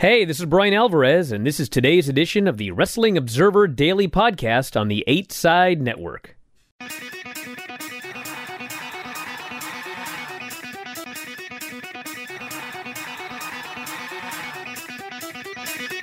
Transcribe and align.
Hey, 0.00 0.24
this 0.24 0.40
is 0.40 0.46
Brian 0.46 0.72
Alvarez, 0.72 1.30
and 1.30 1.46
this 1.46 1.60
is 1.60 1.68
today's 1.68 2.08
edition 2.08 2.48
of 2.48 2.56
the 2.56 2.70
Wrestling 2.70 3.18
Observer 3.18 3.68
Daily 3.68 4.08
Podcast 4.08 4.74
on 4.74 4.88
the 4.88 5.04
8 5.06 5.30
Side 5.30 5.82
Network. 5.82 6.38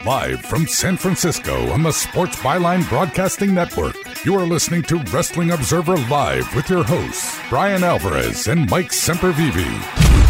Live 0.06 0.42
from 0.42 0.68
San 0.68 0.96
Francisco 0.96 1.72
on 1.72 1.82
the 1.82 1.92
Sports 1.92 2.36
Byline 2.36 2.88
Broadcasting 2.90 3.52
Network, 3.52 3.96
you 4.24 4.36
are 4.36 4.46
listening 4.46 4.84
to 4.84 5.00
Wrestling 5.12 5.50
Observer 5.50 5.98
Live 6.08 6.56
with 6.56 6.70
your 6.70 6.84
hosts, 6.84 7.40
Brian 7.50 7.84
Alvarez 7.84 8.48
and 8.48 8.70
Mike 8.70 8.92
Sempervive. 8.92 10.27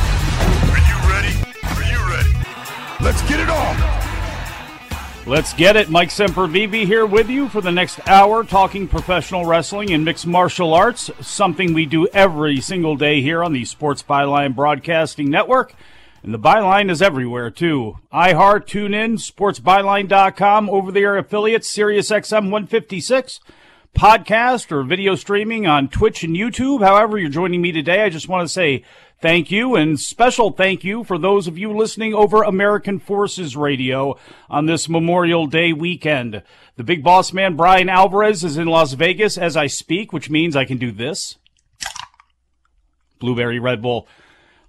Let's 3.08 3.22
get 3.30 3.39
it 3.39 3.50
on! 3.50 5.25
Let's 5.25 5.53
get 5.53 5.77
it. 5.77 5.89
Mike 5.89 6.09
Sempervive 6.09 6.86
here 6.86 7.05
with 7.05 7.30
you 7.30 7.47
for 7.47 7.61
the 7.61 7.72
next 7.72 8.05
hour 8.05 8.44
talking 8.44 8.86
professional 8.86 9.45
wrestling 9.45 9.91
and 9.94 10.03
mixed 10.03 10.27
martial 10.27 10.73
arts, 10.73 11.09
something 11.22 11.73
we 11.73 11.86
do 11.86 12.08
every 12.08 12.59
single 12.59 12.97
day 12.97 13.22
here 13.22 13.45
on 13.45 13.53
the 13.53 13.64
Sports 13.64 14.03
Byline 14.03 14.53
Broadcasting 14.58 15.30
Network. 15.30 15.73
And 16.22 16.33
the 16.33 16.38
byline 16.38 16.91
is 16.91 17.02
everywhere, 17.02 17.49
too. 17.49 17.97
iHeart, 18.11 18.66
TuneIn, 18.66 19.19
SportsByline.com, 19.19 20.69
over 20.69 20.92
the 20.92 20.99
air 20.99 21.17
affiliates, 21.17 21.73
SiriusXM 21.73 22.52
156, 22.52 23.39
podcast 23.95 24.69
or 24.71 24.83
video 24.83 25.16
streaming 25.16 25.66
on 25.66 25.88
Twitch 25.88 26.25
and 26.25 26.36
YouTube. 26.36 26.83
However, 26.83 27.17
you're 27.17 27.30
joining 27.30 27.61
me 27.61 27.71
today. 27.71 28.03
I 28.03 28.09
just 28.09 28.27
want 28.27 28.45
to 28.45 28.53
say 28.53 28.83
thank 29.21 29.51
you 29.51 29.75
and 29.75 29.99
special 29.99 30.51
thank 30.51 30.83
you 30.83 31.03
for 31.03 31.17
those 31.17 31.47
of 31.47 31.57
you 31.57 31.75
listening 31.75 32.13
over 32.13 32.43
American 32.43 32.99
Forces 32.99 33.55
Radio 33.55 34.17
on 34.49 34.65
this 34.65 34.87
Memorial 34.87 35.47
Day 35.47 35.73
weekend. 35.73 36.43
The 36.75 36.83
big 36.83 37.03
boss 37.03 37.33
man, 37.33 37.55
Brian 37.55 37.89
Alvarez, 37.89 38.43
is 38.43 38.58
in 38.58 38.67
Las 38.67 38.93
Vegas 38.93 39.37
as 39.37 39.58
I 39.58 39.67
speak, 39.67 40.14
which 40.14 40.30
means 40.30 40.55
I 40.55 40.65
can 40.65 40.77
do 40.77 40.92
this. 40.92 41.37
Blueberry 43.19 43.59
Red 43.59 43.81
Bull. 43.81 44.08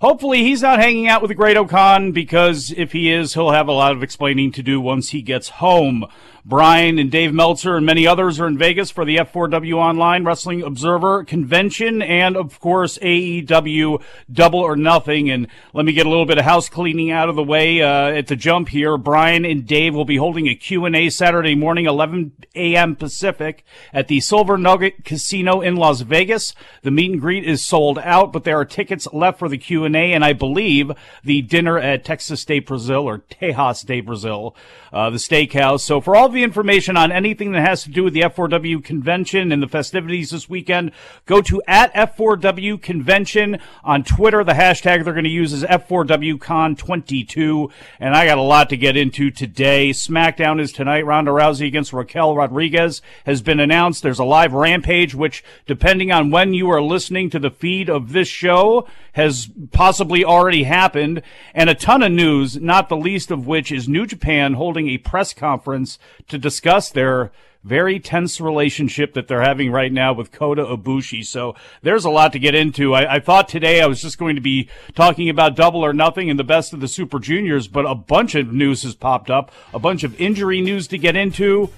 Hopefully 0.01 0.45
he's 0.45 0.63
not 0.63 0.79
hanging 0.79 1.09
out 1.09 1.23
with 1.23 1.29
the 1.29 1.35
great 1.35 1.57
O-Khan 1.57 2.13
because 2.13 2.73
if 2.77 2.93
he 2.93 3.11
is, 3.11 3.35
he'll 3.35 3.51
have 3.51 3.67
a 3.67 3.73
lot 3.73 3.91
of 3.91 4.03
explaining 4.03 4.53
to 4.53 4.63
do 4.63 4.81
once 4.81 5.11
he 5.11 5.23
gets 5.23 5.49
home. 5.49 6.05
Brian 6.45 6.99
and 6.99 7.11
Dave 7.11 7.35
Meltzer 7.35 7.77
and 7.77 7.85
many 7.85 8.07
others 8.07 8.41
are 8.41 8.47
in 8.47 8.57
Vegas 8.57 8.91
for 8.91 9.05
the 9.05 9.17
F4W 9.17 9.75
Online 9.75 10.25
Wrestling 10.25 10.63
Observer 10.63 11.25
Convention 11.25 12.01
and, 12.01 12.37
of 12.37 12.59
course, 12.61 12.99
AEW 12.99 14.03
Double 14.33 14.61
or 14.61 14.77
Nothing. 14.77 15.31
And 15.31 15.49
let 15.73 15.85
me 15.85 15.93
get 15.93 16.07
a 16.07 16.09
little 16.09 16.27
bit 16.27 16.39
of 16.39 16.45
house 16.45 16.69
cleaning 16.69 17.11
out 17.11 17.29
of 17.29 17.37
the 17.37 17.43
way 17.43 17.83
uh, 17.83 18.09
at 18.09 18.29
the 18.29 18.37
jump 18.37 18.69
here. 18.69 18.97
Brian 18.97 19.45
and 19.45 19.67
Dave 19.67 19.95
will 19.95 20.05
be 20.05 20.17
holding 20.17 20.49
a 20.49 20.55
Q&A 20.55 21.11
Saturday 21.11 21.55
morning, 21.55 21.87
11 21.87 22.33
a.m. 22.55 22.97
Pacific 22.97 23.65
at 23.93 24.09
the 24.09 24.21
Silver 24.21 24.57
Nugget 24.57 25.05
Casino 25.05 25.61
in 25.61 25.77
Las 25.77 26.01
Vegas. 26.01 26.55
The 26.83 26.91
meet 26.91 27.13
and 27.13 27.21
greet 27.21 27.45
is 27.45 27.65
sold 27.65 27.99
out, 27.99 28.33
but 28.33 28.45
there 28.45 28.59
are 28.59 28.65
tickets 28.65 29.07
left 29.13 29.39
for 29.39 29.49
the 29.49 29.59
Q&A 29.59 30.13
and 30.13 30.25
I 30.25 30.33
believe 30.33 30.93
the 31.25 31.43
dinner 31.43 31.79
at 31.79 32.05
Texas 32.05 32.41
State 32.41 32.67
Brazil 32.67 33.03
or 33.09 33.19
Tejas 33.19 33.85
de 33.85 34.01
Brazil, 34.01 34.57
uh, 34.93 35.11
the 35.11 35.19
steakhouse. 35.19 35.81
So 35.81 36.01
for 36.01 36.17
all 36.17 36.29
the 36.39 36.45
information 36.45 36.97
on 36.97 37.11
anything 37.11 37.51
that 37.51 37.67
has 37.67 37.83
to 37.83 37.91
do 37.91 38.05
with 38.05 38.15
the 38.15 38.21
F4W 38.21 38.85
convention 38.85 39.51
and 39.51 39.61
the 39.61 39.67
festivities 39.67 40.31
this 40.31 40.49
weekend, 40.49 40.93
go 41.27 41.43
to 41.43 41.61
at 41.67 41.93
F4W 41.95 42.81
convention 42.81 43.59
on 43.83 44.05
Twitter. 44.05 44.45
The 44.45 44.53
hashtag 44.53 45.03
they're 45.03 45.15
going 45.15 45.25
to 45.25 45.31
use 45.31 45.53
is 45.53 45.65
F4WCon22. 45.65 47.73
And 47.99 48.15
I 48.15 48.25
got 48.25 48.39
a 48.39 48.43
lot 48.43 48.71
to 48.71 48.77
get 48.77 48.97
into 48.97 49.33
today. 49.33 49.91
SmackDown 49.91 50.61
is 50.61 50.71
tonight. 50.71 51.05
Ronda 51.05 51.33
Rousey 51.33 51.67
against 51.67 51.93
Raquel 51.93 52.37
Rodriguez 52.37 53.03
has 53.27 53.43
been 53.43 53.59
announced. 53.59 54.05
There's 54.05 54.21
a 54.21 54.25
live 54.25 54.53
rampage, 54.53 55.17
which 55.17 55.43
depending 55.67 56.13
on 56.13 56.31
when 56.31 56.55
you 56.55 56.71
are 56.71 56.81
listening 56.81 57.31
to 57.31 57.41
the 57.41 57.51
feed 57.51 57.91
of 57.91 58.13
this 58.13 58.29
show 58.29 58.87
has 59.15 59.51
possibly 59.73 60.25
already 60.25 60.63
happened. 60.63 61.21
And 61.53 61.69
a 61.69 61.75
ton 61.75 62.05
of 62.05 62.13
news, 62.13 62.61
not 62.61 62.89
the 62.89 62.97
least 62.97 63.33
of 63.33 63.49
which 63.49 63.73
is 63.73 63.89
New 63.89 64.07
Japan 64.07 64.55
holding 64.55 64.89
a 64.89 64.99
press 64.99 65.35
conference 65.35 65.99
to 66.29 66.39
discuss 66.39 66.91
their 66.91 67.31
very 67.65 67.99
tense 67.99 68.41
relationship 68.41 69.15
that 69.15 69.29
they're 69.29 69.43
having 69.43 69.71
right 69.71 69.93
now 69.93 70.13
with 70.13 70.31
Kota 70.33 70.65
Ibushi. 70.65 71.25
So 71.25 71.55
there's 71.83 72.05
a 72.05 72.11
lot 72.11 72.33
to 72.33 72.39
get 72.39 72.55
into. 72.55 72.95
I, 72.95 73.17
I, 73.17 73.21
thought 73.21 73.49
today 73.49 73.81
I 73.81 73.87
was 73.87 74.01
just 74.01 74.17
going 74.17 74.37
to 74.37 74.41
be 74.41 74.69
talking 74.95 75.29
about 75.29 75.57
double 75.57 75.85
or 75.85 75.93
nothing 75.93 76.31
and 76.31 76.39
the 76.39 76.45
best 76.45 76.73
of 76.73 76.81
the 76.81 76.89
Super 76.89 77.19
Juniors, 77.19 77.67
but 77.67 77.85
a 77.85 77.95
bunch 77.95 78.35
of 78.35 78.53
news 78.53 78.85
has 78.85 78.95
popped 78.95 79.29
up, 79.29 79.53
a 79.75 79.79
bunch 79.79 80.05
of 80.05 80.19
injury 80.21 80.61
news 80.61 80.87
to 80.89 80.99
get 80.99 81.17
into. 81.17 81.71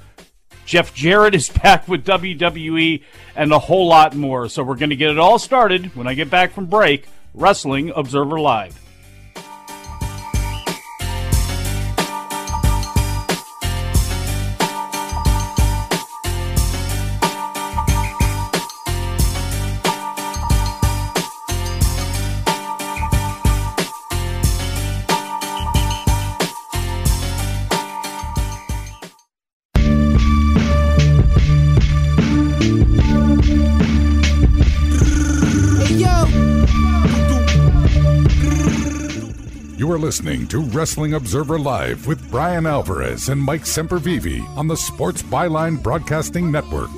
Jeff 0.67 0.95
Jarrett 0.95 1.35
is 1.35 1.49
back 1.63 1.89
with 1.89 2.05
WWE 2.05 3.03
and 3.35 3.53
a 3.53 3.59
whole 3.59 3.89
lot 3.89 4.15
more. 4.15 4.49
So 4.49 4.63
we're 4.63 4.77
going 4.77 4.91
to 4.91 4.97
get 4.97 5.11
it 5.11 5.19
all 5.19 5.39
started 5.39 5.97
when 5.97 6.07
I 6.07 6.15
get 6.15 6.31
back 6.31 6.53
from 6.53 6.67
break. 6.67 7.09
Wrestling 7.33 7.93
Observer 7.95 8.41
Live. 8.41 8.90
Listening 40.11 40.45
to 40.45 40.59
Wrestling 40.59 41.15
Observer 41.15 41.57
Live 41.57 42.09
with 42.09 42.33
Brian 42.33 42.67
Alvarez 42.67 43.29
and 43.29 43.41
Mike 43.41 43.63
Sempervive 43.63 44.45
on 44.57 44.67
the 44.67 44.77
Sports 44.77 45.23
Byline 45.23 45.81
Broadcasting 45.81 46.51
Network. 46.51 46.91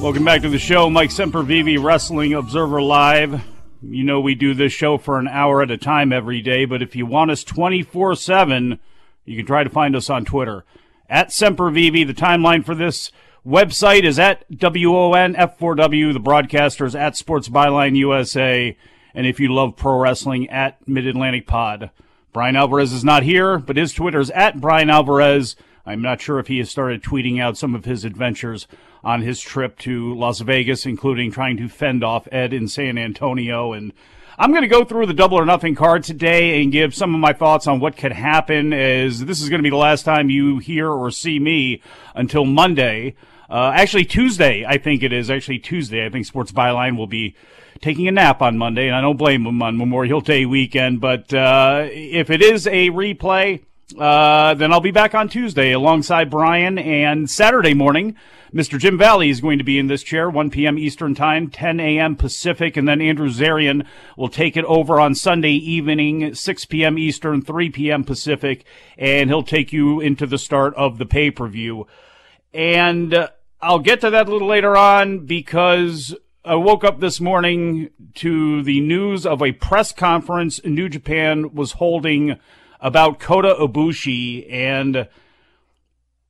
Welcome 0.00 0.24
back 0.24 0.42
to 0.42 0.48
the 0.48 0.60
show, 0.60 0.88
Mike 0.88 1.10
Sempervive, 1.10 1.82
Wrestling 1.82 2.32
Observer 2.32 2.80
Live. 2.80 3.42
You 3.82 4.04
know 4.04 4.20
we 4.20 4.36
do 4.36 4.54
this 4.54 4.72
show 4.72 4.98
for 4.98 5.18
an 5.18 5.26
hour 5.26 5.60
at 5.62 5.72
a 5.72 5.76
time 5.76 6.12
every 6.12 6.42
day, 6.42 6.64
but 6.64 6.80
if 6.80 6.94
you 6.94 7.06
want 7.06 7.32
us 7.32 7.42
24 7.42 8.14
7, 8.14 8.78
you 9.24 9.36
can 9.36 9.44
try 9.44 9.64
to 9.64 9.70
find 9.70 9.96
us 9.96 10.08
on 10.08 10.24
Twitter. 10.24 10.64
At 11.08 11.30
Sempervive, 11.30 12.06
the 12.06 12.14
timeline 12.14 12.64
for 12.64 12.76
this 12.76 13.10
website 13.44 14.04
is 14.04 14.20
at 14.20 14.48
WONF4W, 14.48 16.12
the 16.12 16.20
broadcasters 16.20 16.96
at 16.96 17.16
Sports 17.16 17.48
Byline 17.48 17.96
USA 17.96 18.76
and 19.14 19.26
if 19.26 19.40
you 19.40 19.52
love 19.52 19.76
pro 19.76 19.98
wrestling, 19.98 20.48
at 20.50 20.86
Mid 20.88 21.06
Atlantic 21.06 21.46
Pod. 21.46 21.90
Brian 22.32 22.56
Alvarez 22.56 22.92
is 22.92 23.04
not 23.04 23.22
here, 23.22 23.58
but 23.58 23.76
his 23.76 23.92
Twitter 23.92 24.20
is 24.20 24.30
at 24.30 24.60
Brian 24.60 24.88
Alvarez. 24.88 25.54
I'm 25.84 26.00
not 26.00 26.20
sure 26.20 26.38
if 26.38 26.46
he 26.46 26.58
has 26.58 26.70
started 26.70 27.02
tweeting 27.02 27.40
out 27.40 27.58
some 27.58 27.74
of 27.74 27.84
his 27.84 28.04
adventures 28.04 28.66
on 29.04 29.22
his 29.22 29.40
trip 29.40 29.78
to 29.80 30.14
Las 30.14 30.40
Vegas, 30.40 30.86
including 30.86 31.30
trying 31.30 31.56
to 31.56 31.68
fend 31.68 32.04
off 32.04 32.28
Ed 32.30 32.52
in 32.52 32.68
San 32.68 32.96
Antonio. 32.96 33.72
And 33.72 33.92
I'm 34.38 34.50
going 34.50 34.62
to 34.62 34.68
go 34.68 34.84
through 34.84 35.06
the 35.06 35.14
double 35.14 35.38
or 35.38 35.44
nothing 35.44 35.74
card 35.74 36.04
today 36.04 36.62
and 36.62 36.72
give 36.72 36.94
some 36.94 37.14
of 37.14 37.20
my 37.20 37.32
thoughts 37.32 37.66
on 37.66 37.80
what 37.80 37.96
could 37.96 38.12
happen 38.12 38.72
as 38.72 39.24
this 39.24 39.42
is 39.42 39.48
going 39.48 39.58
to 39.58 39.62
be 39.62 39.70
the 39.70 39.76
last 39.76 40.04
time 40.04 40.30
you 40.30 40.58
hear 40.58 40.88
or 40.88 41.10
see 41.10 41.38
me 41.38 41.82
until 42.14 42.44
Monday. 42.44 43.14
Uh, 43.50 43.72
actually, 43.74 44.04
Tuesday, 44.04 44.64
I 44.64 44.78
think 44.78 45.02
it 45.02 45.12
is. 45.12 45.30
Actually, 45.30 45.58
Tuesday, 45.58 46.06
I 46.06 46.08
think 46.08 46.24
Sports 46.24 46.52
Byline 46.52 46.96
will 46.96 47.06
be 47.06 47.34
taking 47.82 48.08
a 48.08 48.12
nap 48.12 48.40
on 48.40 48.56
Monday, 48.56 48.86
and 48.86 48.96
I 48.96 49.00
don't 49.00 49.16
blame 49.18 49.44
them 49.44 49.60
on 49.60 49.76
Memorial 49.76 50.20
Day 50.20 50.46
weekend. 50.46 51.00
But 51.00 51.34
uh, 51.34 51.88
if 51.90 52.30
it 52.30 52.40
is 52.40 52.66
a 52.66 52.88
replay, 52.90 53.64
uh, 53.98 54.54
then 54.54 54.72
I'll 54.72 54.80
be 54.80 54.92
back 54.92 55.14
on 55.14 55.28
Tuesday 55.28 55.72
alongside 55.72 56.30
Brian, 56.30 56.78
and 56.78 57.28
Saturday 57.28 57.74
morning, 57.74 58.16
Mr. 58.54 58.78
Jim 58.78 58.96
Valley 58.96 59.30
is 59.30 59.40
going 59.40 59.58
to 59.58 59.64
be 59.64 59.78
in 59.78 59.88
this 59.88 60.02
chair, 60.02 60.30
1 60.30 60.50
p.m. 60.50 60.78
Eastern 60.78 61.14
Time, 61.14 61.48
10 61.48 61.80
a.m. 61.80 62.16
Pacific, 62.16 62.76
and 62.76 62.86
then 62.86 63.00
Andrew 63.00 63.28
Zarian 63.28 63.86
will 64.16 64.28
take 64.28 64.56
it 64.56 64.64
over 64.66 65.00
on 65.00 65.14
Sunday 65.14 65.52
evening, 65.52 66.34
6 66.34 66.64
p.m. 66.66 66.98
Eastern, 66.98 67.42
3 67.42 67.70
p.m. 67.70 68.04
Pacific, 68.04 68.64
and 68.96 69.28
he'll 69.28 69.42
take 69.42 69.72
you 69.72 70.00
into 70.00 70.26
the 70.26 70.38
start 70.38 70.74
of 70.74 70.98
the 70.98 71.06
pay 71.06 71.30
per 71.30 71.48
view. 71.48 71.86
And 72.54 73.12
uh, 73.12 73.28
I'll 73.60 73.78
get 73.78 74.02
to 74.02 74.10
that 74.10 74.28
a 74.28 74.30
little 74.30 74.48
later 74.48 74.76
on 74.76 75.26
because 75.26 76.14
I 76.44 76.56
woke 76.56 76.82
up 76.82 76.98
this 76.98 77.20
morning 77.20 77.90
to 78.16 78.64
the 78.64 78.80
news 78.80 79.24
of 79.24 79.42
a 79.42 79.52
press 79.52 79.92
conference 79.92 80.60
New 80.64 80.88
Japan 80.88 81.54
was 81.54 81.72
holding 81.72 82.36
about 82.80 83.20
Kota 83.20 83.54
Ibushi 83.60 84.52
and 84.52 85.06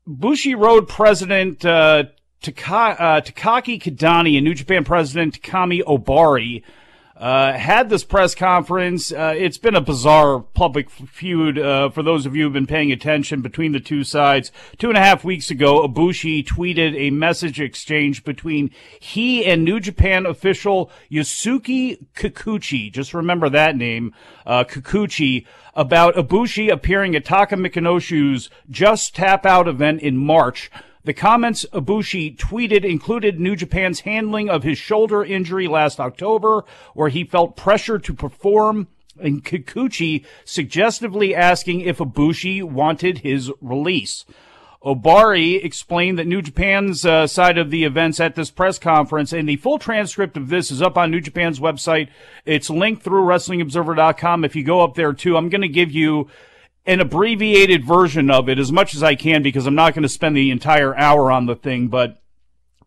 Bushiroad 0.06 0.86
president 0.86 1.64
uh, 1.64 2.04
Taka, 2.42 2.74
uh, 3.00 3.20
Takaaki 3.22 3.80
Kidani 3.80 4.36
and 4.36 4.44
New 4.44 4.52
Japan 4.52 4.84
president 4.84 5.40
Takami 5.40 5.82
Ohbari 5.82 6.62
uh, 7.22 7.52
had 7.52 7.88
this 7.88 8.02
press 8.02 8.34
conference. 8.34 9.12
Uh, 9.12 9.32
it's 9.36 9.56
been 9.56 9.76
a 9.76 9.80
bizarre 9.80 10.40
public 10.40 10.90
feud 10.90 11.56
uh, 11.56 11.88
for 11.88 12.02
those 12.02 12.26
of 12.26 12.34
you 12.34 12.42
who've 12.42 12.52
been 12.52 12.66
paying 12.66 12.90
attention 12.90 13.40
between 13.40 13.70
the 13.70 13.78
two 13.78 14.02
sides. 14.02 14.50
Two 14.76 14.88
and 14.88 14.98
a 14.98 15.00
half 15.00 15.22
weeks 15.22 15.48
ago, 15.48 15.86
Ibushi 15.86 16.44
tweeted 16.44 16.96
a 16.96 17.10
message 17.10 17.60
exchange 17.60 18.24
between 18.24 18.72
he 18.98 19.44
and 19.44 19.64
New 19.64 19.78
Japan 19.78 20.26
official 20.26 20.90
Yusuke 21.12 22.04
Kikuchi. 22.16 22.90
Just 22.90 23.14
remember 23.14 23.48
that 23.48 23.76
name, 23.76 24.12
uh, 24.44 24.64
Kikuchi, 24.64 25.46
about 25.74 26.16
Ibushi 26.16 26.72
appearing 26.72 27.14
at 27.14 27.24
Taka 27.24 27.54
Michinoku's 27.54 28.50
Just 28.68 29.14
Tap 29.14 29.46
Out 29.46 29.68
event 29.68 30.00
in 30.00 30.16
March. 30.16 30.72
The 31.04 31.12
comments 31.12 31.66
Ibushi 31.72 32.36
tweeted 32.36 32.84
included 32.84 33.40
New 33.40 33.56
Japan's 33.56 34.00
handling 34.00 34.48
of 34.48 34.62
his 34.62 34.78
shoulder 34.78 35.24
injury 35.24 35.66
last 35.66 35.98
October, 35.98 36.64
where 36.94 37.08
he 37.08 37.24
felt 37.24 37.56
pressure 37.56 37.98
to 37.98 38.14
perform, 38.14 38.86
and 39.18 39.44
Kikuchi 39.44 40.24
suggestively 40.44 41.34
asking 41.34 41.80
if 41.80 41.98
Ibushi 41.98 42.62
wanted 42.62 43.18
his 43.18 43.50
release. 43.60 44.24
Ohbari 44.84 45.64
explained 45.64 46.18
that 46.18 46.26
New 46.26 46.42
Japan's 46.42 47.06
uh, 47.06 47.26
side 47.26 47.56
of 47.56 47.70
the 47.70 47.84
events 47.84 48.18
at 48.18 48.34
this 48.34 48.50
press 48.50 48.78
conference, 48.78 49.32
and 49.32 49.48
the 49.48 49.56
full 49.56 49.78
transcript 49.78 50.36
of 50.36 50.48
this 50.48 50.70
is 50.70 50.82
up 50.82 50.98
on 50.98 51.10
New 51.10 51.20
Japan's 51.20 51.60
website. 51.60 52.08
It's 52.44 52.68
linked 52.68 53.02
through 53.02 53.24
WrestlingObserver.com. 53.24 54.44
If 54.44 54.56
you 54.56 54.64
go 54.64 54.82
up 54.82 54.94
there 54.94 55.12
too, 55.12 55.36
I'm 55.36 55.48
going 55.48 55.62
to 55.62 55.68
give 55.68 55.92
you 55.92 56.28
an 56.86 57.00
abbreviated 57.00 57.84
version 57.84 58.30
of 58.30 58.48
it 58.48 58.58
as 58.58 58.72
much 58.72 58.94
as 58.94 59.02
I 59.02 59.14
can 59.14 59.42
because 59.42 59.66
I'm 59.66 59.74
not 59.74 59.94
going 59.94 60.02
to 60.02 60.08
spend 60.08 60.36
the 60.36 60.50
entire 60.50 60.96
hour 60.96 61.30
on 61.30 61.46
the 61.46 61.54
thing, 61.54 61.88
but 61.88 62.22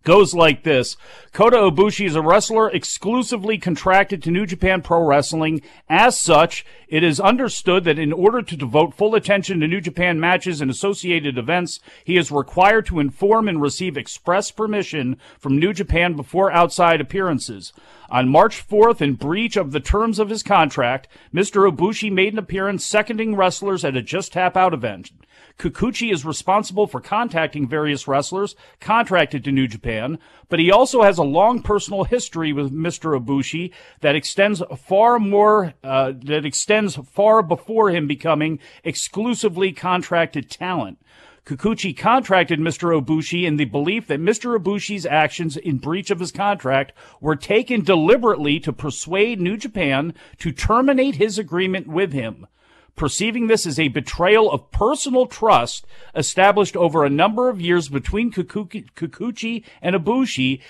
goes 0.06 0.33
like 0.33 0.63
this. 0.63 0.95
Kota 1.33 1.57
Ibushi 1.57 2.06
is 2.06 2.15
a 2.15 2.21
wrestler 2.21 2.69
exclusively 2.69 3.57
contracted 3.57 4.24
to 4.24 4.31
New 4.31 4.45
Japan 4.45 4.81
Pro 4.81 5.03
Wrestling. 5.03 5.62
As 5.89 6.18
such, 6.18 6.65
it 6.88 7.03
is 7.03 7.19
understood 7.19 7.83
that 7.83 8.00
in 8.00 8.13
order 8.13 8.42
to 8.42 8.56
devote 8.56 8.94
full 8.94 9.15
attention 9.15 9.59
to 9.59 9.68
New 9.68 9.81
Japan 9.81 10.19
matches 10.19 10.62
and 10.62 10.71
associated 10.71 11.38
events, 11.38 11.81
he 12.06 12.15
is 12.15 12.31
required 12.31 12.86
to 12.86 13.00
inform 13.00 13.50
and 13.50 13.62
receive 13.62 13.97
express 13.97 14.51
permission 14.51 15.18
from 15.39 15.59
New 15.59 15.74
Japan 15.74 16.15
before 16.15 16.51
outside 16.51 17.01
appearances. 17.01 17.74
On 18.10 18.30
March 18.30 18.68
4th, 18.68 19.02
in 19.02 19.13
breach 19.13 19.57
of 19.57 19.72
the 19.72 19.80
terms 19.80 20.19
of 20.19 20.30
his 20.30 20.44
contract, 20.44 21.07
Mr. 21.34 21.69
Ibushi 21.69 22.12
made 22.12 22.34
an 22.34 22.40
appearance 22.40 22.86
seconding 22.86 23.36
wrestlers 23.36 23.84
at 23.84 23.98
a 23.98 24.02
Just 24.02 24.34
Tap 24.34 24.56
Out 24.56 24.74
event. 24.74 25.12
Kikuchi 25.57 26.12
is 26.12 26.25
responsible 26.25 26.86
for 26.86 27.00
contacting 27.00 27.68
various 27.68 28.07
wrestlers 28.07 28.56
contracted 28.81 29.44
to 29.44 29.52
New 29.52 29.68
Japan, 29.68 30.19
but 30.50 30.60
he 30.60 30.69
also 30.69 31.02
has 31.02 31.18
a 31.18 31.24
long 31.24 31.62
personal 31.62 32.04
history 32.04 32.52
with 32.52 32.74
Mr. 32.74 33.18
Ibushi 33.18 33.72
that 34.02 34.16
extends 34.16 34.62
far 34.78 35.18
more, 35.18 35.74
uh, 35.84 36.12
that 36.24 36.46
extends 36.46 36.96
far 36.96 37.42
before 37.42 37.90
him 37.90 38.06
becoming 38.06 38.60
exclusively 38.84 39.72
contracted 39.72 40.50
talent. 40.50 41.00
Kikuchi 41.45 41.95
contracted 41.95 42.59
Mr. 42.59 43.00
Ibushi 43.00 43.44
in 43.44 43.57
the 43.57 43.65
belief 43.65 44.07
that 44.07 44.19
Mr. 44.19 44.57
Ibushi's 44.57 45.06
actions 45.06 45.56
in 45.56 45.77
breach 45.77 46.09
of 46.09 46.19
his 46.19 46.31
contract 46.31 46.92
were 47.21 47.36
taken 47.36 47.83
deliberately 47.83 48.59
to 48.62 48.74
persuade 48.74 49.39
New 49.39 49.56
Japan 49.56 50.15
to 50.39 50.51
terminate 50.51 51.15
his 51.15 51.38
agreement 51.38 51.88
with 51.88 52.13
him. 52.13 52.47
Perceiving 52.95 53.45
this 53.45 53.68
as 53.68 53.77
a 53.77 53.89
betrayal 53.89 54.51
of 54.51 54.71
personal 54.71 55.27
trust 55.27 55.86
established 56.15 56.75
over 56.75 57.06
a 57.06 57.12
number 57.12 57.47
of 57.47 57.62
years 57.62 57.89
between 57.89 58.31
Kikuchi 58.31 59.63
and 59.83 59.95
Ibushi, 59.95 60.62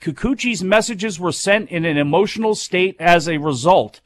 Kikuchi's 0.00 0.64
messages 0.64 1.20
were 1.20 1.32
sent 1.32 1.68
in 1.68 1.84
an 1.84 1.98
emotional 1.98 2.54
state 2.54 2.96
as 2.98 3.28
a 3.28 3.36
result 3.36 4.00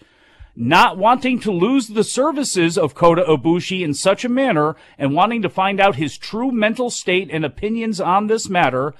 not 0.56 0.96
wanting 0.96 1.38
to 1.40 1.52
lose 1.52 1.88
the 1.88 2.02
services 2.02 2.78
of 2.78 2.94
Kota 2.94 3.22
Ibushi 3.22 3.82
in 3.82 3.92
such 3.92 4.24
a 4.24 4.28
manner 4.28 4.74
and 4.98 5.14
wanting 5.14 5.42
to 5.42 5.50
find 5.50 5.78
out 5.78 5.96
his 5.96 6.16
true 6.16 6.50
mental 6.50 6.88
state 6.88 7.28
and 7.30 7.44
opinions 7.44 8.00
on 8.00 8.26
this 8.26 8.48
matter, 8.48 8.94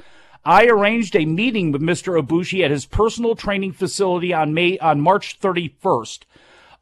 I 0.44 0.67
arranged 0.67 1.17
a 1.17 1.25
meeting 1.25 1.73
with 1.73 1.81
Mr. 1.81 2.23
Ibushi 2.23 2.62
at 2.62 2.70
his 2.70 2.85
personal 2.85 3.35
training 3.35 3.73
facility 3.73 4.35
on 4.35 4.53
May 4.53 4.79
on 4.79 5.00
March 5.00 5.41
31st. 5.41 6.20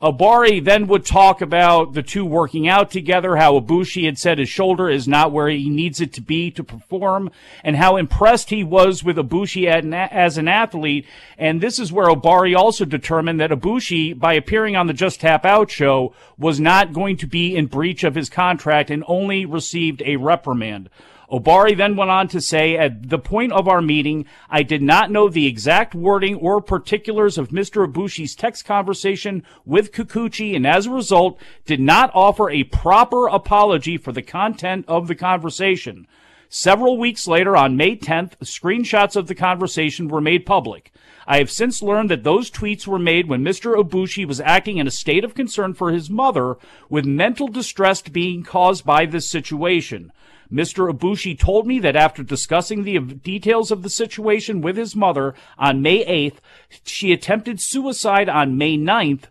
Ohbari 0.05 0.63
then 0.63 0.87
would 0.89 1.07
talk 1.07 1.41
about 1.41 1.95
the 1.95 2.03
two 2.03 2.27
working 2.27 2.69
out 2.69 2.91
together, 2.91 3.37
how 3.37 3.59
Ibushi 3.59 4.05
had 4.05 4.19
said 4.19 4.39
his 4.39 4.51
shoulder 4.51 4.91
is 4.91 5.09
not 5.09 5.33
where 5.33 5.49
he 5.49 5.71
needs 5.71 5.99
it 5.99 6.13
to 6.13 6.21
be 6.21 6.51
to 6.51 6.63
perform, 6.63 7.31
and 7.63 7.75
how 7.77 7.97
impressed 7.97 8.51
he 8.51 8.63
was 8.63 9.03
with 9.03 9.17
Ibushi 9.17 9.67
as 9.67 10.37
an 10.37 10.47
athlete. 10.47 11.07
And 11.39 11.63
this 11.63 11.79
is 11.79 11.91
where 11.91 12.09
Ohbari 12.09 12.55
also 12.55 12.85
determined 12.85 13.41
that 13.41 13.51
Ibushi, 13.51 14.19
by 14.19 14.35
appearing 14.35 14.77
on 14.77 14.89
the 14.89 14.93
Just 14.93 15.23
Tap 15.23 15.47
Out 15.47 15.71
show, 15.71 16.13
was 16.37 16.61
not 16.61 16.93
going 16.93 17.17
to 17.17 17.27
be 17.27 17.57
in 17.57 17.65
breach 17.65 18.05
of 18.05 18.15
his 18.15 18.29
contract 18.29 18.91
and 18.91 19.05
only 19.09 19.47
received 19.47 20.03
a 20.05 20.17
reprimand. 20.17 20.91
Ohbari 21.31 21.77
then 21.77 21.97
went 21.97 22.11
on 22.11 22.29
to 22.29 22.41
say, 22.41 22.77
at 22.77 23.09
the 23.09 23.19
point 23.19 23.53
of 23.53 23.67
our 23.67 23.81
meeting, 23.81 24.27
I 24.51 24.63
did 24.63 24.83
not 24.83 25.11
know 25.11 25.29
the 25.29 25.47
exact 25.47 25.95
wording 25.95 26.37
or 26.37 26.61
particulars 26.61 27.39
of 27.39 27.49
Mr. 27.49 27.87
Ibushi's 27.87 28.35
text 28.35 28.65
conversation 28.65 29.43
with 29.65 29.93
Kikuchi 29.93 30.55
and 30.55 30.67
as 30.67 30.87
a 30.87 30.91
result 30.91 31.39
did 31.65 31.81
not 31.81 32.11
offer 32.15 32.51
a 32.51 32.65
proper 32.65 33.27
apology 33.27 33.97
for 33.97 34.13
the 34.13 34.23
content 34.23 34.85
of 34.87 35.09
the 35.09 35.15
conversation. 35.15 36.07
Several 36.49 36.99
weeks 36.99 37.27
later, 37.27 37.57
on 37.57 37.77
May 37.77 37.97
10th, 37.97 38.37
screenshots 38.45 39.17
of 39.17 39.27
the 39.27 39.35
conversation 39.35 40.07
were 40.07 40.21
made 40.21 40.47
public. 40.47 40.93
I 41.27 41.39
have 41.39 41.51
since 41.51 41.83
learned 41.83 42.11
that 42.11 42.23
those 42.23 42.51
tweets 42.51 42.87
were 42.87 42.99
made 42.99 43.29
when 43.29 43.43
Mr. 43.43 43.75
Ibushi 43.75 44.25
was 44.25 44.41
acting 44.41 44.77
in 44.77 44.87
a 44.87 44.93
state 44.93 45.25
of 45.25 45.35
concern 45.35 45.75
for 45.75 45.91
his 45.91 46.11
mother, 46.11 46.57
with 46.89 47.07
mental 47.07 47.49
distress 47.49 48.03
being 48.03 48.45
caused 48.45 48.85
by 48.85 49.07
this 49.07 49.29
situation. 49.29 50.13
Mr. 50.55 50.89
Ibushi 50.89 51.37
told 51.37 51.67
me 51.67 51.81
that 51.81 51.97
after 51.97 52.23
discussing 52.23 52.85
the 52.85 53.01
details 53.01 53.73
of 53.73 53.83
the 53.83 53.91
situation 53.91 54.61
with 54.61 54.77
his 54.77 54.95
mother 54.95 55.35
on 55.59 55.83
May 55.83 56.05
8th, 56.05 56.37
she 56.85 57.13
attempted 57.13 57.61
suicide 57.61 58.29
on 58.29 58.57
May 58.57 58.79
9th 58.79 59.25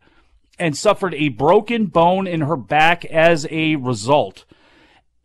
and 0.59 0.77
suffered 0.77 1.13
a 1.13 1.29
broken 1.29 1.85
bone 1.85 2.27
in 2.27 2.41
her 2.41 2.57
back 2.57 3.05
as 3.05 3.47
a 3.49 3.77
result. 3.77 4.43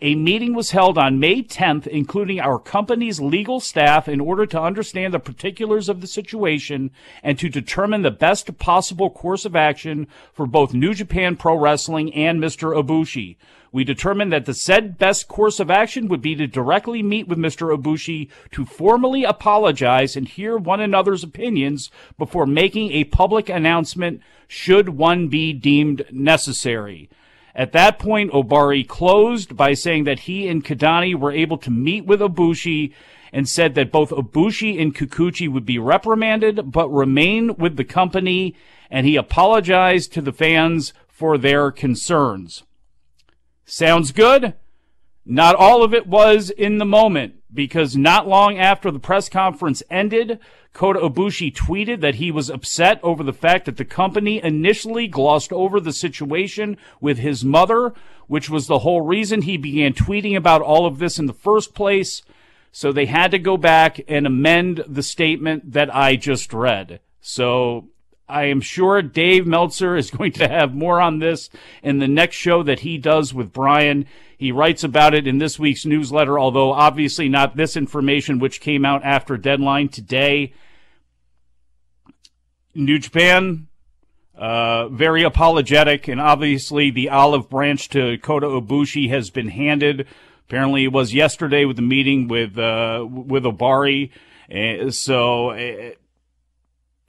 A 0.00 0.14
meeting 0.14 0.54
was 0.54 0.70
held 0.70 0.96
on 0.96 1.18
May 1.18 1.42
10th, 1.42 1.88
including 1.88 2.38
our 2.38 2.60
company's 2.60 3.20
legal 3.20 3.58
staff, 3.58 4.08
in 4.08 4.20
order 4.20 4.46
to 4.46 4.62
understand 4.62 5.12
the 5.12 5.18
particulars 5.18 5.88
of 5.88 6.00
the 6.00 6.06
situation 6.06 6.92
and 7.24 7.36
to 7.40 7.48
determine 7.48 8.02
the 8.02 8.12
best 8.12 8.56
possible 8.58 9.10
course 9.10 9.44
of 9.44 9.56
action 9.56 10.06
for 10.32 10.46
both 10.46 10.72
New 10.72 10.94
Japan 10.94 11.34
Pro 11.34 11.56
Wrestling 11.56 12.14
and 12.14 12.40
Mr. 12.40 12.80
Ibushi. 12.80 13.34
We 13.70 13.84
determined 13.84 14.32
that 14.32 14.46
the 14.46 14.54
said 14.54 14.98
best 14.98 15.28
course 15.28 15.60
of 15.60 15.70
action 15.70 16.08
would 16.08 16.22
be 16.22 16.34
to 16.36 16.46
directly 16.46 17.02
meet 17.02 17.28
with 17.28 17.38
Mr. 17.38 17.76
Ibushi 17.76 18.28
to 18.52 18.64
formally 18.64 19.24
apologize 19.24 20.16
and 20.16 20.26
hear 20.26 20.56
one 20.56 20.80
another's 20.80 21.22
opinions 21.22 21.90
before 22.16 22.46
making 22.46 22.92
a 22.92 23.04
public 23.04 23.48
announcement 23.48 24.22
should 24.46 24.90
one 24.90 25.28
be 25.28 25.52
deemed 25.52 26.04
necessary. 26.10 27.10
At 27.54 27.72
that 27.72 27.98
point, 27.98 28.32
Ohbari 28.32 28.86
closed 28.86 29.56
by 29.56 29.74
saying 29.74 30.04
that 30.04 30.20
he 30.20 30.48
and 30.48 30.64
Kidani 30.64 31.14
were 31.14 31.32
able 31.32 31.58
to 31.58 31.70
meet 31.70 32.06
with 32.06 32.20
Ibushi 32.20 32.92
and 33.32 33.48
said 33.48 33.74
that 33.74 33.92
both 33.92 34.10
Ibushi 34.10 34.80
and 34.80 34.94
Kikuchi 34.94 35.48
would 35.48 35.66
be 35.66 35.78
reprimanded 35.78 36.72
but 36.72 36.88
remain 36.88 37.56
with 37.56 37.76
the 37.76 37.84
company, 37.84 38.54
and 38.90 39.06
he 39.06 39.16
apologized 39.16 40.12
to 40.12 40.22
the 40.22 40.32
fans 40.32 40.94
for 41.08 41.36
their 41.36 41.70
concerns. 41.70 42.62
Sounds 43.70 44.12
good? 44.12 44.54
Not 45.26 45.54
all 45.54 45.82
of 45.82 45.92
it 45.92 46.06
was 46.06 46.48
in 46.48 46.78
the 46.78 46.86
moment 46.86 47.34
because 47.52 47.98
not 47.98 48.26
long 48.26 48.58
after 48.58 48.90
the 48.90 48.98
press 48.98 49.28
conference 49.28 49.82
ended, 49.90 50.38
Kota 50.72 51.00
Ibushi 51.00 51.54
tweeted 51.54 52.00
that 52.00 52.14
he 52.14 52.30
was 52.30 52.48
upset 52.48 52.98
over 53.02 53.22
the 53.22 53.34
fact 53.34 53.66
that 53.66 53.76
the 53.76 53.84
company 53.84 54.42
initially 54.42 55.06
glossed 55.06 55.52
over 55.52 55.80
the 55.80 55.92
situation 55.92 56.78
with 56.98 57.18
his 57.18 57.44
mother, 57.44 57.92
which 58.26 58.48
was 58.48 58.68
the 58.68 58.78
whole 58.78 59.02
reason 59.02 59.42
he 59.42 59.58
began 59.58 59.92
tweeting 59.92 60.34
about 60.34 60.62
all 60.62 60.86
of 60.86 60.98
this 60.98 61.18
in 61.18 61.26
the 61.26 61.34
first 61.34 61.74
place. 61.74 62.22
So 62.72 62.90
they 62.90 63.04
had 63.04 63.32
to 63.32 63.38
go 63.38 63.58
back 63.58 64.00
and 64.08 64.26
amend 64.26 64.82
the 64.88 65.02
statement 65.02 65.72
that 65.72 65.94
I 65.94 66.16
just 66.16 66.54
read. 66.54 67.00
So 67.20 67.90
I 68.28 68.44
am 68.44 68.60
sure 68.60 69.00
Dave 69.00 69.46
Meltzer 69.46 69.96
is 69.96 70.10
going 70.16 70.32
to 70.32 70.48
have 70.48 70.74
more 70.74 71.00
on 71.00 71.18
this 71.18 71.48
in 71.82 71.98
the 71.98 72.08
next 72.08 72.36
show 72.36 72.62
that 72.62 72.80
he 72.80 72.98
does 72.98 73.32
with 73.32 73.52
Brian. 73.52 74.06
He 74.36 74.52
writes 74.52 74.84
about 74.84 75.14
it 75.14 75.26
in 75.26 75.38
this 75.38 75.58
week's 75.58 75.86
newsletter, 75.86 76.38
although 76.38 76.72
obviously 76.72 77.28
not 77.28 77.56
this 77.56 77.76
information, 77.76 78.38
which 78.38 78.60
came 78.60 78.84
out 78.84 79.02
after 79.04 79.36
deadline 79.36 79.88
today. 79.88 80.52
New 82.74 82.98
Japan, 82.98 83.66
uh, 84.36 84.88
very 84.88 85.24
apologetic, 85.24 86.06
and 86.06 86.20
obviously 86.20 86.90
the 86.90 87.08
olive 87.08 87.50
branch 87.50 87.88
to 87.88 88.18
Kota 88.18 88.46
Ibushi 88.46 89.08
has 89.08 89.30
been 89.30 89.48
handed. 89.48 90.06
Apparently, 90.46 90.84
it 90.84 90.92
was 90.92 91.12
yesterday 91.12 91.64
with 91.64 91.76
the 91.76 91.82
meeting 91.82 92.28
with 92.28 92.56
uh, 92.56 93.04
with 93.08 93.42
Ohbari. 93.42 94.10
Uh, 94.50 94.90
so 94.90 95.50
uh, 95.50 95.90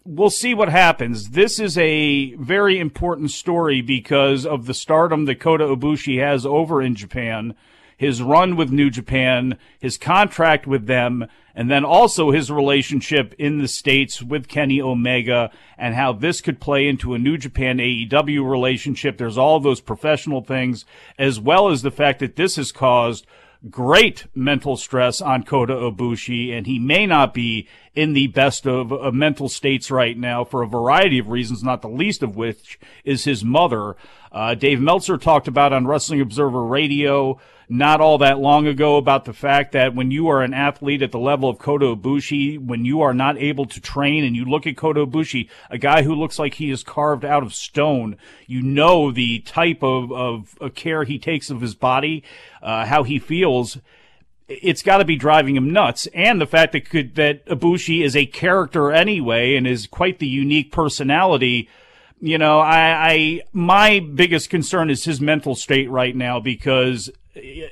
we'll 0.10 0.32
see 0.32 0.56
what 0.56 0.70
happens. 0.70 1.30
This 1.30 1.60
is 1.60 1.78
a 1.78 2.34
very 2.36 2.80
important 2.80 3.30
story 3.30 3.82
because 3.82 4.46
of 4.46 4.66
the 4.66 4.74
stardom 4.74 5.26
that 5.26 5.40
Kota 5.40 5.66
Ibushi 5.66 6.20
has 6.20 6.48
over 6.48 6.82
in 6.82 6.96
Japan, 6.96 7.54
his 7.96 8.22
run 8.22 8.56
with 8.56 8.72
New 8.72 8.90
Japan, 8.90 9.60
his 9.80 10.00
contract 10.00 10.66
with 10.66 10.88
them, 10.88 11.28
and 11.54 11.70
then 11.70 11.86
also 11.86 12.32
his 12.32 12.50
relationship 12.50 13.36
in 13.38 13.60
the 13.60 13.68
States 13.68 14.24
with 14.24 14.48
Kenny 14.48 14.82
Omega 14.82 15.52
and 15.78 15.94
how 15.94 16.14
this 16.14 16.42
could 16.42 16.60
play 16.60 16.88
into 16.88 17.14
a 17.14 17.20
New 17.20 17.38
Japan 17.38 17.78
AEW 17.78 18.50
relationship. 18.50 19.18
There's 19.18 19.38
all 19.38 19.60
those 19.60 19.82
professional 19.82 20.42
things, 20.42 20.86
as 21.20 21.40
well 21.40 21.70
as 21.70 21.84
the 21.84 21.92
fact 21.92 22.20
that 22.20 22.36
this 22.36 22.56
has 22.56 22.72
caused 22.72 23.28
great 23.70 24.26
mental 24.34 24.78
stress 24.78 25.22
on 25.22 25.44
Kota 25.44 25.74
Ibushi, 25.74 26.56
and 26.56 26.66
he 26.66 26.80
may 26.80 27.06
not 27.06 27.34
be 27.34 27.68
in 27.94 28.14
the 28.14 28.28
best 28.28 28.66
of, 28.66 28.92
of, 28.94 29.14
mental 29.14 29.50
states 29.50 29.92
right 29.92 30.18
now 30.18 30.46
for 30.46 30.62
a 30.62 30.68
variety 30.68 31.20
of 31.20 31.28
reasons, 31.28 31.64
not 31.64 31.82
the 31.82 31.90
least 31.90 32.24
of 32.24 32.38
which 32.38 32.80
is 33.04 33.26
his 33.26 33.44
mother. 33.44 33.98
Uh, 34.32 34.56
Dave 34.56 34.80
Meltzer 34.80 35.18
talked 35.18 35.48
about 35.48 35.74
on 35.74 35.88
Wrestling 35.88 36.22
Observer 36.22 36.64
Radio 36.64 37.40
not 37.72 38.02
all 38.02 38.18
that 38.18 38.40
long 38.40 38.66
ago 38.66 38.98
about 38.98 39.26
the 39.26 39.34
fact 39.34 39.74
that 39.74 39.94
when 39.94 40.10
you 40.10 40.28
are 40.28 40.42
an 40.42 40.56
athlete 40.56 41.04
at 41.04 41.12
the 41.12 41.20
level 41.20 41.48
of 41.48 41.60
Kota 41.60 41.96
Ibushi, 41.96 42.60
when 42.60 42.84
you 42.84 43.02
are 43.02 43.14
not 43.14 43.38
able 43.38 43.68
to 43.68 43.80
train 43.80 44.24
and 44.24 44.36
you 44.36 44.44
look 44.44 44.66
at 44.66 44.76
Kota 44.76 45.06
Ibushi, 45.06 45.48
a 45.70 45.78
guy 45.78 46.02
who 46.02 46.16
looks 46.16 46.40
like 46.40 46.56
he 46.56 46.72
is 46.72 46.84
carved 46.84 47.24
out 47.24 47.44
of 47.44 47.54
stone, 47.54 48.18
you 48.48 48.64
know 48.64 49.12
the 49.12 49.40
type 49.42 49.84
of, 49.84 50.12
of, 50.12 50.58
of 50.60 50.74
care 50.74 51.04
he 51.04 51.20
takes 51.20 51.52
of 51.52 51.62
his 51.62 51.76
body, 51.76 52.24
uh, 52.64 52.86
how 52.86 53.04
he 53.04 53.20
feels 53.20 53.78
it's 54.48 54.82
got 54.82 54.98
to 54.98 55.06
be 55.06 55.16
driving 55.16 55.56
him 55.56 55.72
nuts. 55.72 56.08
And 56.08 56.42
the 56.42 56.48
fact 56.48 56.72
that 56.72 56.90
could, 56.90 57.14
that 57.16 57.46
Ibushi 57.46 58.04
is 58.04 58.16
a 58.16 58.26
character 58.26 58.92
anyway 58.92 59.56
and 59.56 59.68
is 59.68 59.86
quite 59.86 60.18
the 60.18 60.28
unique 60.28 60.72
personality 60.72 61.70
you 62.22 62.38
know, 62.38 62.60
I, 62.60 63.12
I, 63.12 63.42
my 63.54 64.00
biggest 64.00 64.50
concern 64.50 64.90
is 64.90 65.06
his 65.06 65.22
mental 65.22 65.56
state 65.56 65.90
right 65.90 66.16
now 66.16 66.40
because, 66.40 67.10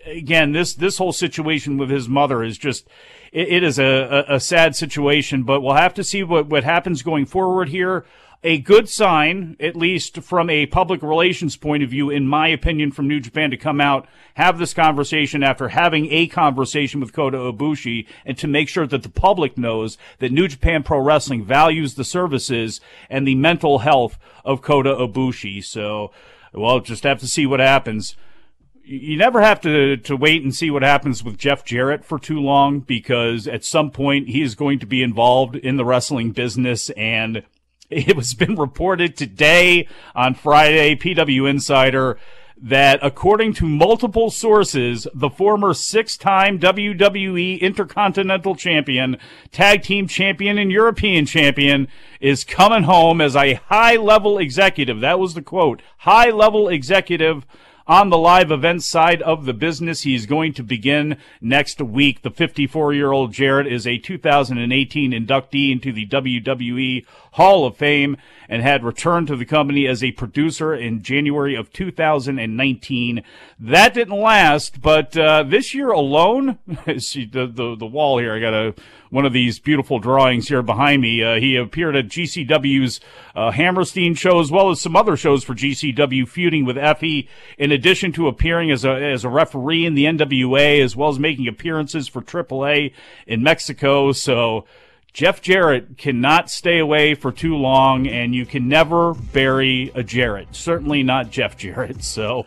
again, 0.05 0.51
this, 0.51 0.73
this 0.73 0.97
whole 0.97 1.13
situation 1.13 1.77
with 1.77 1.89
his 1.89 2.07
mother 2.07 2.43
is 2.43 2.57
just, 2.57 2.87
it, 3.31 3.47
it 3.49 3.63
is 3.63 3.79
a, 3.79 4.25
a, 4.29 4.35
a 4.35 4.39
sad 4.39 4.75
situation, 4.75 5.43
but 5.43 5.61
we'll 5.61 5.75
have 5.75 5.93
to 5.95 6.03
see 6.03 6.23
what, 6.23 6.47
what 6.47 6.63
happens 6.63 7.01
going 7.01 7.25
forward 7.25 7.69
here 7.69 8.05
a 8.43 8.59
good 8.59 8.87
sign, 8.87 9.57
at 9.59 9.75
least 9.75 10.21
from 10.21 10.49
a 10.49 10.67
public 10.67 11.01
relations 11.01 11.57
point 11.57 11.81
of 11.81 11.89
view, 11.89 12.09
in 12.09 12.27
my 12.27 12.47
opinion, 12.47 12.91
from 12.91 13.07
New 13.07 13.19
Japan 13.19 13.49
to 13.49 13.57
come 13.57 13.81
out, 13.81 14.07
have 14.35 14.59
this 14.59 14.73
conversation 14.73 15.41
after 15.41 15.69
having 15.69 16.11
a 16.11 16.27
conversation 16.27 16.99
with 16.99 17.13
Kota 17.13 17.37
Ibushi, 17.37 18.05
and 18.25 18.37
to 18.37 18.47
make 18.47 18.69
sure 18.69 18.85
that 18.85 19.01
the 19.01 19.09
public 19.09 19.57
knows 19.57 19.97
that 20.19 20.31
New 20.31 20.47
Japan 20.47 20.83
Pro 20.83 20.99
Wrestling 20.99 21.43
values 21.43 21.95
the 21.95 22.03
services 22.03 22.79
and 23.09 23.27
the 23.27 23.35
mental 23.35 23.79
health 23.79 24.19
of 24.45 24.61
Kota 24.61 24.93
Ibushi. 24.93 25.63
So, 25.63 26.11
well, 26.53 26.79
just 26.79 27.03
have 27.03 27.19
to 27.19 27.27
see 27.27 27.45
what 27.45 27.59
happens 27.59 28.15
you 28.89 29.17
never 29.17 29.41
have 29.41 29.59
to, 29.61 29.97
to 29.97 30.15
wait 30.15 30.43
and 30.43 30.55
see 30.55 30.71
what 30.71 30.81
happens 30.81 31.21
with 31.21 31.37
Jeff 31.37 31.65
Jarrett 31.65 32.05
for 32.05 32.17
too 32.17 32.39
long 32.39 32.79
because 32.79 33.45
at 33.45 33.65
some 33.65 33.91
point 33.91 34.29
he 34.29 34.41
is 34.41 34.55
going 34.55 34.79
to 34.79 34.85
be 34.85 35.03
involved 35.03 35.57
in 35.57 35.75
the 35.75 35.83
wrestling 35.83 36.31
business 36.31 36.89
and 36.91 37.43
it 37.89 38.15
was 38.15 38.33
been 38.33 38.55
reported 38.55 39.17
today 39.17 39.87
on 40.15 40.35
Friday, 40.35 40.95
PW 40.95 41.49
Insider, 41.49 42.17
that 42.59 42.99
according 43.03 43.53
to 43.55 43.67
multiple 43.67 44.29
sources, 44.31 45.05
the 45.13 45.29
former 45.29 45.73
six-time 45.73 46.57
WWE 46.57 47.59
Intercontinental 47.59 48.55
Champion, 48.55 49.17
Tag 49.51 49.83
Team 49.83 50.07
Champion, 50.07 50.57
and 50.57 50.71
European 50.71 51.25
Champion 51.25 51.87
is 52.19 52.43
coming 52.43 52.83
home 52.83 53.19
as 53.19 53.35
a 53.35 53.55
high-level 53.65 54.39
executive. 54.39 55.01
That 55.01 55.19
was 55.19 55.33
the 55.33 55.41
quote. 55.41 55.81
High-level 55.99 56.69
executive 56.69 57.45
on 57.87 58.09
the 58.09 58.17
live 58.17 58.51
event 58.51 58.83
side 58.83 59.21
of 59.21 59.45
the 59.45 59.53
business. 59.53 60.01
He's 60.01 60.25
going 60.25 60.53
to 60.53 60.63
begin 60.63 61.17
next 61.39 61.81
week. 61.81 62.21
The 62.21 62.29
54 62.29 62.93
year 62.93 63.11
old 63.11 63.33
Jarrett 63.33 63.67
is 63.67 63.87
a 63.87 63.97
2018 63.97 65.11
inductee 65.11 65.71
into 65.71 65.93
the 65.93 66.05
WWE 66.07 67.05
Hall 67.31 67.65
of 67.65 67.77
Fame 67.77 68.17
and 68.49 68.61
had 68.61 68.83
returned 68.83 69.27
to 69.27 69.35
the 69.35 69.45
company 69.45 69.87
as 69.87 70.03
a 70.03 70.11
producer 70.11 70.73
in 70.73 71.03
January 71.03 71.55
of 71.55 71.71
2019. 71.71 73.23
That 73.59 73.93
didn't 73.93 74.19
last, 74.19 74.81
but 74.81 75.17
uh, 75.17 75.43
this 75.43 75.73
year 75.73 75.91
alone, 75.91 76.59
see 76.97 77.25
the, 77.25 77.47
the 77.47 77.75
the 77.75 77.85
wall 77.85 78.17
here. 78.17 78.33
I 78.33 78.39
got 78.39 78.53
a 78.53 78.73
one 79.09 79.25
of 79.25 79.33
these 79.33 79.59
beautiful 79.59 79.99
drawings 79.99 80.47
here 80.47 80.61
behind 80.61 81.01
me. 81.01 81.23
Uh, 81.23 81.39
he 81.39 81.55
appeared 81.55 81.95
at 81.95 82.07
GCW's 82.07 82.99
uh, 83.35 83.51
Hammerstein 83.51 84.13
show 84.15 84.39
as 84.39 84.51
well 84.51 84.69
as 84.69 84.81
some 84.81 84.95
other 84.95 85.15
shows 85.15 85.43
for 85.43 85.53
GCW, 85.53 86.27
feuding 86.27 86.65
with 86.65 86.75
Effy. 86.75 87.27
In 87.57 87.71
addition 87.71 88.11
to 88.13 88.27
appearing 88.27 88.71
as 88.71 88.85
a 88.85 88.91
as 88.91 89.23
a 89.23 89.29
referee 89.29 89.85
in 89.85 89.95
the 89.95 90.05
NWA, 90.05 90.81
as 90.83 90.95
well 90.95 91.09
as 91.09 91.19
making 91.19 91.47
appearances 91.47 92.07
for 92.07 92.21
AAA 92.21 92.93
in 93.25 93.43
Mexico. 93.43 94.11
So. 94.11 94.65
Jeff 95.13 95.41
Jarrett 95.41 95.97
cannot 95.97 96.47
stay 96.47 96.77
away 96.77 97.15
for 97.15 97.31
too 97.31 97.55
long, 97.55 98.05
and 98.05 98.35
you 98.35 98.45
can 98.45 98.67
never 98.67 99.15
bury 99.15 99.91
a 99.95 100.03
Jarrett. 100.03 100.49
Certainly 100.51 101.01
not 101.01 101.31
Jeff 101.31 101.57
Jarrett. 101.57 102.03
So, 102.03 102.45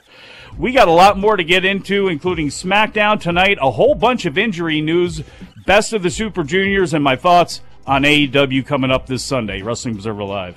we 0.58 0.72
got 0.72 0.88
a 0.88 0.92
lot 0.92 1.18
more 1.18 1.36
to 1.36 1.44
get 1.44 1.64
into, 1.64 2.08
including 2.08 2.48
SmackDown 2.48 3.20
tonight, 3.20 3.58
a 3.60 3.70
whole 3.70 3.94
bunch 3.94 4.26
of 4.26 4.36
injury 4.36 4.80
news, 4.80 5.22
best 5.66 5.92
of 5.92 6.02
the 6.02 6.10
Super 6.10 6.44
Juniors, 6.44 6.94
and 6.94 7.02
my 7.02 7.16
thoughts 7.16 7.60
on 7.86 8.02
AEW 8.02 8.66
coming 8.66 8.90
up 8.90 9.06
this 9.06 9.22
Sunday. 9.22 9.62
Wrestling 9.62 9.94
Observer 9.94 10.24
Live. 10.24 10.56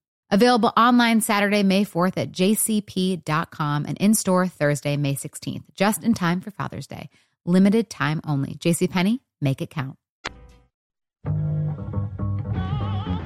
Available 0.31 0.71
online 0.77 1.19
Saturday, 1.19 1.61
May 1.61 1.83
4th 1.83 2.15
at 2.15 2.31
jcp.com 2.31 3.85
and 3.85 3.97
in 3.97 4.13
store 4.13 4.47
Thursday, 4.47 4.95
May 4.95 5.15
16th, 5.15 5.63
just 5.75 6.03
in 6.03 6.13
time 6.13 6.39
for 6.39 6.51
Father's 6.51 6.87
Day. 6.87 7.09
Limited 7.45 7.89
time 7.89 8.21
only. 8.25 8.55
JCPenney, 8.55 9.19
make 9.41 9.61
it 9.61 9.69
count. 9.69 9.97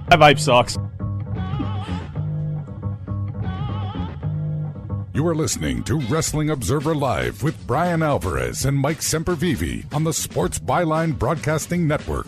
My 0.09 0.17
vibe 0.17 0.39
sucks. 0.39 0.77
You 5.13 5.25
are 5.27 5.35
listening 5.35 5.83
to 5.83 5.99
Wrestling 5.99 6.49
Observer 6.49 6.95
Live 6.95 7.43
with 7.43 7.55
Brian 7.67 8.01
Alvarez 8.03 8.65
and 8.65 8.77
Mike 8.77 8.99
Sempervive 8.99 9.93
on 9.93 10.03
the 10.03 10.11
Sports 10.11 10.59
Byline 10.59 11.17
Broadcasting 11.17 11.87
Network. 11.87 12.27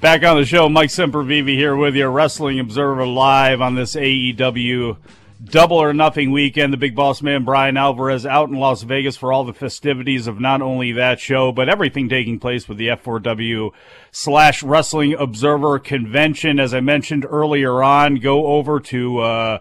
Back 0.00 0.24
on 0.24 0.38
the 0.38 0.46
show, 0.46 0.66
Mike 0.70 0.88
Sempervive 0.88 1.46
here 1.46 1.76
with 1.76 1.94
you, 1.94 2.08
Wrestling 2.08 2.58
Observer 2.58 3.06
Live 3.06 3.60
on 3.60 3.74
this 3.74 3.94
AEW 3.94 4.96
Double 5.44 5.76
or 5.76 5.92
Nothing 5.92 6.30
weekend. 6.30 6.72
The 6.72 6.78
big 6.78 6.94
boss 6.94 7.20
man, 7.20 7.44
Brian 7.44 7.76
Alvarez, 7.76 8.24
out 8.24 8.48
in 8.48 8.54
Las 8.54 8.82
Vegas 8.82 9.18
for 9.18 9.30
all 9.30 9.44
the 9.44 9.52
festivities 9.52 10.26
of 10.26 10.40
not 10.40 10.62
only 10.62 10.92
that 10.92 11.20
show, 11.20 11.52
but 11.52 11.68
everything 11.68 12.08
taking 12.08 12.38
place 12.38 12.66
with 12.66 12.78
the 12.78 12.88
F4W 12.88 13.72
slash 14.10 14.62
Wrestling 14.62 15.12
Observer 15.12 15.78
convention. 15.78 16.58
As 16.58 16.72
I 16.72 16.80
mentioned 16.80 17.26
earlier 17.28 17.82
on, 17.82 18.14
go 18.14 18.46
over 18.46 18.80
to, 18.80 19.18
uh, 19.18 19.58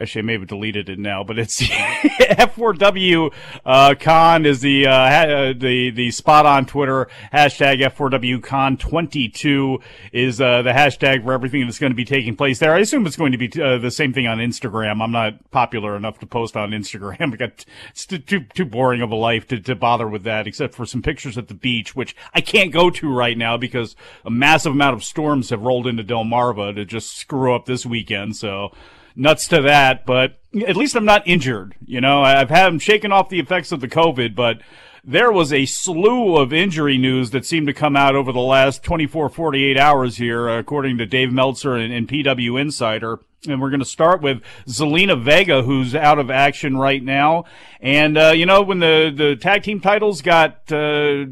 Actually, 0.00 0.20
I 0.20 0.22
may 0.22 0.32
have 0.32 0.46
deleted 0.46 0.88
it 0.88 0.98
now, 0.98 1.22
but 1.22 1.38
it's 1.38 1.60
F4W 1.68 3.32
uh, 3.66 3.94
Con 4.00 4.46
is 4.46 4.60
the 4.60 4.86
uh, 4.86 5.10
ha- 5.10 5.52
the 5.54 5.90
the 5.90 6.10
spot 6.10 6.46
on 6.46 6.64
Twitter. 6.64 7.08
Hashtag 7.34 7.82
F4W 7.82 8.42
Con 8.42 8.78
22 8.78 9.78
is 10.12 10.40
uh, 10.40 10.62
the 10.62 10.70
hashtag 10.70 11.22
for 11.22 11.34
everything 11.34 11.66
that's 11.66 11.78
going 11.78 11.92
to 11.92 11.96
be 11.96 12.06
taking 12.06 12.34
place 12.34 12.58
there. 12.58 12.72
I 12.72 12.78
assume 12.78 13.06
it's 13.06 13.16
going 13.16 13.32
to 13.32 13.38
be 13.38 13.50
uh, 13.60 13.76
the 13.76 13.90
same 13.90 14.14
thing 14.14 14.26
on 14.26 14.38
Instagram. 14.38 15.02
I'm 15.02 15.12
not 15.12 15.50
popular 15.50 15.96
enough 15.96 16.18
to 16.20 16.26
post 16.26 16.56
on 16.56 16.70
Instagram. 16.70 17.20
I 17.34 17.36
got 17.36 17.66
it's 17.90 18.06
too, 18.06 18.18
too 18.18 18.64
boring 18.64 19.02
of 19.02 19.10
a 19.10 19.16
life 19.16 19.46
to, 19.48 19.60
to 19.60 19.74
bother 19.74 20.08
with 20.08 20.22
that, 20.22 20.46
except 20.46 20.74
for 20.74 20.86
some 20.86 21.02
pictures 21.02 21.36
at 21.36 21.48
the 21.48 21.54
beach, 21.54 21.94
which 21.94 22.16
I 22.32 22.40
can't 22.40 22.72
go 22.72 22.88
to 22.88 23.12
right 23.12 23.36
now 23.36 23.58
because 23.58 23.96
a 24.24 24.30
massive 24.30 24.72
amount 24.72 24.94
of 24.94 25.04
storms 25.04 25.50
have 25.50 25.60
rolled 25.60 25.86
into 25.86 26.04
Delmarva 26.04 26.74
to 26.74 26.86
just 26.86 27.18
screw 27.18 27.54
up 27.54 27.66
this 27.66 27.84
weekend. 27.84 28.36
So 28.36 28.72
nuts 29.16 29.48
to 29.48 29.62
that, 29.62 30.06
but 30.06 30.40
at 30.66 30.76
least 30.76 30.94
I'm 30.96 31.04
not 31.04 31.26
injured. 31.26 31.74
You 31.84 32.00
know, 32.00 32.22
I've 32.22 32.50
had, 32.50 32.66
I'm 32.66 32.78
shaking 32.78 33.12
off 33.12 33.28
the 33.28 33.40
effects 33.40 33.72
of 33.72 33.80
the 33.80 33.88
COVID, 33.88 34.34
but 34.34 34.60
there 35.04 35.32
was 35.32 35.52
a 35.52 35.66
slew 35.66 36.36
of 36.36 36.52
injury 36.52 36.98
news 36.98 37.30
that 37.30 37.46
seemed 37.46 37.66
to 37.68 37.72
come 37.72 37.96
out 37.96 38.14
over 38.14 38.32
the 38.32 38.40
last 38.40 38.82
24, 38.82 39.30
48 39.30 39.78
hours 39.78 40.16
here, 40.16 40.48
according 40.48 40.98
to 40.98 41.06
Dave 41.06 41.32
Meltzer 41.32 41.76
and, 41.76 41.92
and 41.92 42.08
PW 42.08 42.60
Insider. 42.60 43.20
And 43.48 43.60
we're 43.60 43.70
going 43.70 43.80
to 43.80 43.86
start 43.86 44.20
with 44.20 44.42
Zelina 44.66 45.20
Vega, 45.20 45.62
who's 45.62 45.94
out 45.94 46.18
of 46.18 46.30
action 46.30 46.76
right 46.76 47.02
now. 47.02 47.44
And, 47.80 48.18
uh, 48.18 48.32
you 48.32 48.44
know, 48.44 48.60
when 48.60 48.80
the, 48.80 49.12
the 49.14 49.36
tag 49.36 49.62
team 49.62 49.80
titles 49.80 50.20
got, 50.20 50.70
uh, 50.70 51.24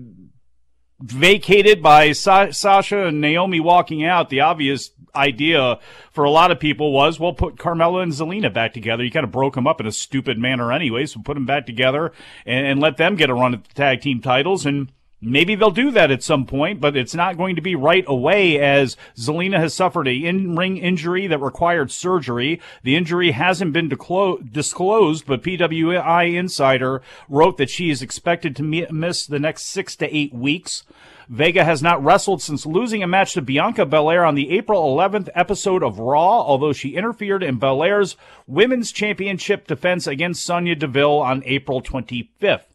vacated 1.01 1.83
by 1.83 2.13
Sa- 2.13 2.51
Sasha 2.51 3.07
and 3.07 3.21
Naomi 3.21 3.61
walking 3.61 4.05
out, 4.05 4.31
the 4.31 4.41
obvious 4.41 4.91
idea 5.15 5.79
for 6.11 6.25
a 6.25 6.31
lot 6.31 6.51
of 6.51 6.61
people 6.61 6.93
was, 6.93 7.19
well, 7.19 7.33
put 7.33 7.57
Carmella 7.57 8.03
and 8.03 8.13
Zelina 8.13 8.53
back 8.53 8.73
together. 8.73 9.05
You 9.05 9.11
kind 9.11 9.25
of 9.25 9.33
broke 9.33 9.55
them 9.55 9.67
up 9.67 9.81
in 9.81 9.87
a 9.87 9.93
stupid 9.93 10.39
manner 10.39 10.73
anyway, 10.73 11.07
so 11.07 11.21
put 11.21 11.35
them 11.35 11.47
back 11.47 11.67
together 11.67 12.13
and, 12.47 12.67
and 12.67 12.81
let 12.81 12.97
them 12.97 13.17
get 13.17 13.31
a 13.31 13.35
run 13.35 13.55
at 13.55 13.65
the 13.65 13.75
tag 13.75 14.01
team 14.01 14.21
titles 14.21 14.67
and 14.67 14.93
Maybe 15.21 15.57
they'll 15.57 15.73
do 15.73 15.91
that 15.91 16.13
at 16.13 16.23
some 16.23 16.47
point, 16.47 16.81
but 16.81 16.97
it's 16.97 17.15
not 17.15 17.37
going 17.37 17.57
to 17.57 17.61
be 17.61 17.75
right 17.75 18.05
away 18.07 18.61
as 18.61 18.97
Zelina 19.17 19.59
has 19.59 19.75
suffered 19.75 20.07
a 20.07 20.15
in-ring 20.15 20.77
injury 20.77 21.27
that 21.27 21.41
required 21.41 21.91
surgery. 21.91 22.61
The 22.85 22.95
injury 22.95 23.33
hasn't 23.33 23.73
been 23.73 23.89
disclosed, 23.89 25.27
but 25.27 25.43
PWI 25.43 26.37
Insider 26.37 27.03
wrote 27.29 27.57
that 27.57 27.69
she 27.69 27.91
is 27.91 28.01
expected 28.01 28.55
to 28.57 28.63
miss 28.63 29.27
the 29.27 29.41
next 29.41 29.65
six 29.65 29.97
to 29.97 30.17
eight 30.17 30.33
weeks. 30.33 30.85
Vega 31.29 31.65
has 31.65 31.83
not 31.83 32.03
wrestled 32.03 32.41
since 32.41 32.65
losing 32.65 33.03
a 33.03 33.09
match 33.09 33.35
to 33.35 33.43
Bianca 33.43 33.85
Belair 33.85 34.25
on 34.25 34.37
the 34.37 34.51
April 34.57 34.97
11th 34.97 35.29
episode 35.35 35.83
of 35.83 35.99
Raw, 35.99 36.41
although 36.41 36.73
she 36.73 36.95
interfered 36.95 37.43
in 37.43 37.59
Belair's 37.59 38.17
women's 38.47 38.93
championship 38.93 39.67
defense 39.67 40.07
against 40.07 40.47
Sonya 40.47 40.77
Deville 40.77 41.19
on 41.19 41.43
April 41.45 41.83
25th. 41.83 42.68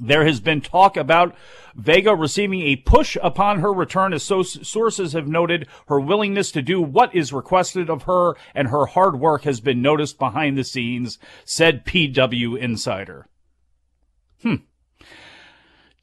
There 0.00 0.24
has 0.24 0.40
been 0.40 0.60
talk 0.60 0.96
about 0.96 1.34
Vega 1.74 2.14
receiving 2.14 2.62
a 2.62 2.76
push 2.76 3.16
upon 3.22 3.60
her 3.60 3.72
return 3.72 4.12
as 4.12 4.22
so 4.22 4.42
sources 4.42 5.12
have 5.12 5.26
noted 5.26 5.66
her 5.88 5.98
willingness 5.98 6.52
to 6.52 6.62
do 6.62 6.80
what 6.80 7.14
is 7.14 7.32
requested 7.32 7.90
of 7.90 8.04
her 8.04 8.34
and 8.54 8.68
her 8.68 8.86
hard 8.86 9.18
work 9.18 9.42
has 9.42 9.60
been 9.60 9.82
noticed 9.82 10.18
behind 10.18 10.56
the 10.56 10.64
scenes, 10.64 11.18
said 11.44 11.84
PW 11.84 12.56
Insider. 12.58 13.26
Hmm. 14.42 14.56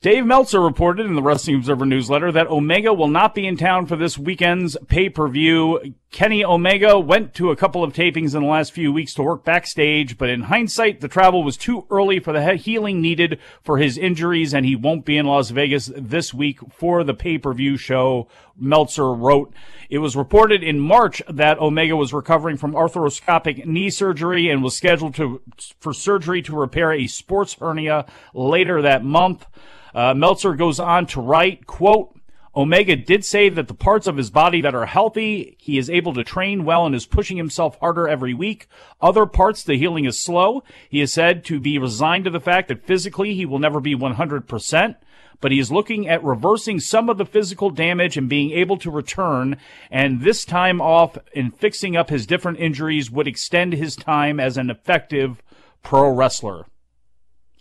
Dave 0.02 0.26
Meltzer 0.26 0.62
reported 0.62 1.08
in 1.08 1.16
the 1.16 1.24
Wrestling 1.24 1.56
Observer 1.56 1.86
newsletter 1.86 2.32
that 2.32 2.48
Omega 2.48 2.94
will 2.94 3.08
not 3.08 3.34
be 3.34 3.48
in 3.48 3.58
town 3.58 3.88
for 3.88 3.96
this 3.96 4.16
weekend's 4.16 4.78
pay-per-view. 4.88 5.96
Kenny 6.10 6.44
Omega 6.44 6.98
went 6.98 7.34
to 7.34 7.52
a 7.52 7.56
couple 7.56 7.84
of 7.84 7.92
tapings 7.92 8.34
in 8.34 8.42
the 8.42 8.48
last 8.48 8.72
few 8.72 8.94
weeks 8.94 9.14
to 9.14 9.24
work 9.24 9.44
backstage, 9.44 10.18
but 10.18 10.30
in 10.30 10.44
hindsight, 10.44 11.02
the 11.02 11.10
travel 11.10 11.44
was 11.44 11.58
too 11.58 11.86
early 11.92 12.20
for 12.20 12.32
the 12.32 12.56
healing 12.56 13.02
needed 13.02 13.40
for 13.62 13.78
his 13.78 13.98
injuries, 13.98 14.54
and 14.54 14.66
he 14.66 14.76
won't 14.76 15.04
be 15.04 15.18
in 15.18 15.26
Las 15.26 15.50
Vegas 15.50 15.92
this 15.96 16.34
week 16.34 16.60
for 16.72 17.04
the 17.04 17.14
pay-per-view 17.14 17.76
show. 17.76 18.28
Meltzer 18.58 19.14
wrote, 19.14 19.54
it 19.90 19.98
was 20.00 20.16
reported 20.16 20.64
in 20.64 20.80
March 20.80 21.22
that 21.30 21.60
Omega 21.60 21.96
was 21.96 22.14
recovering 22.14 22.58
from 22.58 22.74
arthroscopic 22.74 23.66
knee 23.66 23.90
surgery 23.90 24.50
and 24.50 24.64
was 24.64 24.78
scheduled 24.78 25.14
to, 25.16 25.42
for 25.80 25.94
surgery 25.94 26.42
to 26.42 26.56
repair 26.56 26.94
a 26.94 27.08
sports 27.08 27.54
hernia 27.60 28.06
later 28.34 28.82
that 28.82 29.04
month. 29.04 29.46
Uh, 29.94 30.14
Meltzer 30.14 30.54
goes 30.54 30.80
on 30.80 31.06
to 31.08 31.22
write, 31.22 31.68
quote, 31.68 32.17
Omega 32.58 32.96
did 32.96 33.24
say 33.24 33.50
that 33.50 33.68
the 33.68 33.76
parts 33.76 34.08
of 34.08 34.18
his 34.18 34.32
body 34.32 34.62
that 34.62 34.74
are 34.74 34.88
healthy, 34.88 35.56
he 35.60 35.78
is 35.78 35.92
able 35.92 36.12
to 36.16 36.24
train 36.24 36.66
well 36.66 36.88
and 36.88 36.96
is 36.96 37.06
pushing 37.06 37.38
himself 37.38 37.80
harder 37.80 38.08
every 38.08 38.34
week. 38.34 38.68
Other 39.00 39.28
parts, 39.28 39.64
the 39.64 39.78
healing 39.78 40.06
is 40.06 40.20
slow. 40.20 40.64
He 40.90 41.00
is 41.00 41.14
said 41.14 41.46
to 41.46 41.60
be 41.60 41.78
resigned 41.78 42.24
to 42.24 42.32
the 42.32 42.40
fact 42.40 42.68
that 42.70 42.84
physically 42.84 43.36
he 43.36 43.46
will 43.46 43.60
never 43.60 43.80
be 43.80 43.96
100%, 43.96 44.96
but 45.40 45.52
he 45.52 45.60
is 45.60 45.72
looking 45.72 46.08
at 46.08 46.24
reversing 46.24 46.80
some 46.80 47.12
of 47.12 47.20
the 47.20 47.28
physical 47.28 47.70
damage 47.70 48.18
and 48.18 48.28
being 48.28 48.50
able 48.50 48.78
to 48.78 48.90
return. 48.90 49.58
And 49.92 50.22
this 50.22 50.44
time 50.44 50.82
off 50.82 51.16
in 51.34 51.52
fixing 51.52 51.96
up 51.96 52.10
his 52.10 52.26
different 52.26 52.58
injuries 52.58 53.12
would 53.12 53.28
extend 53.28 53.74
his 53.74 53.96
time 53.96 54.40
as 54.40 54.58
an 54.58 54.72
effective 54.72 55.44
pro 55.84 56.10
wrestler. 56.10 56.66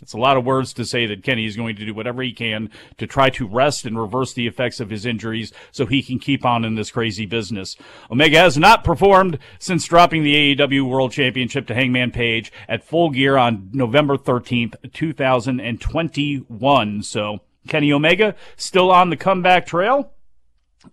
It's 0.03 0.13
a 0.13 0.19
lot 0.19 0.37
of 0.37 0.45
words 0.45 0.75
to 0.75 0.85
say 0.85 1.07
that 1.07 1.23
Kenny 1.23 1.47
is 1.47 1.57
going 1.57 1.77
to 1.77 1.87
do 1.87 1.95
whatever 1.95 2.23
he 2.23 2.33
can 2.33 2.69
to 2.99 3.07
try 3.07 3.31
to 3.31 3.47
rest 3.47 3.87
and 3.87 3.99
reverse 3.99 4.35
the 4.35 4.47
effects 4.47 4.79
of 4.79 4.91
his 4.91 5.07
injuries 5.07 5.55
so 5.73 5.87
he 5.87 6.03
can 6.03 6.19
keep 6.19 6.45
on 6.45 6.67
in 6.67 6.75
this 6.75 6.91
crazy 6.91 7.25
business. 7.25 7.77
Omega 8.11 8.39
has 8.39 8.59
not 8.59 8.85
performed 8.85 9.39
since 9.59 9.87
dropping 9.87 10.23
the 10.23 10.55
AEW 10.55 10.87
World 10.87 11.13
Championship 11.13 11.67
to 11.69 11.75
Hangman 11.75 12.11
Page 12.11 12.53
at 12.69 12.85
full 12.85 13.09
gear 13.11 13.39
on 13.39 13.71
November 13.73 14.19
13th, 14.19 14.75
2021. 14.93 17.03
So 17.03 17.41
Kenny 17.67 17.93
Omega 17.93 18.35
still 18.57 18.91
on 18.91 19.11
the 19.11 19.17
comeback 19.17 19.67
trail. 19.67 20.13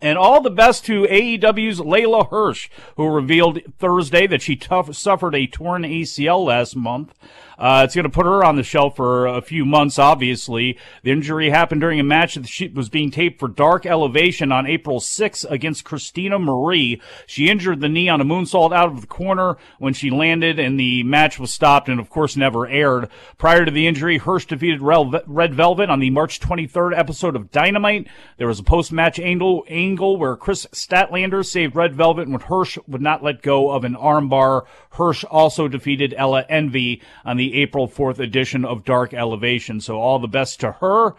And 0.02 0.18
all 0.18 0.42
the 0.42 0.50
best 0.50 0.86
to 0.86 1.04
AEW's 1.04 1.80
Leyla 1.80 2.30
Hirsch, 2.30 2.70
who 2.96 3.08
revealed 3.08 3.60
Thursday 3.78 4.26
that 4.26 4.42
she 4.42 4.56
tough, 4.56 4.96
suffered 4.96 5.36
a 5.36 5.46
torn 5.46 5.84
ACL 5.84 6.46
last 6.46 6.76
month. 6.76 7.14
Uh, 7.58 7.82
it's 7.86 7.96
going 7.96 8.04
to 8.04 8.10
put 8.10 8.26
her 8.26 8.44
on 8.44 8.56
the 8.56 8.64
shelf 8.64 8.96
for 8.96 9.28
a 9.28 9.42
few 9.42 9.66
months, 9.66 10.00
obviously. 10.00 10.78
The 11.04 11.12
injury 11.12 11.50
happened 11.50 11.82
during 11.82 12.00
a 12.00 12.04
match 12.04 12.36
that 12.36 12.48
she 12.48 12.68
was 12.68 12.90
being 12.90 13.12
taped 13.12 13.40
for 13.40 13.48
Dark 13.48 13.86
Elevation 13.86 14.52
on 14.52 14.68
April 14.68 15.00
6 15.00 15.44
against 15.46 15.84
Christina 15.84 16.40
Marie. 16.40 17.02
She 17.26 17.50
injured 17.50 17.82
the 17.82 17.90
knee 17.90 18.10
on 18.10 18.22
a 18.22 18.26
moonsault 18.26 18.74
out 18.74 18.90
of 18.90 19.02
the 19.02 19.08
corner 19.08 19.58
when 19.80 19.94
she 19.94 20.10
landed, 20.10 20.60
and 20.60 20.80
the 20.80 21.04
match 21.04 21.40
was 21.40 21.54
stopped 21.54 21.90
and, 21.90 22.00
of 22.00 22.10
course, 22.10 22.36
never 22.36 22.68
aired. 22.68 23.10
Prior 23.38 23.66
to 23.66 23.72
the 23.72 23.88
injury, 23.88 24.18
Hirsch 24.18 24.46
defeated 24.46 24.82
Red 24.82 25.54
Velvet 25.54 25.90
on 25.90 26.00
the 26.00 26.10
March 26.10 26.40
23rd 26.40 26.98
episode 26.98 27.36
of 27.36 27.52
Dynamite. 27.52 28.08
There 28.38 28.48
was 28.48 28.60
a 28.60 28.64
post-match 28.64 29.20
angle, 29.20 29.66
angle 29.68 30.18
where 30.18 30.36
Kris 30.36 30.66
Statlander 30.68 31.46
saved 31.46 31.76
Red 31.76 31.96
Velvet 31.96 32.30
when 32.30 32.42
Hirsch 32.42 32.78
would 32.88 33.02
not 33.02 33.24
let 33.24 33.42
go 33.42 33.72
of 33.72 33.84
an 33.84 33.96
armbar. 33.96 34.66
Hirsch 34.92 35.24
also 35.24 35.68
defeated 35.68 36.14
Ella 36.16 36.46
Envy 36.50 37.02
on 37.26 37.38
the 37.38 37.43
April 37.52 37.88
4th 37.88 38.20
edition 38.20 38.64
of 38.64 38.86
Dark 38.86 39.14
Elevation. 39.14 39.82
So 39.82 40.00
all 40.00 40.20
the 40.20 40.28
best 40.28 40.60
to 40.62 40.74
her. 40.74 41.16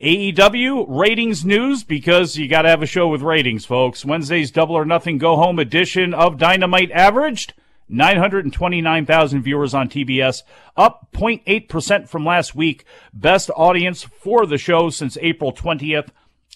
AEW 0.00 0.86
ratings 0.88 1.44
news 1.44 1.84
because 1.84 2.36
you 2.36 2.48
got 2.48 2.62
to 2.62 2.68
have 2.68 2.82
a 2.82 2.86
show 2.86 3.06
with 3.06 3.22
ratings, 3.22 3.64
folks. 3.64 4.04
Wednesday's 4.04 4.50
Double 4.50 4.74
or 4.74 4.84
Nothing 4.84 5.16
Go 5.16 5.36
Home 5.36 5.60
edition 5.60 6.12
of 6.12 6.38
Dynamite 6.38 6.90
averaged 6.90 7.54
929,000 7.88 9.42
viewers 9.42 9.74
on 9.74 9.88
TBS, 9.88 10.42
up 10.76 11.08
0.8% 11.12 12.08
from 12.08 12.24
last 12.24 12.54
week. 12.54 12.84
Best 13.12 13.50
audience 13.54 14.02
for 14.02 14.44
the 14.46 14.58
show 14.58 14.90
since 14.90 15.16
April 15.20 15.52
20th. 15.52 16.08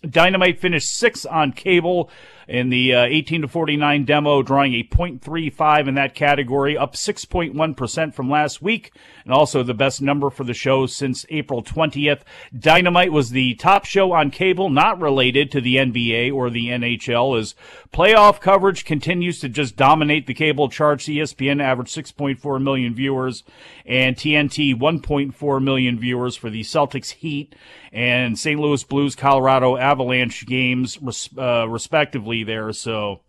Dynamite 0.09 0.59
finished 0.59 0.89
sixth 0.89 1.27
on 1.31 1.53
cable 1.53 2.11
in 2.49 2.71
the 2.71 2.95
uh, 2.95 3.05
18 3.05 3.43
to 3.43 3.49
49 3.49 4.05
demo, 4.05 4.43
drawing 4.43 4.75
a 4.75 4.85
0.35 4.85 5.89
in 5.89 5.95
that 5.95 6.15
category, 6.15 6.79
up 6.79 6.95
6.1% 6.95 8.15
from 8.15 8.31
last 8.31 8.63
week, 8.63 8.93
and 9.25 9.33
also 9.33 9.63
the 9.63 9.75
best 9.75 10.01
number 10.01 10.31
for 10.31 10.45
the 10.45 10.55
show 10.55 10.87
since 10.87 11.27
April 11.29 11.63
20th. 11.63 12.21
Dynamite 12.57 13.13
was 13.13 13.31
the 13.31 13.55
top 13.55 13.85
show 13.85 14.13
on 14.13 14.31
cable, 14.31 14.71
not 14.71 15.01
related 15.01 15.51
to 15.53 15.61
the 15.61 15.77
NBA 15.77 16.33
or 16.33 16.51
the 16.51 16.69
NHL, 16.69 17.39
as 17.39 17.55
playoff 17.93 18.41
coverage 18.41 18.85
continues 18.85 19.41
to 19.41 19.49
just 19.49 19.77
dominate 19.77 20.27
the 20.27 20.35
cable 20.35 20.69
charts. 20.69 21.07
ESPN 21.07 21.63
averaged 21.63 21.97
6.4 21.97 22.63
million 22.63 22.95
viewers, 22.95 23.43
and 23.85 24.17
TNT 24.17 24.75
1.4 24.75 25.63
million 25.63 25.99
viewers 25.99 26.37
for 26.37 26.51
the 26.51 26.63
Celtics 26.63 27.13
Heat 27.13 27.55
and 27.93 28.39
St. 28.39 28.61
Louis 28.61 28.85
Blues 28.85 29.15
Colorado 29.15 29.77
Avalanche 29.79 30.45
games, 30.45 30.99
uh, 31.39 31.67
respectively 31.67 32.36
there. 32.45 32.73
So 32.73 33.23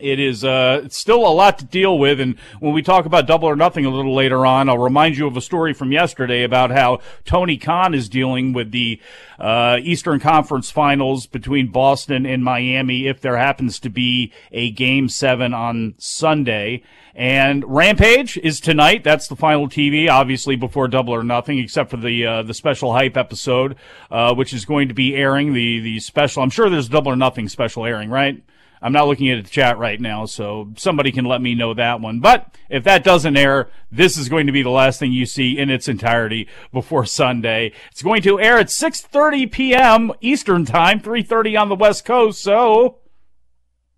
it 0.00 0.18
is 0.18 0.44
uh, 0.44 0.88
still 0.88 1.26
a 1.26 1.32
lot 1.32 1.58
to 1.58 1.64
deal 1.64 1.98
with. 1.98 2.20
And 2.20 2.38
when 2.60 2.72
we 2.72 2.82
talk 2.82 3.04
about 3.04 3.26
double 3.26 3.48
or 3.48 3.56
nothing 3.56 3.84
a 3.84 3.90
little 3.90 4.14
later 4.14 4.46
on, 4.46 4.68
I'll 4.68 4.78
remind 4.78 5.16
you 5.16 5.26
of 5.26 5.36
a 5.36 5.40
story 5.40 5.74
from 5.74 5.92
yesterday 5.92 6.42
about 6.42 6.70
how 6.70 7.00
Tony 7.24 7.56
Khan 7.56 7.94
is 7.94 8.08
dealing 8.08 8.52
with 8.52 8.70
the 8.70 9.00
uh, 9.38 9.78
Eastern 9.82 10.20
Conference 10.20 10.70
Finals 10.70 11.26
between 11.26 11.68
Boston 11.68 12.24
and 12.26 12.42
Miami 12.42 13.06
if 13.06 13.20
there 13.20 13.36
happens 13.36 13.78
to 13.80 13.90
be 13.90 14.32
a 14.50 14.70
Game 14.70 15.08
Seven 15.08 15.52
on 15.52 15.94
Sunday. 15.98 16.82
And 17.14 17.62
Rampage 17.66 18.38
is 18.38 18.58
tonight. 18.58 19.04
That's 19.04 19.28
the 19.28 19.36
final 19.36 19.68
TV, 19.68 20.08
obviously 20.08 20.56
before 20.56 20.88
Double 20.88 21.12
or 21.12 21.22
Nothing, 21.22 21.58
except 21.58 21.90
for 21.90 21.98
the 21.98 22.24
uh, 22.24 22.42
the 22.42 22.54
special 22.54 22.94
hype 22.94 23.18
episode, 23.18 23.76
uh, 24.10 24.34
which 24.34 24.54
is 24.54 24.64
going 24.64 24.88
to 24.88 24.94
be 24.94 25.14
airing 25.14 25.52
the 25.52 25.80
the 25.80 26.00
special. 26.00 26.42
I'm 26.42 26.48
sure 26.48 26.70
there's 26.70 26.88
Double 26.88 27.12
or 27.12 27.16
Nothing 27.16 27.50
special 27.50 27.84
airing, 27.84 28.08
right? 28.08 28.42
I'm 28.82 28.92
not 28.92 29.06
looking 29.06 29.30
at 29.30 29.44
the 29.44 29.50
chat 29.50 29.78
right 29.78 30.00
now, 30.00 30.26
so 30.26 30.72
somebody 30.76 31.12
can 31.12 31.24
let 31.24 31.40
me 31.40 31.54
know 31.54 31.72
that 31.72 32.00
one. 32.00 32.18
But 32.18 32.56
if 32.68 32.82
that 32.82 33.04
doesn't 33.04 33.36
air, 33.36 33.68
this 33.92 34.18
is 34.18 34.28
going 34.28 34.46
to 34.46 34.52
be 34.52 34.62
the 34.62 34.70
last 34.70 34.98
thing 34.98 35.12
you 35.12 35.24
see 35.24 35.56
in 35.56 35.70
its 35.70 35.86
entirety 35.86 36.48
before 36.72 37.06
Sunday. 37.06 37.72
It's 37.92 38.02
going 38.02 38.22
to 38.22 38.40
air 38.40 38.58
at 38.58 38.66
6:30 38.66 39.52
p.m. 39.52 40.12
Eastern 40.20 40.64
Time, 40.64 40.98
3:30 40.98 41.60
on 41.60 41.68
the 41.68 41.76
West 41.76 42.04
Coast. 42.04 42.42
So, 42.42 42.98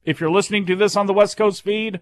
if 0.05 0.21
you're 0.21 0.31
listening 0.31 0.67
to 0.67 0.77
this 0.77 0.97
on 0.97 1.07
the 1.07 1.15
West 1.15 1.39
Coast 1.39 1.63
feed, 1.63 2.01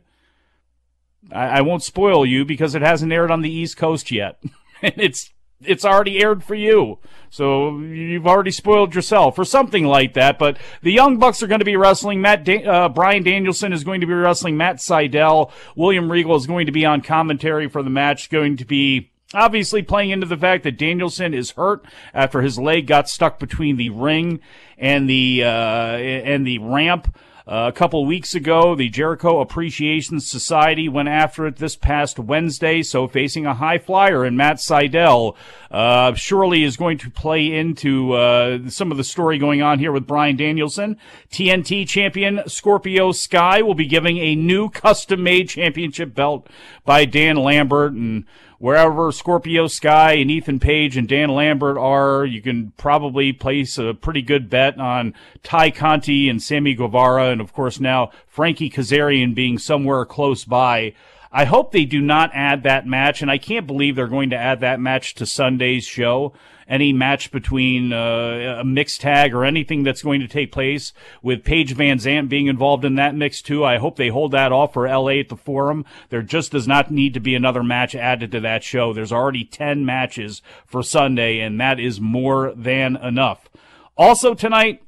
I, 1.30 1.46
I 1.46 1.60
won't 1.60 1.84
spoil 1.84 2.26
you 2.26 2.44
because 2.44 2.74
it 2.74 2.82
hasn't 2.82 3.12
aired 3.12 3.30
on 3.30 3.42
the 3.42 3.52
East 3.52 3.76
Coast 3.76 4.10
yet. 4.10 4.42
and 4.82 4.94
it's 4.96 5.31
it's 5.66 5.84
already 5.84 6.22
aired 6.22 6.42
for 6.44 6.54
you. 6.54 6.98
So 7.30 7.78
you've 7.78 8.26
already 8.26 8.50
spoiled 8.50 8.94
yourself 8.94 9.38
or 9.38 9.44
something 9.44 9.86
like 9.86 10.14
that. 10.14 10.38
But 10.38 10.58
the 10.82 10.92
Young 10.92 11.18
Bucks 11.18 11.42
are 11.42 11.46
going 11.46 11.60
to 11.60 11.64
be 11.64 11.76
wrestling. 11.76 12.20
Matt, 12.20 12.44
da- 12.44 12.64
uh, 12.64 12.88
Bryan 12.90 13.22
Danielson 13.22 13.72
is 13.72 13.84
going 13.84 14.02
to 14.02 14.06
be 14.06 14.12
wrestling 14.12 14.58
Matt 14.58 14.76
Sydal. 14.76 15.50
William 15.74 16.12
Regal 16.12 16.36
is 16.36 16.46
going 16.46 16.66
to 16.66 16.72
be 16.72 16.84
on 16.84 17.00
commentary 17.00 17.68
for 17.68 17.82
the 17.82 17.90
match. 17.90 18.28
Going 18.28 18.58
to 18.58 18.66
be 18.66 19.12
Obviously, 19.34 19.82
playing 19.82 20.10
into 20.10 20.26
the 20.26 20.36
fact 20.36 20.62
that 20.64 20.76
Danielson 20.76 21.32
is 21.32 21.52
hurt 21.52 21.86
after 22.12 22.42
his 22.42 22.58
leg 22.58 22.86
got 22.86 23.08
stuck 23.08 23.38
between 23.38 23.76
the 23.76 23.88
ring 23.90 24.40
and 24.76 25.08
the 25.08 25.44
uh, 25.44 25.96
and 25.96 26.46
the 26.46 26.58
ramp. 26.58 27.16
Uh, 27.52 27.68
a 27.68 27.72
couple 27.72 28.06
weeks 28.06 28.34
ago, 28.34 28.74
the 28.74 28.88
Jericho 28.88 29.42
Appreciation 29.42 30.20
Society 30.20 30.88
went 30.88 31.10
after 31.10 31.46
it 31.46 31.56
this 31.56 31.76
past 31.76 32.18
Wednesday, 32.18 32.82
so 32.82 33.06
facing 33.06 33.44
a 33.44 33.52
high 33.52 33.76
flyer 33.76 34.24
in 34.24 34.38
Matt 34.38 34.56
Sydal 34.56 35.36
uh, 35.70 36.14
surely 36.14 36.64
is 36.64 36.78
going 36.78 36.96
to 36.96 37.10
play 37.10 37.52
into 37.52 38.14
uh, 38.14 38.70
some 38.70 38.90
of 38.90 38.96
the 38.96 39.04
story 39.04 39.36
going 39.36 39.60
on 39.60 39.78
here 39.78 39.92
with 39.92 40.06
Bryan 40.06 40.34
Danielson. 40.34 40.96
TNT 41.30 41.86
champion 41.86 42.40
Scorpio 42.46 43.12
Sky 43.12 43.60
will 43.60 43.74
be 43.74 43.84
giving 43.84 44.16
a 44.16 44.34
new 44.34 44.70
custom-made 44.70 45.50
championship 45.50 46.14
belt 46.14 46.48
by 46.86 47.04
Dan 47.04 47.36
Lambert, 47.36 47.92
and 47.92 48.24
wherever 48.62 49.10
Scorpio 49.10 49.66
Sky 49.66 50.12
and 50.12 50.30
Ethan 50.30 50.60
Page 50.60 50.96
and 50.96 51.08
Dan 51.08 51.30
Lambert 51.30 51.76
are, 51.76 52.24
you 52.24 52.40
can 52.40 52.72
probably 52.76 53.32
place 53.32 53.76
a 53.76 53.92
pretty 53.92 54.22
good 54.22 54.48
bet 54.48 54.78
on 54.78 55.14
Tay 55.42 55.72
Conti 55.72 56.28
and 56.28 56.40
Sammy 56.40 56.72
Guevara, 56.72 57.30
and 57.30 57.40
of 57.40 57.52
course 57.52 57.80
now 57.80 58.12
Frankie 58.28 58.70
Kazarian 58.70 59.34
being 59.34 59.58
somewhere 59.58 60.04
close 60.04 60.44
by. 60.44 60.94
I 61.32 61.44
hope 61.44 61.72
they 61.72 61.84
do 61.84 62.00
not 62.00 62.30
add 62.34 62.62
that 62.62 62.86
match, 62.86 63.20
and 63.20 63.32
I 63.32 63.36
can't 63.36 63.66
believe 63.66 63.96
they're 63.96 64.06
going 64.06 64.30
to 64.30 64.36
add 64.36 64.60
that 64.60 64.78
match 64.78 65.16
to 65.16 65.26
Sunday's 65.26 65.84
show 65.84 66.32
any 66.72 66.90
match 66.90 67.30
between 67.30 67.92
uh, 67.92 68.56
a 68.60 68.64
mixed 68.64 69.02
tag 69.02 69.34
or 69.34 69.44
anything 69.44 69.82
that's 69.82 70.02
going 70.02 70.20
to 70.22 70.26
take 70.26 70.50
place 70.50 70.94
with 71.20 71.44
Paige 71.44 71.76
VanZant 71.76 72.30
being 72.30 72.46
involved 72.46 72.86
in 72.86 72.94
that 72.94 73.14
mix 73.14 73.42
too. 73.42 73.62
I 73.62 73.76
hope 73.76 73.96
they 73.96 74.08
hold 74.08 74.32
that 74.32 74.52
off 74.52 74.72
for 74.72 74.88
LA 74.88 75.20
at 75.20 75.28
the 75.28 75.36
Forum. 75.36 75.84
There 76.08 76.22
just 76.22 76.50
does 76.50 76.66
not 76.66 76.90
need 76.90 77.12
to 77.12 77.20
be 77.20 77.34
another 77.34 77.62
match 77.62 77.94
added 77.94 78.32
to 78.32 78.40
that 78.40 78.64
show. 78.64 78.94
There's 78.94 79.12
already 79.12 79.44
10 79.44 79.84
matches 79.84 80.40
for 80.64 80.82
Sunday, 80.82 81.40
and 81.40 81.60
that 81.60 81.78
is 81.78 82.00
more 82.00 82.54
than 82.56 82.96
enough. 82.96 83.50
Also 83.98 84.32
tonight, 84.32 84.82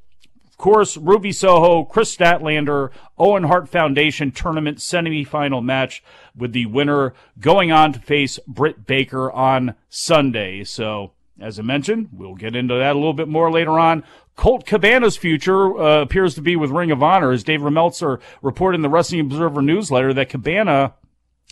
of 0.48 0.56
course, 0.56 0.96
Ruby 0.96 1.32
Soho, 1.32 1.84
Kris 1.84 2.16
Statlander, 2.16 2.92
Owen 3.18 3.44
Hart 3.44 3.68
Foundation 3.68 4.30
tournament 4.30 4.78
semifinal 4.78 5.62
match 5.62 6.02
with 6.34 6.52
the 6.52 6.64
winner 6.64 7.12
going 7.38 7.70
on 7.70 7.92
to 7.92 7.98
face 7.98 8.38
Britt 8.48 8.86
Baker 8.86 9.30
on 9.30 9.74
Sunday. 9.90 10.64
So 10.64 11.12
as 11.40 11.58
I 11.58 11.62
mentioned, 11.62 12.10
we'll 12.12 12.34
get 12.34 12.54
into 12.54 12.74
that 12.74 12.92
a 12.92 12.98
little 12.98 13.12
bit 13.12 13.28
more 13.28 13.50
later 13.50 13.78
on. 13.78 14.04
Colt 14.36 14.66
Cabana's 14.66 15.16
future 15.16 15.76
uh, 15.76 16.02
appears 16.02 16.34
to 16.34 16.40
be 16.40 16.56
with 16.56 16.70
Ring 16.70 16.90
of 16.90 17.02
Honor, 17.02 17.32
as 17.32 17.44
Dave 17.44 17.62
Meltzer 17.62 18.20
reported 18.42 18.76
in 18.76 18.82
the 18.82 18.88
Wrestling 18.88 19.20
Observer 19.20 19.62
newsletter 19.62 20.12
that 20.14 20.28
Cabana 20.28 20.94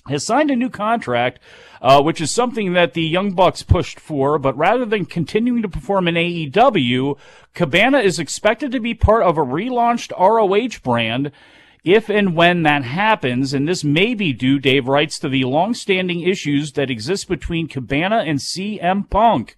has 0.09 0.27
signed 0.27 0.51
a 0.51 0.57
new 0.57 0.69
contract, 0.69 1.39
uh, 1.81 2.03
which 2.03 2.21
is 2.21 2.31
something 2.31 2.73
that 2.73 2.95
the 2.95 3.03
Young 3.03 3.33
Bucks 3.33 3.63
pushed 3.63 4.01
for. 4.01 4.39
But 4.39 4.57
rather 4.57 4.85
than 4.85 5.07
continuing 5.07 5.63
to 5.63 5.69
perform 5.69 6.09
in 6.09 6.17
AEW, 6.17 7.19
Cabana 7.55 7.99
is 7.99 8.19
expected 8.19 8.73
to 8.73 8.81
be 8.81 8.95
part 8.95 9.23
of 9.23 9.39
a 9.39 9.43
relaunched 9.43 10.11
ROH 10.19 10.81
brand 10.83 11.31
if 11.85 12.09
and 12.09 12.37
when 12.37 12.63
that 12.63 12.85
happens, 12.85 13.53
and 13.53 13.67
this 13.67 13.83
may 13.83 14.15
be 14.15 14.33
due, 14.33 14.61
Dave 14.61 14.87
writes, 14.87 15.19
to 15.19 15.29
the 15.29 15.45
long-standing 15.45 16.21
issues 16.21 16.73
that 16.73 16.91
exist 16.91 17.29
between 17.29 17.67
Cabana 17.67 18.19
and 18.19 18.39
CM 18.39 19.11
Punk 19.11 19.57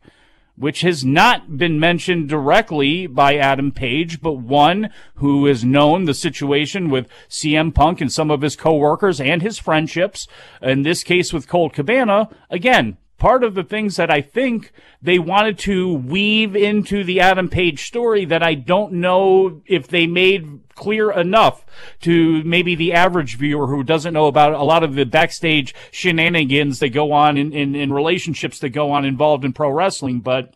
which 0.56 0.82
has 0.82 1.04
not 1.04 1.56
been 1.58 1.80
mentioned 1.80 2.28
directly 2.28 3.06
by 3.06 3.36
Adam 3.36 3.72
Page, 3.72 4.20
but 4.20 4.34
one 4.34 4.90
who 5.16 5.46
has 5.46 5.64
known 5.64 6.04
the 6.04 6.14
situation 6.14 6.90
with 6.90 7.08
CM 7.28 7.74
Punk 7.74 8.00
and 8.00 8.12
some 8.12 8.30
of 8.30 8.42
his 8.42 8.56
coworkers 8.56 9.20
and 9.20 9.42
his 9.42 9.58
friendships. 9.58 10.28
In 10.62 10.82
this 10.82 11.02
case 11.02 11.32
with 11.32 11.48
Colt 11.48 11.72
Cabana, 11.72 12.28
again, 12.50 12.96
part 13.18 13.44
of 13.44 13.54
the 13.54 13.62
things 13.62 13.96
that 13.96 14.10
I 14.10 14.20
think 14.20 14.72
they 15.00 15.18
wanted 15.18 15.58
to 15.60 15.92
weave 15.94 16.56
into 16.56 17.04
the 17.04 17.20
Adam 17.20 17.48
Page 17.48 17.86
story 17.86 18.24
that 18.24 18.42
I 18.42 18.54
don't 18.54 18.94
know 18.94 19.62
if 19.66 19.88
they 19.88 20.06
made 20.06 20.60
clear 20.74 21.12
enough 21.12 21.64
to 22.00 22.42
maybe 22.44 22.74
the 22.74 22.92
average 22.92 23.36
viewer 23.36 23.68
who 23.68 23.82
doesn't 23.82 24.14
know 24.14 24.26
about 24.26 24.52
a 24.52 24.62
lot 24.62 24.82
of 24.82 24.94
the 24.94 25.04
backstage 25.04 25.74
shenanigans 25.90 26.80
that 26.80 26.88
go 26.90 27.12
on 27.12 27.36
in, 27.36 27.52
in, 27.52 27.74
in 27.74 27.92
relationships 27.92 28.58
that 28.58 28.70
go 28.70 28.90
on 28.90 29.04
involved 29.04 29.44
in 29.44 29.52
pro 29.52 29.70
wrestling. 29.70 30.20
But 30.20 30.54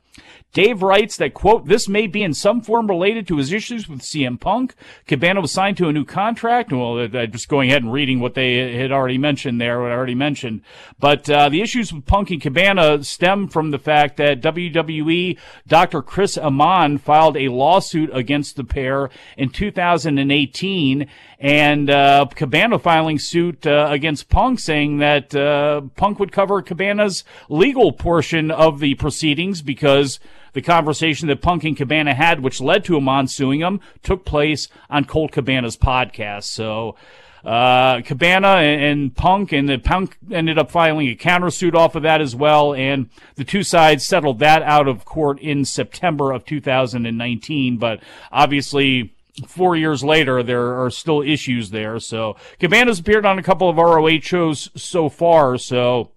Dave 0.54 0.82
writes 0.82 1.16
that, 1.18 1.34
quote, 1.34 1.66
this 1.66 1.88
may 1.88 2.06
be 2.06 2.22
in 2.22 2.32
some 2.32 2.62
form 2.62 2.86
related 2.86 3.28
to 3.28 3.36
his 3.36 3.52
issues 3.52 3.88
with 3.88 4.00
CM 4.00 4.40
Punk. 4.40 4.74
Cabana 5.06 5.42
was 5.42 5.52
signed 5.52 5.76
to 5.76 5.88
a 5.88 5.92
new 5.92 6.04
contract. 6.04 6.72
Well, 6.72 6.98
I'm 6.98 7.32
just 7.32 7.48
going 7.48 7.68
ahead 7.68 7.82
and 7.82 7.92
reading 7.92 8.18
what 8.18 8.34
they 8.34 8.76
had 8.76 8.90
already 8.90 9.18
mentioned 9.18 9.60
there, 9.60 9.80
what 9.80 9.92
I 9.92 9.94
already 9.94 10.14
mentioned. 10.14 10.62
But 10.98 11.28
uh, 11.28 11.50
the 11.50 11.60
issues 11.60 11.92
with 11.92 12.06
Punk 12.06 12.30
and 12.30 12.40
Cabana 12.40 13.04
stem 13.04 13.48
from 13.48 13.70
the 13.70 13.78
fact 13.78 14.16
that 14.16 14.40
WWE 14.40 15.38
Dr. 15.66 16.00
Chris 16.02 16.38
Amann 16.38 16.98
filed 16.98 17.36
a 17.36 17.48
lawsuit 17.48 18.10
against 18.14 18.56
the 18.56 18.64
pair 18.64 19.10
in 19.36 19.50
2018 19.50 21.06
and 21.40 21.88
uh, 21.88 22.26
Cabana 22.34 22.78
filing 22.78 23.18
suit 23.18 23.66
uh, 23.66 23.88
against 23.90 24.28
Punk, 24.28 24.58
saying 24.58 24.98
that 24.98 25.34
uh, 25.34 25.82
Punk 25.94 26.18
would 26.18 26.32
cover 26.32 26.62
Cabana's 26.62 27.22
legal 27.48 27.92
portion 27.92 28.50
of 28.50 28.80
the 28.80 28.94
proceedings 28.94 29.62
because 29.62 30.18
the 30.52 30.62
conversation 30.62 31.28
that 31.28 31.42
Punk 31.42 31.64
and 31.64 31.76
Cabana 31.76 32.14
had, 32.14 32.40
which 32.40 32.60
led 32.60 32.84
to 32.84 32.96
Amann 32.96 33.28
suing 33.28 33.60
him, 33.60 33.80
took 34.02 34.24
place 34.24 34.68
on 34.90 35.04
Colt 35.04 35.32
Cabana's 35.32 35.76
podcast. 35.76 36.44
So. 36.44 36.96
Uh, 37.44 38.02
Cabana 38.02 38.56
and, 38.56 38.82
and, 38.82 39.16
Punk, 39.16 39.52
and 39.52 39.68
the 39.68 39.78
Punk 39.78 40.18
ended 40.30 40.58
up 40.58 40.72
filing 40.72 41.08
a 41.08 41.14
countersuit 41.14 41.74
off 41.74 41.94
of 41.94 42.02
that 42.02 42.20
as 42.20 42.34
well, 42.34 42.74
and 42.74 43.08
the 43.36 43.44
two 43.44 43.62
sides 43.62 44.04
settled 44.04 44.40
that 44.40 44.60
out 44.62 44.88
of 44.88 45.04
court 45.04 45.38
in 45.38 45.64
September 45.64 46.32
of 46.32 46.44
2019. 46.44 47.78
But 47.78 48.00
obviously, 48.32 49.14
four 49.46 49.76
years 49.76 50.02
later, 50.02 50.42
there 50.42 50.82
are 50.82 50.90
still 50.90 51.22
issues 51.22 51.70
there. 51.70 51.98
So 52.00 52.36
Cabana's 52.58 52.98
appeared 52.98 53.26
on 53.26 53.38
a 53.38 53.42
couple 53.42 53.68
of 53.68 53.76
ROH 53.76 54.20
shows 54.20 54.70
so 54.74 55.08
far. 55.08 55.58
So 55.58 56.10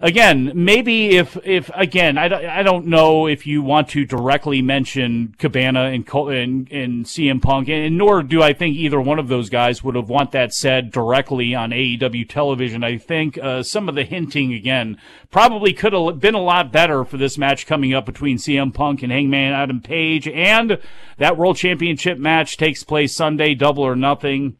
again, 0.00 0.52
maybe 0.54 1.16
if 1.16 1.36
if 1.44 1.70
again, 1.74 2.18
I, 2.18 2.60
I 2.60 2.62
don't 2.62 2.86
know 2.86 3.26
if 3.26 3.46
you 3.46 3.62
want 3.62 3.88
to 3.90 4.04
directly 4.04 4.62
mention 4.62 5.34
Cabana 5.38 5.84
and 5.86 6.08
and, 6.08 6.72
and 6.72 7.04
CM 7.04 7.42
Punk, 7.42 7.68
and 7.68 7.98
nor 7.98 8.22
do 8.22 8.42
I 8.42 8.52
think 8.52 8.76
either 8.76 9.00
one 9.00 9.18
of 9.18 9.28
those 9.28 9.50
guys 9.50 9.82
would 9.82 9.94
have 9.94 10.08
want 10.08 10.32
that 10.32 10.52
said 10.54 10.90
directly 10.90 11.54
on 11.54 11.70
AEW 11.70 12.28
television. 12.28 12.84
I 12.84 12.98
think 12.98 13.38
uh, 13.38 13.62
some 13.62 13.88
of 13.88 13.94
the 13.94 14.04
hinting 14.04 14.52
again 14.52 14.98
probably 15.30 15.72
could 15.72 15.92
have 15.92 16.20
been 16.20 16.34
a 16.34 16.42
lot 16.42 16.72
better 16.72 17.04
for 17.04 17.16
this 17.16 17.38
match 17.38 17.66
coming 17.66 17.92
up 17.94 18.06
between 18.06 18.38
CM 18.38 18.72
Punk 18.72 19.02
and 19.02 19.12
Hangman 19.12 19.52
Adam 19.52 19.80
Page, 19.80 20.28
and 20.28 20.78
that 21.18 21.36
World 21.36 21.56
Championship 21.56 22.18
match 22.18 22.56
takes 22.56 22.84
place 22.84 23.14
Sunday, 23.14 23.54
Double 23.54 23.82
or 23.82 23.96
Nothing. 23.96 24.56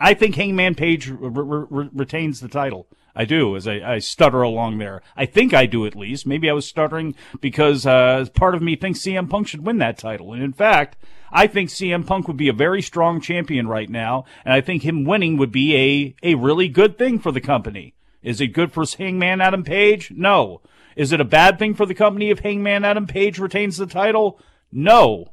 I 0.00 0.14
think 0.14 0.36
Hangman 0.36 0.76
Page 0.76 1.08
re- 1.08 1.66
re- 1.70 1.90
retains 1.92 2.40
the 2.40 2.48
title. 2.48 2.86
I 3.18 3.24
do, 3.24 3.56
as 3.56 3.66
I, 3.66 3.94
I, 3.94 3.98
stutter 3.98 4.42
along 4.42 4.78
there. 4.78 5.02
I 5.16 5.26
think 5.26 5.52
I 5.52 5.66
do 5.66 5.84
at 5.84 5.96
least. 5.96 6.24
Maybe 6.24 6.48
I 6.48 6.52
was 6.52 6.68
stuttering 6.68 7.16
because 7.40 7.84
uh, 7.84 8.24
part 8.32 8.54
of 8.54 8.62
me 8.62 8.76
thinks 8.76 9.00
CM 9.00 9.28
Punk 9.28 9.48
should 9.48 9.66
win 9.66 9.78
that 9.78 9.98
title. 9.98 10.32
And 10.32 10.40
in 10.40 10.52
fact, 10.52 10.96
I 11.32 11.48
think 11.48 11.68
CM 11.68 12.06
Punk 12.06 12.28
would 12.28 12.36
be 12.36 12.46
a 12.46 12.52
very 12.52 12.80
strong 12.80 13.20
champion 13.20 13.66
right 13.66 13.90
now, 13.90 14.24
and 14.44 14.54
I 14.54 14.60
think 14.60 14.84
him 14.84 15.04
winning 15.04 15.36
would 15.36 15.50
be 15.50 16.14
a, 16.22 16.30
a 16.30 16.34
really 16.36 16.68
good 16.68 16.96
thing 16.96 17.18
for 17.18 17.32
the 17.32 17.40
company. 17.40 17.94
Is 18.22 18.40
it 18.40 18.48
good 18.48 18.70
for 18.70 18.84
Hangman 18.86 19.40
Adam 19.40 19.64
Page? 19.64 20.12
No. 20.12 20.60
Is 20.94 21.10
it 21.10 21.20
a 21.20 21.24
bad 21.24 21.58
thing 21.58 21.74
for 21.74 21.86
the 21.86 21.94
company 21.94 22.30
if 22.30 22.38
Hangman 22.38 22.84
Adam 22.84 23.08
Page 23.08 23.40
retains 23.40 23.78
the 23.78 23.86
title? 23.86 24.40
No. 24.70 25.32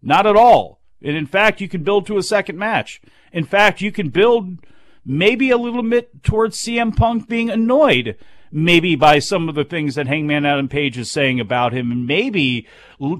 Not 0.00 0.24
at 0.24 0.36
all. 0.36 0.80
And 1.02 1.16
in 1.16 1.26
fact, 1.26 1.60
you 1.60 1.68
can 1.68 1.82
build 1.82 2.06
to 2.06 2.16
a 2.16 2.22
second 2.22 2.58
match. 2.58 3.02
In 3.32 3.44
fact, 3.44 3.80
you 3.80 3.90
can 3.90 4.10
build 4.10 4.58
maybe 5.04 5.50
a 5.50 5.58
little 5.58 5.82
bit 5.82 6.22
towards 6.22 6.58
CM 6.58 6.94
Punk 6.96 7.28
being 7.28 7.50
annoyed 7.50 8.16
maybe 8.50 8.96
by 8.96 9.18
some 9.18 9.48
of 9.48 9.54
the 9.54 9.64
things 9.64 9.94
that 9.94 10.06
Hangman 10.06 10.46
Adam 10.46 10.68
Page 10.68 10.98
is 10.98 11.10
saying 11.10 11.40
about 11.40 11.72
him, 11.72 11.92
and 11.92 12.06
maybe 12.06 12.66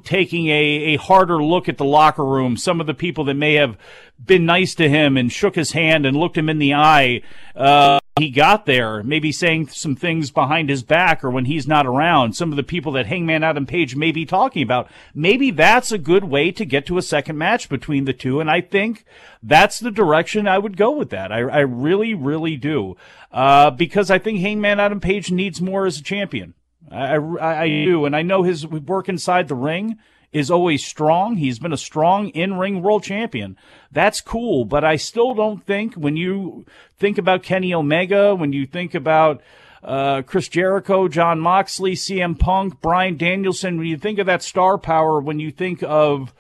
taking 0.04 0.48
a, 0.48 0.94
a 0.94 0.96
harder 0.96 1.42
look 1.42 1.68
at 1.68 1.78
the 1.78 1.84
locker 1.84 2.24
room. 2.24 2.56
Some 2.56 2.80
of 2.80 2.86
the 2.86 2.94
people 2.94 3.24
that 3.24 3.34
may 3.34 3.54
have 3.54 3.76
been 4.22 4.46
nice 4.46 4.74
to 4.76 4.88
him 4.88 5.16
and 5.16 5.30
shook 5.30 5.54
his 5.54 5.72
hand 5.72 6.06
and 6.06 6.16
looked 6.16 6.36
him 6.36 6.48
in 6.48 6.58
the 6.58 6.74
eye. 6.74 7.22
Uh, 7.54 8.00
he 8.18 8.30
got 8.30 8.66
there, 8.66 9.02
maybe 9.02 9.32
saying 9.32 9.68
some 9.68 9.96
things 9.96 10.30
behind 10.30 10.68
his 10.68 10.82
back 10.82 11.22
or 11.24 11.30
when 11.30 11.44
he's 11.44 11.66
not 11.66 11.86
around. 11.86 12.34
Some 12.34 12.50
of 12.50 12.56
the 12.56 12.62
people 12.62 12.92
that 12.92 13.06
Hangman 13.06 13.42
Adam 13.42 13.66
Page 13.66 13.96
may 13.96 14.12
be 14.12 14.26
talking 14.26 14.62
about. 14.62 14.90
Maybe 15.14 15.50
that's 15.50 15.92
a 15.92 15.98
good 15.98 16.24
way 16.24 16.50
to 16.52 16.64
get 16.64 16.86
to 16.86 16.98
a 16.98 17.02
second 17.02 17.38
match 17.38 17.68
between 17.68 18.04
the 18.04 18.12
two. 18.12 18.40
And 18.40 18.50
I 18.50 18.60
think 18.60 19.04
that's 19.42 19.78
the 19.78 19.90
direction 19.90 20.48
I 20.48 20.58
would 20.58 20.76
go 20.76 20.90
with 20.90 21.10
that. 21.10 21.32
I, 21.32 21.38
I 21.38 21.60
really, 21.60 22.14
really 22.14 22.56
do. 22.56 22.96
Uh, 23.32 23.70
because 23.70 24.10
I 24.10 24.18
think 24.18 24.40
Hangman 24.40 24.80
Adam 24.80 25.00
Page 25.00 25.30
needs 25.30 25.60
more 25.60 25.86
as 25.86 25.98
a 25.98 26.02
champion. 26.02 26.54
I, 26.90 27.16
I, 27.16 27.62
I 27.62 27.68
do. 27.68 28.04
And 28.04 28.16
I 28.16 28.22
know 28.22 28.42
his 28.42 28.66
work 28.66 29.08
inside 29.08 29.48
the 29.48 29.54
ring 29.54 29.98
is 30.32 30.50
always 30.50 30.84
strong. 30.84 31.36
He's 31.36 31.58
been 31.58 31.72
a 31.72 31.78
strong 31.78 32.28
in-ring 32.30 32.82
world 32.82 33.02
champion. 33.02 33.56
That's 33.90 34.20
cool, 34.20 34.64
but 34.64 34.84
I 34.84 34.96
still 34.96 35.34
don't 35.34 35.64
think 35.64 35.94
when 35.94 36.16
you 36.16 36.66
think 36.98 37.18
about 37.18 37.42
Kenny 37.42 37.72
Omega, 37.72 38.34
when 38.34 38.52
you 38.52 38.66
think 38.66 38.94
about 38.94 39.40
uh, 39.82 40.22
Chris 40.22 40.48
Jericho, 40.48 41.08
Jon 41.08 41.40
Moxley, 41.40 41.94
CM 41.94 42.38
Punk, 42.38 42.80
Bryan 42.80 43.16
Danielson, 43.16 43.78
when 43.78 43.86
you 43.86 43.96
think 43.96 44.18
of 44.18 44.26
that 44.26 44.42
star 44.42 44.76
power, 44.76 45.20
when 45.20 45.40
you 45.40 45.50
think 45.50 45.82
of 45.82 46.34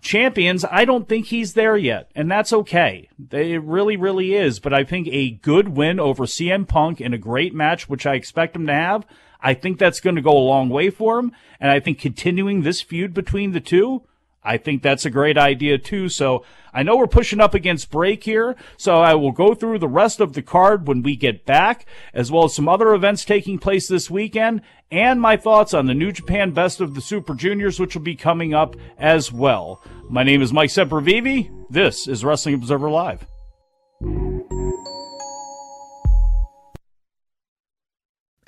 champions, 0.00 0.64
I 0.64 0.84
don't 0.84 1.08
think 1.08 1.26
he's 1.26 1.54
there 1.54 1.76
yet, 1.76 2.10
and 2.14 2.30
that's 2.30 2.52
okay. 2.52 3.08
It 3.30 3.62
really, 3.62 3.96
really 3.96 4.34
is. 4.34 4.58
But 4.58 4.74
I 4.74 4.84
think 4.84 5.08
a 5.08 5.30
good 5.30 5.68
win 5.68 6.00
over 6.00 6.24
CM 6.24 6.66
Punk 6.66 7.00
in 7.00 7.14
a 7.14 7.18
great 7.18 7.54
match, 7.54 7.88
which 7.88 8.06
I 8.06 8.14
expect 8.14 8.56
him 8.56 8.66
to 8.66 8.74
have, 8.74 9.06
I 9.42 9.54
think 9.54 9.78
that's 9.78 10.00
going 10.00 10.16
to 10.16 10.22
go 10.22 10.36
a 10.36 10.38
long 10.38 10.68
way 10.68 10.90
for 10.90 11.18
him. 11.18 11.32
And 11.58 11.70
I 11.70 11.80
think 11.80 11.98
continuing 11.98 12.62
this 12.62 12.80
feud 12.80 13.14
between 13.14 13.52
the 13.52 13.60
two, 13.60 14.02
I 14.42 14.56
think 14.56 14.82
that's 14.82 15.04
a 15.04 15.10
great 15.10 15.36
idea 15.36 15.78
too. 15.78 16.08
So 16.08 16.44
I 16.72 16.82
know 16.82 16.96
we're 16.96 17.06
pushing 17.06 17.40
up 17.40 17.54
against 17.54 17.90
break 17.90 18.24
here, 18.24 18.56
so 18.76 19.00
I 19.00 19.14
will 19.14 19.32
go 19.32 19.54
through 19.54 19.78
the 19.78 19.88
rest 19.88 20.20
of 20.20 20.32
the 20.32 20.42
card 20.42 20.86
when 20.86 21.02
we 21.02 21.16
get 21.16 21.44
back, 21.44 21.84
as 22.14 22.30
well 22.30 22.44
as 22.44 22.54
some 22.54 22.68
other 22.68 22.94
events 22.94 23.24
taking 23.24 23.58
place 23.58 23.88
this 23.88 24.10
weekend, 24.10 24.62
and 24.90 25.20
my 25.20 25.36
thoughts 25.36 25.74
on 25.74 25.86
the 25.86 25.94
New 25.94 26.12
Japan 26.12 26.52
Best 26.52 26.80
of 26.80 26.94
the 26.94 27.00
Super 27.00 27.34
Juniors, 27.34 27.78
which 27.78 27.94
will 27.94 28.02
be 28.02 28.16
coming 28.16 28.54
up 28.54 28.76
as 28.98 29.32
well. 29.32 29.82
My 30.08 30.22
name 30.22 30.42
is 30.42 30.52
Mike 30.52 30.70
Sempervive. 30.70 31.50
This 31.68 32.08
is 32.08 32.24
Wrestling 32.24 32.54
Observer 32.54 32.90
Live. 32.90 33.26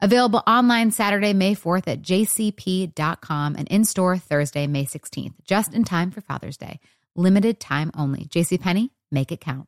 Available 0.00 0.42
online 0.46 0.92
Saturday, 0.92 1.32
May 1.32 1.54
4th 1.56 1.88
at 1.88 2.02
jcp.com 2.02 3.56
and 3.56 3.66
in 3.68 3.84
store 3.84 4.16
Thursday, 4.16 4.66
May 4.68 4.84
16th, 4.84 5.34
just 5.44 5.74
in 5.74 5.82
time 5.82 6.12
for 6.12 6.20
Father's 6.20 6.56
Day. 6.56 6.78
Limited 7.16 7.58
time 7.58 7.90
only. 7.96 8.26
JCPenney, 8.26 8.90
make 9.10 9.32
it 9.32 9.40
count. 9.40 9.66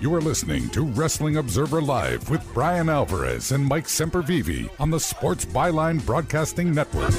You 0.00 0.14
are 0.14 0.20
listening 0.20 0.68
to 0.70 0.82
Wrestling 0.82 1.36
Observer 1.36 1.82
Live 1.82 2.30
with 2.30 2.42
Brian 2.52 2.88
Alvarez 2.88 3.52
and 3.52 3.64
Mike 3.64 3.84
Sempervive 3.84 4.70
on 4.80 4.90
the 4.90 4.98
Sports 4.98 5.44
Byline 5.44 6.04
Broadcasting 6.04 6.72
Network. 6.72 7.10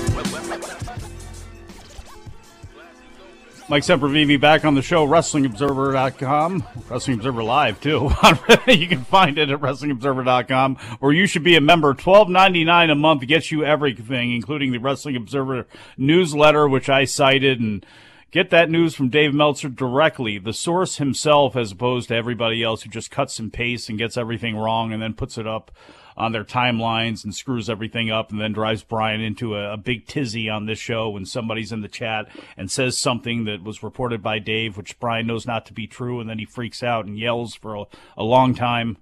Mike 3.71 3.83
Sempervive 3.83 4.37
back 4.41 4.65
on 4.65 4.75
the 4.75 4.81
show, 4.81 5.07
WrestlingObserver.com. 5.07 6.65
Wrestling 6.89 7.15
Observer 7.15 7.41
Live, 7.41 7.79
too. 7.79 8.11
you 8.67 8.85
can 8.85 9.05
find 9.05 9.37
it 9.37 9.49
at 9.49 9.61
WrestlingObserver.com, 9.61 10.77
or 10.99 11.13
you 11.13 11.25
should 11.25 11.45
be 11.45 11.55
a 11.55 11.61
member. 11.61 11.93
Twelve 11.93 12.27
ninety 12.27 12.65
nine 12.65 12.89
a 12.89 12.95
month 12.95 13.25
gets 13.25 13.49
you 13.49 13.63
everything, 13.63 14.33
including 14.33 14.73
the 14.73 14.79
Wrestling 14.79 15.15
Observer 15.15 15.67
newsletter, 15.95 16.67
which 16.67 16.89
I 16.89 17.05
cited, 17.05 17.61
and 17.61 17.85
get 18.31 18.49
that 18.49 18.69
news 18.69 18.93
from 18.93 19.07
Dave 19.07 19.33
Meltzer 19.33 19.69
directly, 19.69 20.37
the 20.37 20.51
source 20.51 20.97
himself, 20.97 21.55
as 21.55 21.71
opposed 21.71 22.09
to 22.09 22.15
everybody 22.15 22.61
else 22.61 22.83
who 22.83 22.89
just 22.89 23.09
cuts 23.09 23.39
and 23.39 23.53
pastes 23.53 23.87
and 23.87 23.97
gets 23.97 24.17
everything 24.17 24.57
wrong 24.57 24.91
and 24.91 25.01
then 25.01 25.13
puts 25.13 25.37
it 25.37 25.47
up 25.47 25.71
on 26.17 26.31
their 26.31 26.43
timelines 26.43 27.23
and 27.23 27.33
screws 27.33 27.69
everything 27.69 28.11
up 28.11 28.31
and 28.31 28.39
then 28.39 28.53
drives 28.53 28.83
Brian 28.83 29.21
into 29.21 29.55
a, 29.55 29.73
a, 29.73 29.77
big 29.77 30.07
tizzy 30.07 30.49
on 30.49 30.65
this 30.65 30.79
show 30.79 31.09
when 31.09 31.25
somebody's 31.25 31.71
in 31.71 31.81
the 31.81 31.87
chat 31.87 32.27
and 32.57 32.69
says 32.69 32.97
something 32.97 33.45
that 33.45 33.63
was 33.63 33.83
reported 33.83 34.21
by 34.21 34.39
Dave, 34.39 34.77
which 34.77 34.99
Brian 34.99 35.27
knows 35.27 35.47
not 35.47 35.65
to 35.65 35.73
be 35.73 35.87
true, 35.87 36.19
and 36.19 36.29
then 36.29 36.39
he 36.39 36.45
freaks 36.45 36.83
out 36.83 37.05
and 37.05 37.17
yells 37.17 37.55
for 37.55 37.75
a, 37.75 37.85
a 38.17 38.23
long 38.23 38.53
time. 38.53 38.97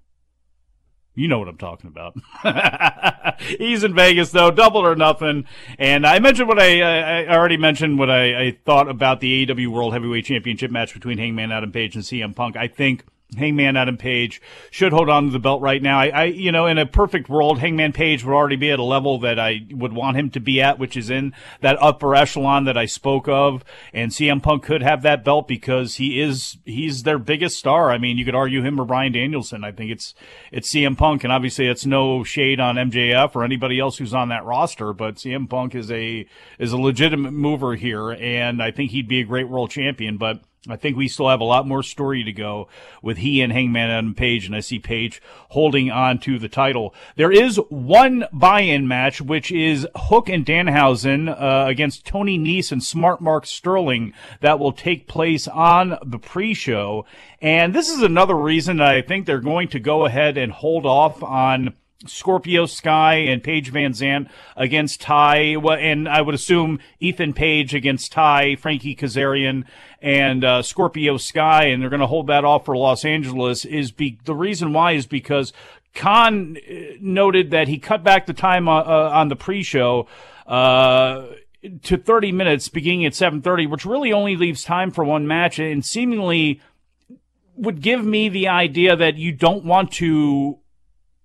You 1.16 1.28
know 1.28 1.40
what 1.40 1.50
I'm 1.50 1.58
talking 1.58 1.90
about. 1.90 2.16
He's 3.42 3.84
in 3.84 3.94
Vegas 3.94 4.32
though, 4.32 4.52
double 4.52 4.86
or 4.86 4.96
nothing. 4.96 5.46
And 5.78 6.08
I 6.08 6.20
mentioned 6.20 6.48
what 6.48 6.60
I, 6.60 7.26
I 7.26 7.36
already 7.36 7.58
mentioned 7.58 8.00
what 8.00 8.10
I, 8.10 8.48
I 8.48 8.58
thought 8.66 8.88
about 8.88 9.20
the 9.20 9.46
AEW 9.46 9.68
World 9.68 9.92
Heavyweight 9.92 10.26
Championship 10.26 10.72
match 10.72 10.94
between 10.94 11.18
Hangman 11.18 11.52
Adam 11.52 11.74
Page 11.74 11.96
and 11.96 12.06
CM 12.06 12.34
Punk. 12.34 12.56
I 12.56 12.68
think 12.68 13.04
Hangman 13.38 13.78
Adam 13.78 13.98
Page 13.98 14.42
should 14.72 14.92
hold 14.92 15.08
on 15.08 15.26
to 15.26 15.32
the 15.32 15.40
belt 15.40 15.62
right 15.62 15.82
now. 15.82 16.00
I, 16.00 16.08
I, 16.08 16.24
you 16.26 16.52
know, 16.52 16.66
in 16.66 16.80
a 16.80 16.86
perfect 16.86 17.30
world, 17.30 17.60
Hangman 17.60 17.94
Page 17.94 18.24
would 18.26 18.34
already 18.34 18.56
be 18.56 18.72
at 18.72 18.80
a 18.80 18.84
level 18.84 19.20
that 19.20 19.38
I 19.38 19.68
would 19.70 19.94
want 19.94 20.18
him 20.18 20.32
to 20.32 20.40
be 20.40 20.62
at, 20.62 20.80
which 20.80 20.98
is 20.98 21.12
in 21.12 21.34
that 21.62 21.78
upper 21.80 22.16
echelon 22.16 22.66
that 22.66 22.78
I 22.78 22.86
spoke 22.86 23.28
of. 23.28 23.64
And 23.94 24.12
CM 24.12 24.42
Punk 24.42 24.64
could 24.64 24.82
have 24.82 25.04
that 25.04 25.24
belt 25.24 25.48
because 25.48 25.96
he 25.96 26.20
is, 26.20 26.58
he's 26.66 27.04
their 27.04 27.20
biggest 27.20 27.60
star. 27.60 27.92
I 27.92 28.00
mean, 28.00 28.18
you 28.18 28.26
could 28.26 28.36
argue 28.36 28.64
him 28.64 28.80
or 28.80 28.86
Bryan 28.86 29.12
Danielson. 29.12 29.64
I 29.64 29.72
think 29.74 29.92
it's, 29.92 30.16
it's 30.52 30.74
CM 30.74 30.98
Punk. 30.98 31.24
And 31.24 31.32
obviously 31.32 31.68
it's 31.68 31.86
no 31.86 32.24
shade 32.24 32.60
on 32.60 32.78
MJF 32.78 33.36
or 33.36 33.44
anybody 33.44 33.80
else 33.80 33.98
who's 33.98 34.14
on 34.14 34.30
that 34.30 34.46
roster, 34.46 34.92
but 34.92 35.16
CM 35.16 35.48
Punk 35.48 35.76
is 35.76 35.92
a, 35.92 36.26
is 36.58 36.72
a 36.72 36.78
legitimate 36.78 37.34
mover 37.34 37.76
here. 37.76 38.10
And 38.12 38.62
I 38.62 38.72
think 38.72 38.90
he'd 38.90 39.08
be 39.08 39.20
a 39.20 39.26
great 39.26 39.50
world 39.50 39.70
champion, 39.70 40.18
but 40.18 40.42
I 40.68 40.76
think 40.76 40.98
we 40.98 41.08
still 41.08 41.30
have 41.30 41.40
a 41.40 41.46
lot 41.46 41.66
more 41.66 41.82
story 41.82 42.26
to 42.26 42.34
go 42.34 42.68
with 43.02 43.20
he 43.20 43.40
and 43.42 43.54
Hangman 43.54 43.90
Adam 43.90 44.14
Page, 44.14 44.46
and 44.46 44.54
I 44.54 44.60
see 44.60 44.78
Page 44.78 45.22
holding 45.50 45.90
on 45.90 46.20
to 46.20 46.38
the 46.38 46.50
title. 46.50 46.94
There 47.16 47.32
is 47.32 47.56
one 47.70 48.26
buy-in 48.34 48.86
match, 48.86 49.22
which 49.22 49.54
is 49.54 49.88
Hook 49.96 50.28
and 50.28 50.46
Danhausen 50.46 51.30
uh, 51.30 51.66
against 51.66 52.06
Tony 52.06 52.38
Nese 52.38 52.74
and 52.74 52.84
Smart 52.84 53.22
Mark 53.22 53.46
Sterling 53.46 54.14
that 54.42 54.60
will 54.60 54.74
take 54.74 55.08
place 55.08 55.48
on 55.48 55.98
the 56.06 56.20
pre-show. 56.20 57.06
And 57.42 57.74
this 57.74 57.90
is 57.90 58.02
another 58.02 58.36
reason 58.36 58.82
I 58.82 59.02
think 59.02 59.26
they're 59.26 59.40
going 59.40 59.70
to 59.70 59.80
go 59.80 60.06
ahead 60.06 60.38
and 60.38 60.52
hold 60.52 60.86
off 60.86 61.24
on 61.24 61.74
Scorpio 62.06 62.66
Sky 62.66 63.16
and 63.16 63.44
Paige 63.44 63.74
VanZant 63.74 64.30
against 64.56 65.02
Tay, 65.02 65.56
and 65.56 66.08
I 66.08 66.22
would 66.22 66.36
assume 66.36 66.80
Ethan 67.00 67.34
Page 67.34 67.74
against 67.74 68.14
Tay, 68.14 68.56
Frankie 68.56 68.96
Kazarian, 68.96 69.66
and 70.02 70.46
uh, 70.46 70.62
Scorpio 70.62 71.18
Sky, 71.18 71.66
and 71.66 71.82
they're 71.82 71.90
going 71.90 72.00
to 72.00 72.08
hold 72.08 72.28
that 72.28 72.46
off 72.46 72.66
for 72.66 72.78
Los 72.78 73.04
Angeles. 73.04 73.66
Is 73.66 73.92
be 73.92 74.18
the 74.24 74.36
reason 74.36 74.72
why 74.72 74.94
is 74.94 75.06
because 75.06 75.52
Khan 75.94 76.58
uh, 76.58 76.74
noted 77.02 77.52
that 77.52 77.68
he 77.68 77.78
cut 77.78 78.04
back 78.04 78.26
the 78.26 78.34
time 78.34 78.70
uh, 78.70 78.80
uh, 78.80 79.12
on 79.14 79.28
the 79.28 79.36
pre-show. 79.36 80.08
Uh, 80.48 81.28
to 81.84 81.98
30 81.98 82.32
minutes 82.32 82.70
beginning 82.70 83.06
at 83.06 83.12
7:30 83.12 83.70
which 83.70 83.86
really 83.86 84.14
only 84.14 84.38
leaves 84.38 84.64
time 84.64 84.92
for 84.92 85.04
one 85.04 85.28
match 85.28 85.60
and 85.60 85.86
seemingly 85.86 86.62
would 87.58 87.82
give 87.82 88.04
me 88.04 88.30
the 88.30 88.48
idea 88.48 88.96
that 88.96 89.18
you 89.18 89.34
don't 89.34 89.66
want 89.66 89.92
to 89.92 90.58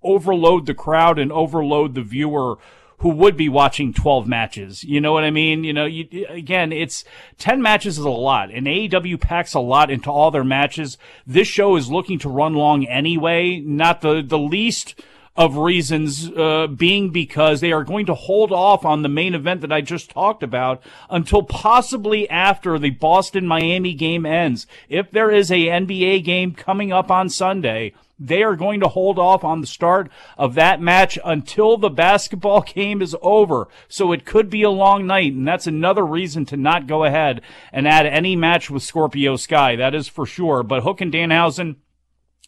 overload 0.05 0.67
the 0.67 0.75
crowd 0.75 1.19
and 1.19 1.33
overload 1.33 1.95
the 1.95 2.03
viewer 2.03 2.59
who 2.99 3.09
would 3.11 3.37
be 3.37 3.49
watching 3.49 3.93
12 3.93 4.27
matches. 4.27 4.85
You 4.85 5.01
know 5.01 5.13
what 5.13 5.25
I 5.25 5.31
mean? 5.31 5.65
You 5.65 5.73
know, 5.73 5.85
you, 5.85 6.27
again, 6.29 6.73
it's 6.73 7.05
10 7.39 7.61
matches 7.61 7.99
is 7.99 8.05
a 8.05 8.11
lot 8.11 8.51
and 8.51 8.67
AEW 8.67 9.21
packs 9.21 9.55
a 9.55 9.61
lot 9.61 9.91
into 9.91 10.11
all 10.11 10.31
their 10.31 10.45
matches. 10.45 10.97
This 11.27 11.49
show 11.49 11.77
is 11.77 11.91
looking 11.91 12.19
to 12.21 12.29
run 12.29 12.55
long 12.55 12.87
anyway, 12.87 13.61
not 13.61 14.01
the, 14.01 14.23
the 14.23 14.39
least 14.39 15.01
of 15.37 15.57
reasons 15.57 16.31
uh, 16.31 16.69
being 16.69 17.11
because 17.11 17.61
they 17.61 17.73
are 17.73 17.83
going 17.83 18.07
to 18.07 18.15
hold 18.15 18.53
off 18.53 18.85
on 18.85 19.03
the 19.03 19.09
main 19.09 19.35
event 19.35 19.61
that 19.63 19.73
I 19.73 19.81
just 19.81 20.11
talked 20.11 20.43
about 20.43 20.83
until 21.11 21.43
possibly 21.43 22.29
after 22.31 22.79
the 22.79 22.91
Boston 22.91 23.47
Miami 23.47 23.95
game 23.95 24.25
ends. 24.25 24.67
If 24.89 25.11
there 25.11 25.31
is 25.31 25.51
a 25.51 25.67
NBA 25.67 26.25
game 26.25 26.55
coming 26.55 26.93
up 26.93 27.11
on 27.11 27.29
Sunday, 27.29 27.95
they 28.17 28.45
are 28.45 28.55
going 28.55 28.79
to 28.79 28.89
hold 28.89 29.19
off 29.19 29.43
on 29.43 29.61
the 29.61 29.67
start 29.67 30.09
of 30.39 30.55
that 30.55 30.81
match 30.81 31.19
until 31.25 31.77
the 31.77 31.91
basketball 31.91 32.61
game 32.75 33.03
is 33.03 33.17
over. 33.21 33.67
So 33.89 34.13
it 34.13 34.25
could 34.25 34.49
be 34.49 34.63
a 34.63 34.71
long 34.71 35.07
night, 35.07 35.33
and 35.33 35.47
that's 35.47 35.67
another 35.67 36.07
reason 36.07 36.45
to 36.47 36.57
not 36.57 36.87
go 36.87 37.05
ahead 37.05 37.41
and 37.73 37.89
add 37.89 38.07
any 38.07 38.37
match 38.37 38.71
with 38.71 38.85
Scorpio 38.85 39.35
Sky. 39.35 39.75
That 39.75 39.97
is 39.97 40.07
for 40.07 40.27
sure. 40.27 40.63
But 40.63 40.85
Hook 40.85 41.01
and 41.01 41.13
Danhausen, 41.13 41.77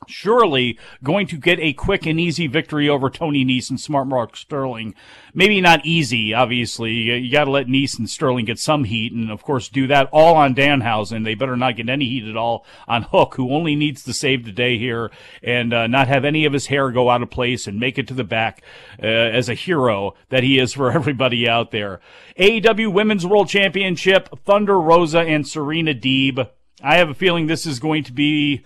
surely 0.08 0.78
going 1.02 1.26
to 1.28 1.36
get 1.36 1.58
a 1.60 1.72
quick 1.72 2.06
and 2.06 2.20
easy 2.20 2.46
victory 2.46 2.88
over 2.88 3.10
Tony 3.10 3.44
Nese 3.44 3.70
and 3.70 3.80
Smart 3.80 4.06
Mark 4.06 4.36
Sterling. 4.36 4.94
Maybe 5.34 5.60
not 5.60 5.84
easy, 5.84 6.32
obviously. 6.32 6.92
You, 6.92 7.30
got 7.30 7.44
to 7.44 7.50
let 7.50 7.66
Nese 7.66 7.98
and 7.98 8.08
Sterling 8.08 8.46
get 8.46 8.58
some 8.58 8.84
heat, 8.84 9.12
and 9.12 9.30
of 9.30 9.42
course 9.42 9.68
do 9.68 9.86
that 9.88 10.08
all 10.12 10.34
on 10.34 10.54
Danhausen. 10.54 11.24
They 11.24 11.34
better 11.34 11.56
not 11.56 11.76
get 11.76 11.88
any 11.88 12.06
heat 12.06 12.28
at 12.28 12.36
all 12.36 12.64
on 12.88 13.02
Hook, 13.02 13.34
who 13.34 13.52
only 13.52 13.76
needs 13.76 14.02
to 14.04 14.12
save 14.12 14.44
the 14.44 14.52
day 14.52 14.78
here 14.78 15.10
and 15.42 15.74
uh, 15.74 15.86
not 15.86 16.08
have 16.08 16.24
any 16.24 16.44
of 16.44 16.52
his 16.52 16.66
hair 16.66 16.90
go 16.90 17.10
out 17.10 17.22
of 17.22 17.30
place 17.30 17.66
and 17.66 17.78
make 17.78 17.98
it 17.98 18.08
to 18.08 18.14
the 18.14 18.24
back 18.24 18.62
uh, 19.02 19.06
as 19.06 19.48
a 19.48 19.54
hero 19.54 20.14
that 20.30 20.42
he 20.42 20.58
is 20.58 20.72
for 20.72 20.90
everybody 20.96 21.48
out 21.48 21.70
there. 21.70 22.00
AEW 22.38 22.92
Women's 22.92 23.26
World 23.26 23.48
Championship, 23.48 24.28
Thunder 24.44 24.80
Rosa 24.80 25.20
and 25.20 25.46
Serena 25.46 25.94
Deeb. 25.94 26.48
I 26.82 26.96
have 26.96 27.08
a 27.08 27.14
feeling 27.14 27.46
this 27.46 27.66
is 27.66 27.78
going 27.78 28.04
to 28.04 28.12
be 28.12 28.64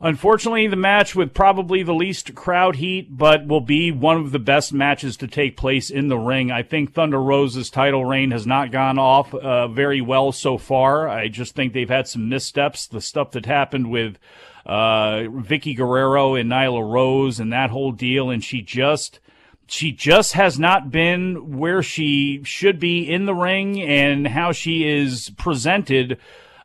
Unfortunately, 0.00 0.68
the 0.68 0.76
match 0.76 1.16
with 1.16 1.34
probably 1.34 1.82
the 1.82 1.94
least 1.94 2.36
crowd 2.36 2.76
heat, 2.76 3.16
but 3.16 3.48
will 3.48 3.60
be 3.60 3.90
one 3.90 4.16
of 4.16 4.30
the 4.30 4.38
best 4.38 4.72
matches 4.72 5.16
to 5.16 5.26
take 5.26 5.56
place 5.56 5.90
in 5.90 6.06
the 6.06 6.18
ring. 6.18 6.52
I 6.52 6.62
think 6.62 6.92
Thunder 6.92 7.20
Rosa's 7.20 7.68
title 7.68 8.04
reign 8.04 8.30
has 8.30 8.46
not 8.46 8.70
gone 8.70 9.00
off 9.00 9.34
uh, 9.34 9.66
very 9.66 10.00
well 10.00 10.30
so 10.30 10.56
far. 10.56 11.08
I 11.08 11.26
just 11.26 11.56
think 11.56 11.72
they've 11.72 11.88
had 11.88 12.06
some 12.06 12.28
missteps. 12.28 12.86
The 12.86 13.00
stuff 13.00 13.32
that 13.32 13.46
happened 13.46 13.90
with 13.90 14.18
uh, 14.64 15.26
Vickie 15.26 15.76
Guerrero 15.76 16.36
and 16.36 16.48
Nyla 16.48 16.88
Rose 16.88 17.40
and 17.40 17.52
that 17.52 17.70
whole 17.70 17.90
deal, 17.90 18.30
and 18.30 18.44
she 18.44 18.62
just 18.62 19.18
she 19.66 19.90
just 19.90 20.34
has 20.34 20.60
not 20.60 20.92
been 20.92 21.58
where 21.58 21.82
she 21.82 22.42
should 22.44 22.78
be 22.78 23.00
in 23.00 23.26
the 23.26 23.34
ring 23.34 23.82
and 23.82 24.28
how 24.28 24.52
she 24.52 24.88
is 24.88 25.30
presented 25.36 26.18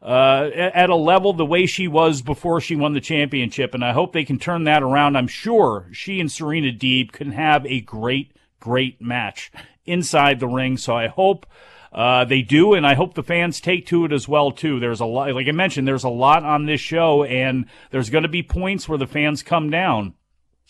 uh, 0.04 0.50
at 0.54 0.89
a 0.89 0.96
level 0.96 1.32
the 1.32 1.46
way 1.46 1.66
she 1.66 1.88
was 1.88 2.22
before 2.22 2.60
she 2.60 2.76
won 2.76 2.94
the 2.94 3.02
championship. 3.02 3.74
And 3.74 3.84
I 3.84 3.94
hope 3.94 4.12
they 4.12 4.26
can 4.26 4.38
turn 4.38 4.66
that 4.66 4.84
around. 4.84 5.16
I'm 5.16 5.28
sure 5.28 5.88
she 5.94 6.20
and 6.20 6.32
Serena 6.32 6.74
Deeb 6.74 7.13
can 7.13 7.32
have 7.32 7.66
a 7.66 7.80
great, 7.80 8.36
great 8.60 9.02
match 9.02 9.52
inside 9.86 10.39
the 10.39 10.48
ring. 10.48 10.78
So 10.78 10.96
I 10.96 11.08
hope. 11.08 11.46
Uh, 11.94 12.26
they 12.26 12.42
do, 12.42 12.74
and 12.74 12.88
I 12.88 12.96
hope 12.96 13.13
the 13.13 13.22
fans 13.22 13.62
take 13.62 13.86
to 13.86 14.04
it 14.04 14.12
as 14.12 14.28
well 14.28 14.52
too. 14.52 14.80
There's 14.80 15.00
a 15.00 15.06
lot, 15.06 15.32
like 15.36 15.48
I 15.48 15.52
mentioned, 15.52 15.88
there's 15.88 16.04
a 16.04 16.10
lot 16.10 16.44
on 16.44 16.66
this 16.66 16.82
show, 16.82 17.24
and 17.24 17.68
there's 17.92 18.10
going 18.10 18.24
to 18.24 18.28
be 18.30 18.42
points 18.42 18.89
where 18.89 18.98
the 18.98 19.06
fans 19.06 19.44
come 19.44 19.70
down. 19.70 20.16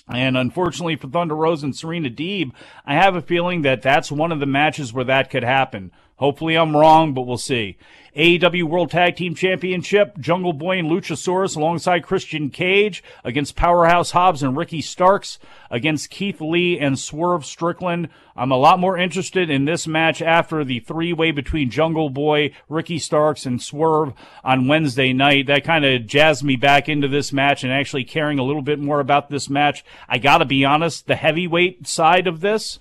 And 0.10 0.36
unfortunately 0.38 0.98
for 0.98 1.08
Thunder 1.08 1.36
Rosa 1.36 1.67
and 1.67 1.76
Serena 1.76 2.10
Deeb, 2.10 2.52
I 2.86 2.96
have 2.96 3.15
a 3.15 3.22
feeling 3.22 3.62
that 3.62 3.82
that's 3.82 4.12
one 4.12 4.34
of 4.34 4.41
the 4.41 4.46
matches 4.46 4.91
where 4.91 5.06
that 5.06 5.30
could 5.30 5.43
happen. 5.43 5.91
Hopefully 6.23 6.55
I'm 6.55 6.73
wrong, 6.73 7.13
but 7.13 7.23
we'll 7.23 7.38
see. 7.38 7.75
AEW 8.15 8.63
World 8.63 8.91
Tag 8.91 9.17
Team 9.17 9.36
Championship, 9.36 10.17
Jungle 10.17 10.53
Boy 10.53 10.79
and 10.79 10.89
Luchasaurus 10.89 11.57
alongside 11.57 12.05
Christian 12.05 12.49
Cage 12.49 13.03
against 13.25 13.57
Powerhouse 13.57 14.12
Hobbs 14.12 14.41
and 14.41 14.55
Ricky 14.55 14.79
Starks 14.79 15.38
against 15.69 16.09
Keith 16.09 16.39
Lee 16.39 16.79
and 16.79 16.97
Swerve 16.97 17.45
Strickland. 17.45 18.07
I'm 18.38 18.51
a 18.51 18.57
lot 18.57 18.79
more 18.79 18.97
interested 18.97 19.49
in 19.49 19.65
this 19.65 19.86
match 19.86 20.21
after 20.21 20.63
the 20.63 20.79
three 20.79 21.12
way 21.12 21.31
between 21.31 21.69
Jungle 21.69 22.09
Boy, 22.09 22.53
Ricky 22.69 22.99
Starks, 22.99 23.45
and 23.45 23.62
Swerve 23.62 24.13
on 24.45 24.69
Wednesday 24.69 25.12
night. 25.12 25.47
That 25.47 25.65
kind 25.65 25.83
of 25.83 26.08
jazzed 26.08 26.41
me 26.45 26.56
back 26.56 26.87
into 26.87 27.10
this 27.10 27.33
match 27.33 27.65
and 27.65 27.73
actually 27.73 28.06
caring 28.06 28.39
a 28.39 28.43
little 28.43 28.62
bit 28.62 28.79
more 28.79 29.02
about 29.02 29.29
this 29.29 29.50
match. 29.50 29.83
I 30.08 30.19
gotta 30.19 30.45
be 30.45 30.63
honest, 30.63 31.08
the 31.08 31.17
heavyweight 31.17 31.85
side 31.85 32.27
of 32.27 32.39
this, 32.39 32.79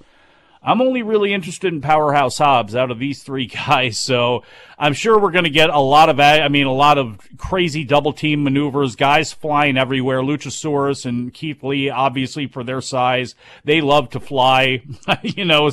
I'm 0.64 0.80
only 0.80 1.02
really 1.02 1.32
interested 1.32 1.72
in 1.72 1.80
Powerhouse 1.80 2.38
Hobbs 2.38 2.76
out 2.76 2.92
of 2.92 2.98
these 3.00 3.22
three 3.22 3.46
guys. 3.66 3.98
So 3.98 4.44
I'm 4.78 4.92
sure 4.92 5.18
we're 5.18 5.32
going 5.32 5.44
to 5.44 5.50
get 5.50 5.70
a 5.70 5.80
lot 5.80 6.08
of, 6.08 6.20
I 6.20 6.48
mean, 6.48 6.66
a 6.66 6.72
lot 6.72 6.98
of 6.98 7.18
crazy 7.36 7.84
double 7.84 8.12
team 8.12 8.44
maneuvers, 8.44 8.94
guys 8.94 9.32
flying 9.32 9.76
everywhere. 9.76 10.20
Luchasaurus 10.20 11.04
and 11.04 11.34
Keith 11.34 11.62
Lee, 11.62 11.90
obviously 11.90 12.46
for 12.46 12.62
their 12.62 12.80
size, 12.80 13.34
they 13.64 13.80
love 13.80 14.10
to 14.10 14.20
fly, 14.20 14.82
you 15.22 15.44
know, 15.44 15.70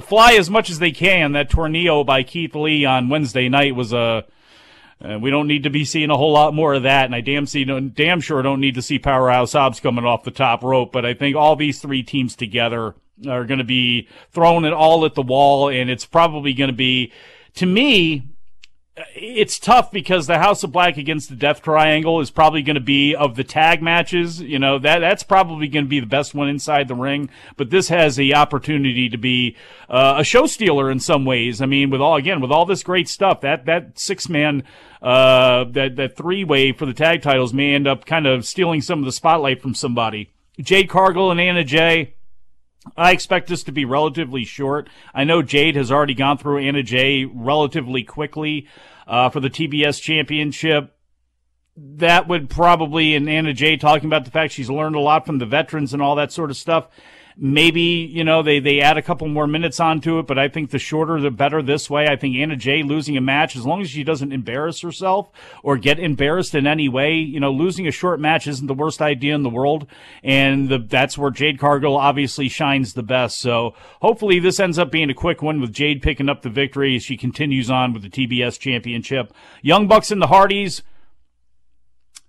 fly 0.00 0.32
as 0.34 0.48
much 0.48 0.70
as 0.70 0.78
they 0.78 0.92
can. 0.92 1.32
That 1.32 1.50
tornado 1.50 2.04
by 2.04 2.22
Keith 2.22 2.54
Lee 2.54 2.84
on 2.84 3.08
Wednesday 3.08 3.48
night 3.48 3.74
was 3.74 3.92
a, 3.92 4.24
uh, 5.02 5.18
we 5.18 5.30
don't 5.30 5.48
need 5.48 5.62
to 5.62 5.70
be 5.70 5.84
seeing 5.84 6.10
a 6.10 6.16
whole 6.16 6.32
lot 6.32 6.54
more 6.54 6.74
of 6.74 6.82
that, 6.82 7.06
and 7.06 7.14
I 7.14 7.22
damn 7.22 7.46
see, 7.46 7.64
damn 7.64 8.20
sure 8.20 8.42
don't 8.42 8.60
need 8.60 8.74
to 8.74 8.82
see 8.82 8.98
Powerhouse 8.98 9.54
Hobbs 9.54 9.80
coming 9.80 10.04
off 10.04 10.24
the 10.24 10.30
top 10.30 10.62
rope. 10.62 10.92
But 10.92 11.06
I 11.06 11.14
think 11.14 11.36
all 11.36 11.56
these 11.56 11.80
three 11.80 12.02
teams 12.02 12.36
together 12.36 12.94
are 13.28 13.44
going 13.44 13.58
to 13.58 13.64
be 13.64 14.08
throwing 14.30 14.64
it 14.64 14.72
all 14.72 15.04
at 15.04 15.14
the 15.14 15.22
wall, 15.22 15.68
and 15.68 15.90
it's 15.90 16.06
probably 16.06 16.52
going 16.52 16.70
to 16.70 16.76
be, 16.76 17.12
to 17.54 17.66
me, 17.66 18.30
it's 19.14 19.58
tough 19.58 19.90
because 19.90 20.26
the 20.26 20.38
House 20.38 20.62
of 20.62 20.72
Black 20.72 20.96
against 20.96 21.28
the 21.28 21.36
Death 21.36 21.62
Triangle 21.62 22.20
is 22.20 22.30
probably 22.30 22.62
going 22.62 22.74
to 22.74 22.80
be 22.80 23.14
of 23.14 23.36
the 23.36 23.44
tag 23.44 23.82
matches. 23.82 24.40
You 24.40 24.58
know 24.58 24.78
that 24.78 24.98
that's 24.98 25.22
probably 25.22 25.68
going 25.68 25.84
to 25.84 25.88
be 25.88 26.00
the 26.00 26.06
best 26.06 26.34
one 26.34 26.48
inside 26.48 26.88
the 26.88 26.94
ring. 26.94 27.30
But 27.56 27.70
this 27.70 27.88
has 27.88 28.16
the 28.16 28.34
opportunity 28.34 29.08
to 29.08 29.16
be 29.16 29.56
uh, 29.88 30.16
a 30.18 30.24
show 30.24 30.46
stealer 30.46 30.90
in 30.90 31.00
some 31.00 31.24
ways. 31.24 31.62
I 31.62 31.66
mean, 31.66 31.90
with 31.90 32.00
all 32.00 32.16
again 32.16 32.40
with 32.40 32.50
all 32.50 32.66
this 32.66 32.82
great 32.82 33.08
stuff, 33.08 33.40
that 33.40 33.66
that 33.66 33.98
six 33.98 34.28
man. 34.28 34.64
Uh, 35.02 35.64
that 35.64 35.96
that 35.96 36.14
three 36.14 36.44
way 36.44 36.72
for 36.72 36.84
the 36.84 36.92
tag 36.92 37.22
titles 37.22 37.54
may 37.54 37.74
end 37.74 37.86
up 37.86 38.04
kind 38.04 38.26
of 38.26 38.44
stealing 38.44 38.82
some 38.82 38.98
of 38.98 39.06
the 39.06 39.12
spotlight 39.12 39.62
from 39.62 39.74
somebody. 39.74 40.30
Jade 40.60 40.90
Cargill 40.90 41.30
and 41.30 41.40
Anna 41.40 41.64
Jay, 41.64 42.16
I 42.96 43.12
expect 43.12 43.48
this 43.48 43.62
to 43.64 43.72
be 43.72 43.84
relatively 43.84 44.44
short. 44.44 44.88
I 45.14 45.24
know 45.24 45.42
Jade 45.42 45.76
has 45.76 45.92
already 45.92 46.14
gone 46.14 46.38
through 46.38 46.58
Anna 46.58 46.82
Jay 46.82 47.24
relatively 47.24 48.02
quickly 48.02 48.68
uh, 49.06 49.28
for 49.28 49.40
the 49.40 49.50
TBS 49.50 50.00
championship. 50.00 50.96
That 51.76 52.28
would 52.28 52.48
probably, 52.48 53.14
and 53.14 53.28
Anna 53.28 53.52
Jay 53.52 53.76
talking 53.76 54.06
about 54.06 54.24
the 54.24 54.30
fact 54.30 54.52
she's 54.52 54.70
learned 54.70 54.96
a 54.96 55.00
lot 55.00 55.26
from 55.26 55.38
the 55.38 55.46
veterans 55.46 55.92
and 55.92 56.02
all 56.02 56.16
that 56.16 56.32
sort 56.32 56.50
of 56.50 56.56
stuff. 56.56 56.88
Maybe, 57.36 57.80
you 57.80 58.24
know, 58.24 58.42
they, 58.42 58.58
they 58.58 58.80
add 58.80 58.98
a 58.98 59.02
couple 59.02 59.28
more 59.28 59.46
minutes 59.46 59.80
onto 59.80 60.18
it, 60.18 60.26
but 60.26 60.38
I 60.38 60.48
think 60.48 60.70
the 60.70 60.78
shorter 60.78 61.20
the 61.20 61.30
better 61.30 61.62
this 61.62 61.88
way. 61.88 62.06
I 62.06 62.16
think 62.16 62.36
Anna 62.36 62.56
Jay 62.56 62.82
losing 62.82 63.16
a 63.16 63.20
match, 63.20 63.56
as 63.56 63.64
long 63.64 63.80
as 63.80 63.90
she 63.90 64.04
doesn't 64.04 64.32
embarrass 64.32 64.80
herself 64.80 65.30
or 65.62 65.76
get 65.76 65.98
embarrassed 65.98 66.54
in 66.54 66.66
any 66.66 66.88
way, 66.88 67.14
you 67.14 67.40
know, 67.40 67.50
losing 67.50 67.86
a 67.86 67.92
short 67.92 68.20
match 68.20 68.46
isn't 68.46 68.66
the 68.66 68.74
worst 68.74 69.00
idea 69.00 69.34
in 69.34 69.42
the 69.42 69.50
world. 69.50 69.86
And 70.22 70.68
the, 70.68 70.78
that's 70.78 71.16
where 71.16 71.30
Jade 71.30 71.58
Cargill 71.58 71.96
obviously 71.96 72.48
shines 72.48 72.94
the 72.94 73.02
best. 73.02 73.38
So 73.38 73.74
hopefully 74.00 74.38
this 74.38 74.60
ends 74.60 74.78
up 74.78 74.90
being 74.90 75.10
a 75.10 75.14
quick 75.14 75.42
one 75.42 75.60
with 75.60 75.72
Jade 75.72 76.02
picking 76.02 76.28
up 76.28 76.42
the 76.42 76.50
victory 76.50 76.96
as 76.96 77.04
she 77.04 77.16
continues 77.16 77.70
on 77.70 77.92
with 77.92 78.02
the 78.02 78.10
TBS 78.10 78.58
championship. 78.58 79.32
Young 79.62 79.86
Bucks 79.86 80.10
and 80.10 80.20
the 80.20 80.26
Hardys 80.26 80.82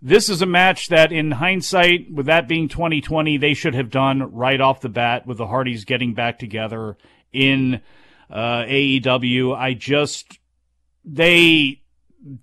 this 0.02 0.30
is 0.30 0.42
a 0.42 0.48
match 0.48 0.88
that, 0.88 1.12
in 1.12 1.32
hindsight, 1.32 2.12
with 2.12 2.26
that 2.26 2.48
being 2.48 2.68
2020, 2.68 3.38
they 3.38 3.54
should 3.54 3.76
have 3.76 3.92
done 3.92 4.34
right 4.34 4.60
off 4.60 4.82
the 4.82 4.90
bat 4.90 5.28
with 5.28 5.38
the 5.38 5.48
Hardys 5.48 5.86
getting 5.86 6.14
back 6.16 6.40
together 6.40 6.98
in 7.32 7.82
uh, 8.30 8.64
AEW. 8.64 9.56
I 9.56 9.76
just, 9.76 10.40
they, 11.06 11.82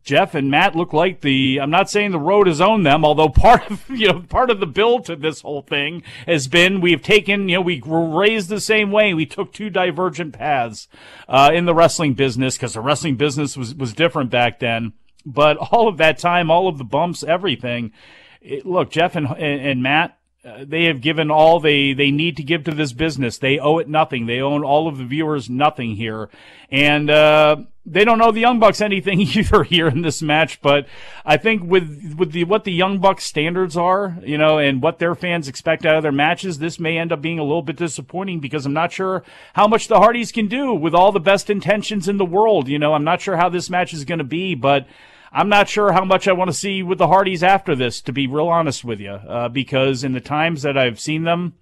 Jeff 0.04 0.36
and 0.36 0.52
Matt 0.52 0.76
look 0.76 0.92
like 0.92 1.20
the, 1.20 1.58
I'm 1.60 1.70
not 1.70 1.90
saying 1.90 2.12
the 2.12 2.20
road 2.20 2.46
has 2.46 2.60
owned 2.60 2.86
them, 2.86 3.04
although 3.04 3.28
part 3.28 3.68
of, 3.68 3.90
you 3.90 4.06
know, 4.06 4.20
part 4.20 4.50
of 4.50 4.60
the 4.60 4.66
build 4.66 5.06
to 5.06 5.16
this 5.16 5.40
whole 5.40 5.62
thing 5.62 6.04
has 6.26 6.46
been 6.46 6.80
we've 6.80 7.02
taken, 7.02 7.48
you 7.48 7.56
know, 7.56 7.62
we 7.62 7.82
were 7.84 8.08
raised 8.08 8.50
the 8.50 8.60
same 8.60 8.92
way. 8.92 9.14
We 9.14 9.26
took 9.26 9.52
two 9.52 9.68
divergent 9.68 10.32
paths, 10.32 10.86
uh, 11.28 11.50
in 11.52 11.64
the 11.64 11.74
wrestling 11.74 12.14
business 12.14 12.56
because 12.56 12.74
the 12.74 12.80
wrestling 12.80 13.16
business 13.16 13.56
was, 13.56 13.74
was 13.74 13.94
different 13.94 14.30
back 14.30 14.60
then. 14.60 14.92
But 15.28 15.56
all 15.72 15.88
of 15.88 15.98
that 15.98 16.18
time, 16.18 16.50
all 16.50 16.68
of 16.68 16.78
the 16.78 16.84
bumps, 16.84 17.22
everything. 17.22 17.92
It, 18.40 18.64
look, 18.64 18.90
Jeff 18.90 19.16
and, 19.16 19.26
and, 19.36 19.82
Matt, 19.82 20.18
uh, 20.44 20.64
they 20.66 20.84
have 20.84 21.00
given 21.00 21.30
all 21.30 21.60
they, 21.60 21.92
they 21.92 22.10
need 22.10 22.36
to 22.36 22.42
give 22.42 22.64
to 22.64 22.70
this 22.70 22.92
business. 22.92 23.38
They 23.38 23.58
owe 23.58 23.78
it 23.78 23.88
nothing. 23.88 24.26
They 24.26 24.40
own 24.40 24.64
all 24.64 24.88
of 24.88 24.98
the 24.98 25.04
viewers 25.04 25.50
nothing 25.50 25.96
here. 25.96 26.30
And, 26.70 27.10
uh, 27.10 27.56
they 27.90 28.04
don't 28.04 28.18
know 28.18 28.30
the 28.30 28.40
Young 28.40 28.58
Bucks 28.58 28.80
anything 28.82 29.20
either 29.20 29.64
here 29.64 29.88
in 29.88 30.02
this 30.02 30.22
match, 30.22 30.60
but 30.60 30.86
I 31.24 31.36
think 31.36 31.62
with, 31.64 32.14
with 32.18 32.32
the, 32.32 32.44
what 32.44 32.64
the 32.64 32.72
Young 32.72 32.98
Bucks 32.98 33.24
standards 33.24 33.76
are, 33.76 34.18
you 34.22 34.38
know, 34.38 34.58
and 34.58 34.82
what 34.82 34.98
their 34.98 35.14
fans 35.14 35.48
expect 35.48 35.86
out 35.86 35.96
of 35.96 36.02
their 36.02 36.12
matches, 36.12 36.58
this 36.58 36.78
may 36.78 36.98
end 36.98 37.12
up 37.12 37.22
being 37.22 37.38
a 37.38 37.44
little 37.44 37.62
bit 37.62 37.76
disappointing 37.76 38.40
because 38.40 38.66
I'm 38.66 38.72
not 38.72 38.92
sure 38.92 39.24
how 39.54 39.66
much 39.66 39.88
the 39.88 39.98
Hardys 39.98 40.32
can 40.32 40.48
do 40.48 40.74
with 40.74 40.94
all 40.94 41.12
the 41.12 41.20
best 41.20 41.50
intentions 41.50 42.08
in 42.08 42.18
the 42.18 42.24
world. 42.24 42.68
You 42.68 42.78
know, 42.78 42.94
I'm 42.94 43.04
not 43.04 43.20
sure 43.20 43.36
how 43.36 43.48
this 43.48 43.70
match 43.70 43.92
is 43.92 44.04
going 44.04 44.18
to 44.18 44.24
be, 44.24 44.54
but 44.54 44.86
I'm 45.32 45.48
not 45.48 45.68
sure 45.68 45.92
how 45.92 46.04
much 46.04 46.26
I 46.26 46.32
want 46.32 46.48
to 46.48 46.56
see 46.56 46.82
with 46.82 46.98
the 46.98 47.08
Hardys 47.08 47.42
after 47.42 47.74
this, 47.74 48.00
to 48.02 48.12
be 48.12 48.26
real 48.26 48.48
honest 48.48 48.84
with 48.84 49.00
you, 49.00 49.12
uh, 49.12 49.48
because 49.48 50.04
in 50.04 50.12
the 50.12 50.20
times 50.20 50.62
that 50.62 50.78
I've 50.78 51.00
seen 51.00 51.24
them 51.24 51.54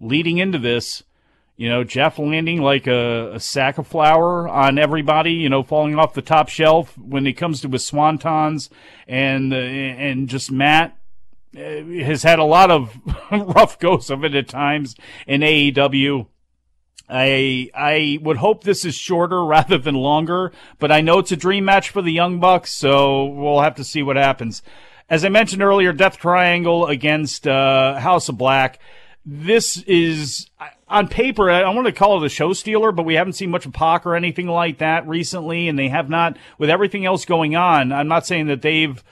leading 0.00 0.38
into 0.38 0.58
this, 0.58 1.02
you 1.56 1.68
know, 1.68 1.84
Jeff 1.84 2.18
landing 2.18 2.60
like 2.60 2.86
a, 2.86 3.32
a, 3.34 3.40
sack 3.40 3.78
of 3.78 3.86
flour 3.86 4.46
on 4.46 4.78
everybody, 4.78 5.32
you 5.32 5.48
know, 5.48 5.62
falling 5.62 5.98
off 5.98 6.12
the 6.12 6.20
top 6.20 6.48
shelf 6.48 6.96
when 6.98 7.26
it 7.26 7.32
comes 7.32 7.62
to 7.62 7.68
his 7.68 7.90
swantons, 7.90 8.68
and 9.08 9.54
uh, 9.54 9.56
and 9.56 10.28
just 10.28 10.52
Matt 10.52 10.98
uh, 11.56 11.60
has 11.60 12.22
had 12.24 12.38
a 12.38 12.44
lot 12.44 12.70
of 12.70 12.94
rough 13.30 13.78
goes 13.78 14.10
of 14.10 14.22
it 14.22 14.34
at 14.34 14.48
times 14.48 14.96
in 15.26 15.40
AEW. 15.40 16.26
I 17.08 17.70
I 17.74 18.18
would 18.22 18.38
hope 18.38 18.64
this 18.64 18.84
is 18.84 18.94
shorter 18.94 19.44
rather 19.44 19.78
than 19.78 19.94
longer, 19.94 20.52
but 20.78 20.90
I 20.92 21.00
know 21.00 21.18
it's 21.18 21.32
a 21.32 21.36
dream 21.36 21.64
match 21.64 21.90
for 21.90 22.02
the 22.02 22.12
Young 22.12 22.40
Bucks, 22.40 22.72
so 22.72 23.24
we'll 23.24 23.60
have 23.60 23.76
to 23.76 23.84
see 23.84 24.02
what 24.02 24.16
happens. 24.16 24.62
As 25.08 25.24
I 25.24 25.28
mentioned 25.28 25.62
earlier, 25.62 25.92
Death 25.92 26.18
Triangle 26.18 26.86
against 26.86 27.46
uh, 27.46 27.98
House 28.00 28.28
of 28.28 28.36
Black. 28.36 28.80
This 29.24 29.78
is 29.82 30.50
on 30.88 31.08
paper. 31.08 31.50
I 31.50 31.68
want 31.70 31.86
to 31.86 31.92
call 31.92 32.22
it 32.22 32.26
a 32.26 32.28
show 32.28 32.52
stealer, 32.52 32.92
but 32.92 33.04
we 33.04 33.14
haven't 33.14 33.32
seen 33.32 33.50
much 33.50 33.66
of 33.66 33.72
Pac 33.72 34.06
or 34.06 34.14
anything 34.14 34.46
like 34.46 34.78
that 34.78 35.06
recently, 35.06 35.68
and 35.68 35.78
they 35.78 35.88
have 35.88 36.08
not 36.08 36.36
with 36.58 36.70
everything 36.70 37.04
else 37.04 37.24
going 37.24 37.56
on. 37.56 37.92
I'm 37.92 38.08
not 38.08 38.26
saying 38.26 38.46
that 38.46 38.62
they've 38.62 39.02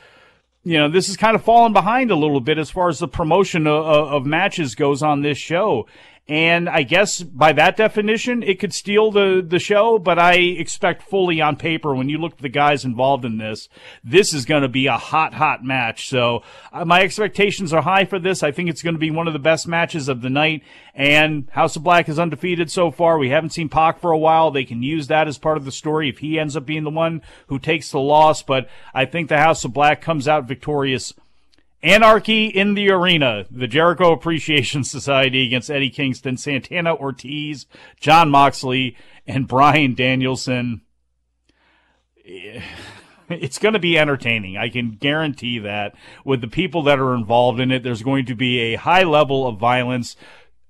you 0.65 0.79
know, 0.79 0.89
this 0.89 1.11
is 1.11 1.17
kind 1.17 1.37
of 1.37 1.45
fallen 1.45 1.75
behind 1.75 2.11
a 2.11 2.17
little 2.17 2.41
bit 2.41 2.57
as 2.57 2.71
far 2.71 2.89
as 2.89 2.99
the 2.99 3.07
promotion 3.07 3.67
of, 3.67 3.85
of, 3.85 4.27
matches 4.27 4.75
goes 4.75 5.03
on 5.03 5.21
this 5.21 5.37
show. 5.37 5.87
And 6.27 6.71
I 6.71 6.85
guess 6.85 7.23
by 7.23 7.53
that 7.53 7.77
definition, 7.77 8.43
it 8.43 8.59
could 8.59 8.73
steal 8.73 9.11
the, 9.11 9.45
the 9.47 9.59
show, 9.59 9.99
but 9.99 10.19
I 10.19 10.37
expect 10.37 11.03
fully 11.03 11.43
on 11.43 11.57
paper 11.57 11.95
when 11.95 12.09
you 12.09 12.17
look 12.17 12.33
at 12.33 12.39
the 12.39 12.49
guys 12.49 12.83
involved 12.83 13.27
in 13.27 13.37
this, 13.37 13.69
this 14.03 14.33
is 14.33 14.47
going 14.47 14.63
to 14.63 14.69
be 14.69 14.87
a 14.87 14.97
hot, 14.97 15.35
hot 15.35 15.63
match. 15.63 16.09
So 16.09 16.43
uh, 16.73 16.87
my 16.87 17.03
expectations 17.03 17.75
are 17.75 17.83
high 17.83 18.07
for 18.07 18.19
this. 18.19 18.43
I 18.43 18.53
think 18.53 18.71
it's 18.71 18.81
going 18.81 18.95
to 18.95 19.01
be 19.01 19.11
one 19.11 19.27
of 19.27 19.35
the 19.35 19.39
best 19.39 19.69
matches 19.69 20.09
of 20.09 20.23
the 20.23 20.31
night. 20.31 20.63
And 20.95 21.47
House 21.51 21.77
of 21.77 21.83
Black 21.83 22.09
is 22.09 22.19
undefeated 22.19 22.71
so 22.71 22.91
far. 22.91 23.19
We 23.19 23.29
haven't 23.29 23.51
seen 23.51 23.69
Pac 23.69 23.99
for 23.99 24.11
a 24.11 24.19
while. 24.19 24.51
They 24.51 24.65
can 24.65 24.83
use 24.83 25.09
that 25.09 25.29
as 25.29 25.37
part 25.37 25.59
of 25.59 25.67
the 25.67 25.73
story 25.73 26.09
if 26.09 26.21
he 26.21 26.39
ends 26.39 26.57
up 26.57 26.65
being 26.65 26.85
the 26.85 26.91
one 26.91 27.21
who 27.49 27.59
takes 27.59 27.91
the 27.91 28.01
loss. 28.01 28.43
But 28.43 28.67
I 28.95 29.05
think 29.05 29.29
the 29.29 29.37
House 29.37 29.63
of 29.67 29.75
Black 29.75 30.01
comes 30.01 30.27
out 30.27 30.49
victorious 30.49 31.13
Anarchy 31.85 32.47
in 32.47 32.73
the 32.73 32.91
Arena, 32.91 33.45
the 33.51 33.69
Jericho 33.69 34.11
Appreciation 34.11 34.83
Society 34.85 35.47
against 35.47 35.71
Eddie 35.71 35.91
Kingston, 35.91 36.39
Santana 36.39 36.95
Ortiz, 36.95 37.67
Jon 38.01 38.31
Moxley, 38.31 38.97
and 39.27 39.47
Bryan 39.49 39.95
Danielson. 39.95 40.81
It's 43.31 43.59
going 43.59 43.73
to 43.73 43.79
be 43.79 43.99
entertaining. 43.99 44.59
I 44.59 44.69
can 44.69 44.91
guarantee 44.91 45.59
that 45.61 45.95
with 46.27 46.43
the 46.43 46.47
people 46.47 46.83
that 46.83 46.99
are 46.99 47.15
involved 47.15 47.59
in 47.59 47.73
it, 47.73 47.83
there's 47.83 48.03
going 48.03 48.27
to 48.27 48.35
be 48.35 48.61
a 48.61 48.75
high 48.75 49.05
level 49.05 49.49
of 49.49 49.59
violence 49.59 50.15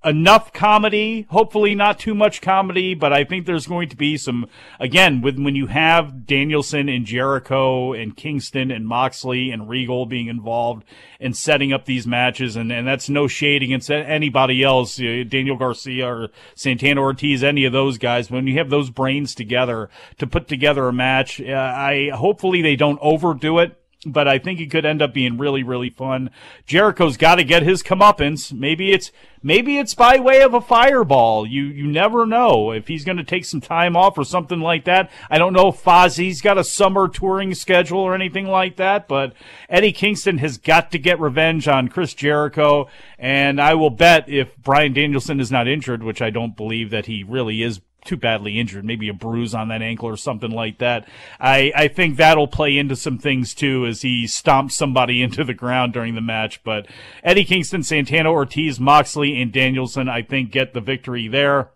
enough 0.05 0.53
comedy, 0.53 1.27
hopefully 1.31 1.75
not 1.75 1.99
too 1.99 2.15
much 2.15 2.41
comedy, 2.41 2.95
but 2.95 3.13
I 3.13 3.25
think 3.25 3.47
there's 3.47 3.67
going 3.67 3.89
to 3.89 3.97
be 3.97 4.17
some, 4.17 4.47
again, 4.79 5.23
with, 5.23 5.39
when 5.39 5.57
you 5.57 5.67
have 5.67 6.27
Danielson 6.27 6.89
and 6.89 7.07
Jericho 7.07 7.93
and 7.93 8.17
Kingston 8.17 8.71
and 8.71 8.87
Moxley 8.87 9.51
and 9.51 9.69
Regal 9.69 10.07
being 10.07 10.29
involved 10.29 10.85
and 11.21 11.37
setting 11.37 11.73
up 11.73 11.87
these 11.87 12.07
matches, 12.07 12.57
and, 12.57 12.71
and 12.71 12.87
that's 12.87 13.09
no 13.09 13.27
shade 13.27 13.63
against 13.63 13.91
anybody 13.91 14.63
else, 14.63 14.97
Daniel 14.97 15.57
Garcia 15.57 16.07
or 16.07 16.29
Santana 16.55 17.01
Ortiz, 17.01 17.43
any 17.43 17.65
of 17.65 17.73
those 17.73 17.97
guys. 17.97 18.31
When 18.31 18.47
you 18.47 18.59
have 18.59 18.71
those 18.71 18.91
brains 18.91 19.35
together 19.35 19.89
to 20.19 20.27
put 20.27 20.49
together 20.49 20.87
a 20.87 20.93
match, 20.93 21.41
uh, 21.41 21.53
I, 21.55 22.11
hopefully 22.15 22.61
they 22.63 22.77
don't 22.77 22.99
overdo 23.01 23.59
it 23.59 23.81
but 24.05 24.29
I 24.29 24.39
think 24.39 24.61
it 24.61 24.71
could 24.71 24.85
end 24.85 25.03
up 25.03 25.13
being 25.13 25.39
really, 25.39 25.63
really 25.63 25.91
fun. 25.91 26.31
Jericho's 26.67 27.17
got 27.17 27.37
to 27.37 27.45
get 27.45 27.63
his 27.63 27.83
comeuppance. 27.83 28.53
Maybe 28.53 28.93
it's 28.93 29.11
maybe 29.43 29.79
it's 29.79 29.95
by 29.95 30.19
way 30.19 30.43
of 30.43 30.55
a 30.55 30.61
fireball. 30.61 31.47
You 31.47 31.65
you 31.65 31.87
never 31.87 32.27
know 32.27 32.73
if 32.73 32.89
he's 32.89 33.05
going 33.05 33.19
to 33.19 33.25
take 33.25 33.45
some 33.45 33.61
time 33.61 33.97
off 33.97 34.19
or 34.19 34.25
something 34.25 34.61
like 34.61 34.85
that. 34.85 35.11
I 35.31 35.39
don't 35.39 35.53
know 35.53 35.69
if 35.69 35.83
Fozzy's 35.83 36.41
got 36.41 36.59
a 36.59 36.65
summer 36.65 37.09
touring 37.09 37.55
schedule 37.55 38.01
or 38.01 38.15
anything 38.15 38.47
like 38.47 38.77
that, 38.77 39.09
but 39.09 39.35
Eddie 39.69 39.93
Kingston 39.93 40.39
has 40.39 40.59
got 40.59 40.93
to 40.93 40.99
get 40.99 41.21
revenge 41.21 41.69
on 41.69 41.89
Chris 41.89 42.15
Jericho, 42.15 42.89
and 43.19 43.61
I 43.61 43.75
will 43.75 43.91
bet 43.91 44.29
if 44.29 44.57
Bryan 44.57 44.93
Danielson 44.93 45.41
is 45.41 45.51
not 45.51 45.69
injured, 45.69 46.03
which 46.03 46.23
I 46.23 46.31
don't 46.31 46.57
believe 46.57 46.91
that 46.91 47.07
he 47.07 47.23
really 47.23 47.63
is 47.63 47.81
too 48.05 48.17
badly 48.17 48.59
injured, 48.59 48.85
maybe 48.85 49.09
a 49.09 49.15
bruise 49.15 49.55
on 49.55 49.69
that 49.69 49.83
ankle 49.83 50.09
or 50.09 50.17
something 50.17 50.51
like 50.51 50.79
that. 50.79 51.09
I, 51.41 51.73
I 51.75 51.89
think 51.89 52.17
that'll 52.17 52.49
play 52.49 52.77
into 52.77 52.97
some 52.97 53.19
things 53.19 53.55
too 53.55 53.87
as 53.87 54.03
he 54.03 54.25
stomps 54.25 54.73
somebody 54.73 55.23
into 55.23 55.45
the 55.45 55.55
ground 55.55 55.93
during 55.93 56.15
the 56.15 56.21
match. 56.21 56.63
But 56.65 56.87
Eddie 57.23 57.45
Kingston, 57.45 57.83
Santana 57.83 58.31
Ortiz, 58.31 58.79
Moxley, 58.79 59.41
and 59.41 59.53
Danielson, 59.53 60.09
I 60.09 60.23
think, 60.23 60.51
get 60.51 60.75
the 60.75 60.81
victory 60.81 61.29
there. 61.29 61.71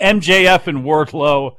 MJF 0.00 0.66
and 0.66 0.84
Wardlow. 0.84 1.56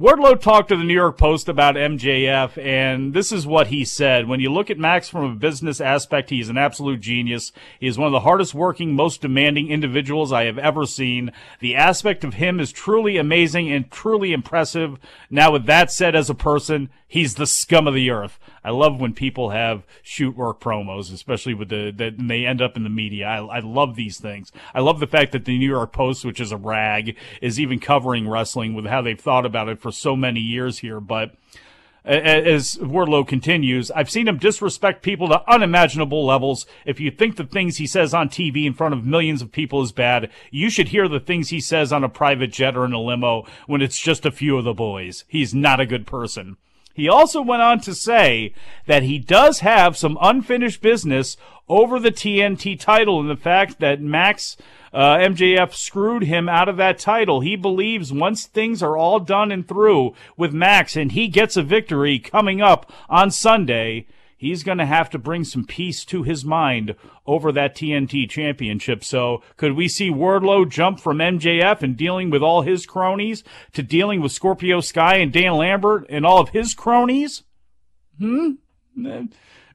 Wardlow 0.00 0.40
talked 0.40 0.70
to 0.70 0.76
the 0.78 0.84
New 0.84 0.94
York 0.94 1.18
Post 1.18 1.46
about 1.46 1.74
MJF, 1.74 2.56
and 2.56 3.12
this 3.12 3.30
is 3.30 3.46
what 3.46 3.66
he 3.66 3.84
said. 3.84 4.26
When 4.26 4.40
you 4.40 4.50
look 4.50 4.70
at 4.70 4.78
Max 4.78 5.10
from 5.10 5.24
a 5.24 5.34
business 5.34 5.78
aspect, 5.78 6.30
he's 6.30 6.48
an 6.48 6.56
absolute 6.56 7.00
genius. 7.00 7.52
He 7.78 7.86
is 7.86 7.98
one 7.98 8.06
of 8.06 8.12
the 8.12 8.20
hardest 8.20 8.54
working, 8.54 8.94
most 8.94 9.20
demanding 9.20 9.68
individuals 9.68 10.32
I 10.32 10.44
have 10.44 10.56
ever 10.56 10.86
seen. 10.86 11.32
The 11.58 11.76
aspect 11.76 12.24
of 12.24 12.32
him 12.32 12.60
is 12.60 12.72
truly 12.72 13.18
amazing 13.18 13.70
and 13.70 13.90
truly 13.90 14.32
impressive. 14.32 14.96
Now, 15.28 15.52
with 15.52 15.66
that 15.66 15.92
said, 15.92 16.16
as 16.16 16.30
a 16.30 16.34
person, 16.34 16.88
he's 17.06 17.34
the 17.34 17.46
scum 17.46 17.86
of 17.86 17.92
the 17.92 18.08
earth. 18.08 18.38
I 18.64 18.70
love 18.70 19.00
when 19.00 19.14
people 19.14 19.50
have 19.50 19.86
shoot 20.02 20.36
work 20.36 20.60
promos, 20.60 21.12
especially 21.12 21.54
with 21.54 21.68
the 21.68 21.90
that 21.96 22.14
they 22.18 22.44
end 22.44 22.60
up 22.60 22.76
in 22.76 22.84
the 22.84 22.90
media. 22.90 23.26
I, 23.26 23.58
I 23.58 23.58
love 23.60 23.96
these 23.96 24.18
things. 24.18 24.52
I 24.74 24.80
love 24.80 25.00
the 25.00 25.06
fact 25.06 25.32
that 25.32 25.44
the 25.44 25.58
New 25.58 25.68
York 25.68 25.92
Post, 25.92 26.24
which 26.24 26.40
is 26.40 26.52
a 26.52 26.56
rag, 26.56 27.16
is 27.40 27.58
even 27.58 27.80
covering 27.80 28.28
wrestling 28.28 28.74
with 28.74 28.86
how 28.86 29.02
they've 29.02 29.20
thought 29.20 29.46
about 29.46 29.68
it 29.68 29.80
for 29.80 29.90
so 29.90 30.14
many 30.14 30.40
years 30.40 30.78
here. 30.78 31.00
But 31.00 31.34
as 32.04 32.76
Wardlow 32.76 33.26
continues, 33.26 33.90
I've 33.90 34.10
seen 34.10 34.28
him 34.28 34.38
disrespect 34.38 35.02
people 35.02 35.28
to 35.28 35.48
unimaginable 35.50 36.24
levels. 36.24 36.66
If 36.86 36.98
you 36.98 37.10
think 37.10 37.36
the 37.36 37.44
things 37.44 37.76
he 37.76 37.86
says 37.86 38.14
on 38.14 38.28
TV 38.28 38.64
in 38.64 38.72
front 38.72 38.94
of 38.94 39.04
millions 39.04 39.42
of 39.42 39.52
people 39.52 39.82
is 39.82 39.92
bad, 39.92 40.30
you 40.50 40.70
should 40.70 40.88
hear 40.88 41.08
the 41.08 41.20
things 41.20 41.48
he 41.48 41.60
says 41.60 41.92
on 41.92 42.04
a 42.04 42.08
private 42.08 42.52
jet 42.52 42.76
or 42.76 42.84
in 42.84 42.92
a 42.92 43.00
limo 43.00 43.46
when 43.66 43.82
it's 43.82 44.00
just 44.00 44.24
a 44.24 44.30
few 44.30 44.56
of 44.56 44.64
the 44.64 44.74
boys. 44.74 45.24
He's 45.28 45.54
not 45.54 45.80
a 45.80 45.86
good 45.86 46.06
person. 46.06 46.56
He 46.94 47.08
also 47.08 47.40
went 47.40 47.62
on 47.62 47.80
to 47.80 47.94
say 47.94 48.52
that 48.86 49.02
he 49.02 49.18
does 49.18 49.60
have 49.60 49.96
some 49.96 50.18
unfinished 50.20 50.82
business 50.82 51.36
over 51.68 52.00
the 52.00 52.10
TNT 52.10 52.78
title 52.78 53.20
and 53.20 53.30
the 53.30 53.36
fact 53.36 53.78
that 53.78 54.00
Max 54.00 54.56
uh, 54.92 55.16
MJF 55.18 55.72
screwed 55.72 56.24
him 56.24 56.48
out 56.48 56.68
of 56.68 56.76
that 56.78 56.98
title. 56.98 57.40
He 57.40 57.54
believes 57.54 58.12
once 58.12 58.46
things 58.46 58.82
are 58.82 58.96
all 58.96 59.20
done 59.20 59.52
and 59.52 59.66
through 59.66 60.14
with 60.36 60.52
Max 60.52 60.96
and 60.96 61.12
he 61.12 61.28
gets 61.28 61.56
a 61.56 61.62
victory 61.62 62.18
coming 62.18 62.60
up 62.60 62.92
on 63.08 63.30
Sunday, 63.30 64.06
he's 64.40 64.62
going 64.62 64.78
to 64.78 64.86
have 64.86 65.10
to 65.10 65.18
bring 65.18 65.44
some 65.44 65.66
peace 65.66 66.02
to 66.02 66.22
his 66.22 66.46
mind 66.46 66.96
over 67.26 67.52
that 67.52 67.76
TNT 67.76 68.28
championship. 68.28 69.04
So 69.04 69.42
could 69.58 69.72
we 69.72 69.86
see 69.86 70.08
Wardlow 70.08 70.66
jump 70.66 70.98
from 70.98 71.18
MJF 71.18 71.82
and 71.82 71.94
dealing 71.94 72.30
with 72.30 72.42
all 72.42 72.62
his 72.62 72.86
cronies 72.86 73.44
to 73.74 73.82
dealing 73.82 74.22
with 74.22 74.32
Scorpio 74.32 74.80
Sky 74.80 75.16
and 75.16 75.30
Dan 75.30 75.56
Lambert 75.56 76.06
and 76.08 76.24
all 76.24 76.40
of 76.40 76.48
his 76.48 76.72
cronies? 76.72 77.42
Hmm? 78.18 78.52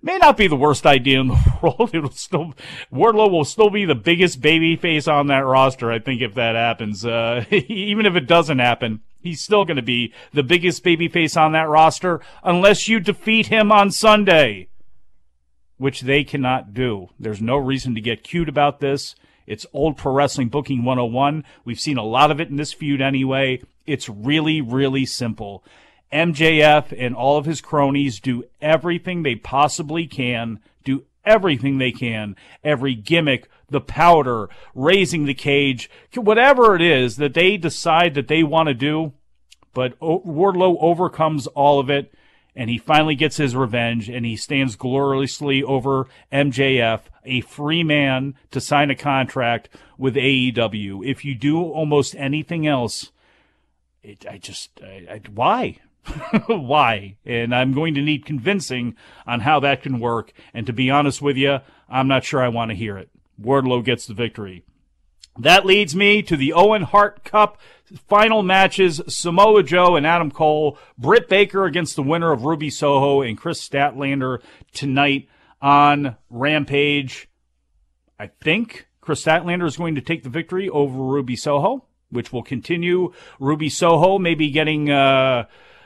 May 0.06 0.20
not 0.20 0.38
be 0.38 0.48
the 0.48 0.56
worst 0.56 0.86
idea 0.86 1.20
in 1.20 1.30
the 1.30 1.54
world. 1.64 1.90
It'll 1.92 2.12
still, 2.12 2.54
Wardlow 2.94 3.32
will 3.32 3.44
still 3.44 3.72
be 3.72 3.86
the 3.86 3.96
biggest 3.96 4.40
baby 4.40 4.76
face 4.76 5.08
on 5.08 5.26
that 5.28 5.48
roster, 5.48 5.92
I 5.92 5.98
think, 5.98 6.22
if 6.22 6.36
that 6.36 6.54
happens. 6.54 7.04
Uh, 7.04 7.44
even 7.52 8.06
if 8.06 8.16
it 8.16 8.28
doesn't 8.28 8.60
happen, 8.60 9.02
he's 9.20 9.42
still 9.42 9.66
going 9.66 9.78
to 9.78 9.82
be 9.82 10.14
the 10.32 10.44
biggest 10.44 10.84
baby 10.84 11.08
face 11.08 11.36
on 11.36 11.54
that 11.54 11.68
roster 11.68 12.22
unless 12.44 12.88
you 12.88 13.00
defeat 13.00 13.48
him 13.48 13.72
on 13.72 13.90
Sunday, 13.90 14.68
which 15.78 16.02
they 16.02 16.24
cannot 16.24 16.76
do. 16.76 17.10
There's 17.20 17.42
no 17.42 17.58
reason 17.58 17.96
to 17.96 18.02
get 18.02 18.24
cute 18.24 18.48
about 18.48 18.82
this. 18.82 19.16
It's 19.48 19.66
old 19.74 19.98
pro 19.98 20.14
wrestling 20.14 20.50
booking 20.50 20.84
101. 20.84 21.44
We've 21.66 21.80
seen 21.80 21.98
a 21.98 22.04
lot 22.04 22.30
of 22.30 22.40
it 22.40 22.50
in 22.50 22.58
this 22.58 22.74
feud 22.74 23.02
anyway. 23.02 23.64
It's 23.88 24.08
really, 24.08 24.62
really 24.62 25.08
simple. 25.08 25.64
MJF 26.12 26.96
and 26.98 27.16
all 27.16 27.38
of 27.38 27.46
his 27.46 27.62
cronies 27.62 28.20
do 28.20 28.44
everything 28.62 29.24
they 29.24 29.36
possibly 29.36 30.08
can, 30.08 30.60
do 30.84 31.04
everything 31.26 31.78
they 31.78 31.92
can, 31.92 32.36
every 32.64 32.96
gimmick, 32.96 33.50
the 33.70 33.82
powder, 33.82 34.50
raising 34.74 35.26
the 35.26 35.34
cage, 35.34 35.90
whatever 36.16 36.76
it 36.76 36.82
is 36.82 37.18
that 37.18 37.34
they 37.34 37.58
decide 37.58 38.14
that 38.14 38.28
they 38.28 38.44
want 38.44 38.68
to 38.68 38.74
do. 38.74 39.14
But 39.74 40.00
Wardlow 40.00 40.78
overcomes 40.80 41.48
all 41.48 41.80
of 41.80 41.90
it, 41.90 42.14
and 42.56 42.70
he 42.70 42.78
finally 42.78 43.16
gets 43.16 43.38
his 43.38 43.56
revenge, 43.56 44.08
and 44.10 44.26
he 44.26 44.38
stands 44.38 44.76
gloriously 44.78 45.62
over 45.62 46.08
MJF, 46.32 47.02
a 47.26 47.42
free 47.42 47.84
man 47.84 48.36
to 48.52 48.62
sign 48.62 48.90
a 48.90 48.96
contract 48.96 49.68
with 49.98 50.16
AEW. 50.16 51.06
If 51.06 51.26
you 51.26 51.36
do 51.36 51.62
almost 51.62 52.16
anything 52.16 52.66
else, 52.66 53.12
it, 54.02 54.26
I 54.30 54.38
just, 54.38 54.70
I, 54.82 55.06
I, 55.10 55.22
why? 55.34 55.80
why? 56.48 57.18
And 57.26 57.54
I'm 57.54 57.74
going 57.74 57.96
to 57.96 58.02
need 58.02 58.26
convincing 58.26 58.96
on 59.26 59.42
how 59.42 59.60
that 59.62 59.84
can 59.84 60.00
work. 60.00 60.32
And 60.54 60.66
to 60.68 60.74
be 60.74 60.90
honest 60.90 61.22
with 61.22 61.38
you, 61.38 61.60
I'm 61.90 62.08
not 62.08 62.24
sure 62.24 62.42
I 62.42 62.50
want 62.50 62.72
to 62.72 62.76
hear 62.76 62.98
it. 62.98 63.10
Wardlow 63.42 63.84
gets 63.84 64.06
the 64.06 64.14
victory. 64.14 64.64
That 65.38 65.66
leads 65.66 65.96
me 65.96 66.22
to 66.24 66.38
the 66.38 66.54
Owen 66.54 66.84
Hart 66.84 67.26
Cup 67.26 67.58
final 68.08 68.42
matches 68.42 69.02
Samoa 69.08 69.64
Joe 69.64 69.96
and 69.96 70.08
Adam 70.08 70.32
Cole, 70.32 70.78
Britt 70.98 71.28
Baker 71.30 71.66
against 71.66 71.96
the 71.96 72.04
winner 72.04 72.32
of 72.32 72.44
Ruby 72.44 72.70
Soho 72.70 73.22
and 73.22 73.38
Kris 73.38 73.68
Statlander 73.68 74.42
tonight 74.74 75.28
on 75.62 76.16
Rampage. 76.30 77.30
I 78.20 78.28
think 78.28 78.88
Kris 79.02 79.24
Statlander 79.24 79.68
is 79.68 79.78
going 79.78 79.96
to 79.96 80.02
take 80.02 80.24
the 80.24 80.30
victory 80.30 80.70
over 80.70 80.98
Ruby 80.98 81.36
Soho, 81.36 81.86
which 82.10 82.32
will 82.32 82.44
continue. 82.44 83.14
Ruby 83.40 83.70
Soho 83.70 84.18
maybe 84.18 84.50
getting 84.50 84.90
uh, 84.90 85.46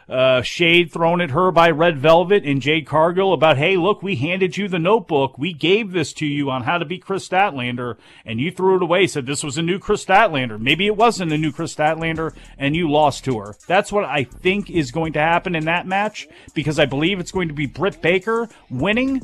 uh, 0.10 0.42
shade 0.42 0.92
thrown 0.92 1.22
at 1.22 1.32
her 1.32 1.52
by 1.52 1.70
Red 1.70 2.00
Velvet 2.00 2.44
and 2.44 2.62
Jade 2.62 2.88
Cargill 2.88 3.32
about, 3.34 3.58
hey, 3.58 3.78
look, 3.78 4.02
we 4.02 4.16
handed 4.16 4.58
you 4.58 4.68
the 4.68 4.80
notebook. 4.80 5.38
We 5.38 5.54
gave 5.54 5.92
this 5.92 6.14
to 6.14 6.26
you 6.26 6.50
on 6.50 6.64
how 6.64 6.78
to 6.78 6.86
be 6.86 6.98
Kris 6.98 7.28
Statlander, 7.28 7.98
and 8.26 8.40
you 8.40 8.52
threw 8.52 8.78
it 8.78 8.82
away, 8.82 9.08
said 9.08 9.26
this 9.26 9.44
was 9.44 9.58
a 9.58 9.62
new 9.62 9.78
Kris 9.78 10.04
Statlander. 10.04 10.60
Maybe 10.60 10.88
it 10.88 10.98
wasn't 10.98 11.32
a 11.32 11.38
new 11.38 11.52
Kris 11.52 11.76
Statlander, 11.76 12.34
and 12.58 12.76
you 12.76 12.90
lost 12.90 13.24
to 13.26 13.40
her. 13.40 13.56
That's 13.68 13.92
what 13.92 14.06
I 14.06 14.24
think 14.24 14.70
is 14.70 14.92
going 14.92 15.14
to 15.14 15.20
happen 15.20 15.56
in 15.56 15.66
that 15.66 15.86
match, 15.86 16.28
because 16.54 16.80
I 16.80 16.86
believe 16.86 17.20
it's 17.20 17.32
going 17.32 17.50
to 17.50 17.54
be 17.54 17.68
Britt 17.68 18.02
Baker 18.02 18.50
winning. 18.70 19.22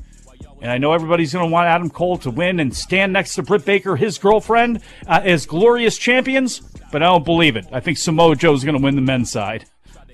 And 0.62 0.72
I 0.72 0.78
know 0.78 0.94
everybody's 0.94 1.34
going 1.34 1.48
to 1.48 1.52
want 1.52 1.68
Adam 1.68 1.90
Cole 1.90 2.18
to 2.20 2.32
win 2.32 2.60
and 2.60 2.76
stand 2.76 3.12
next 3.14 3.36
to 3.36 3.44
Britt 3.44 3.66
Baker, 3.66 3.96
his 3.96 4.18
girlfriend, 4.18 4.82
uh, 5.08 5.22
as 5.24 5.46
glorious 5.46 5.98
champions, 5.98 6.60
but 6.92 7.04
I 7.04 7.08
don't 7.08 7.26
believe 7.26 7.56
it. 7.56 7.66
I 7.72 7.80
think 7.82 7.98
Samoa 7.98 8.36
Joe 8.36 8.54
is 8.54 8.64
going 8.64 8.78
to 8.78 8.84
win 8.84 8.96
the 8.96 9.02
men's 9.02 9.32
side 9.32 9.66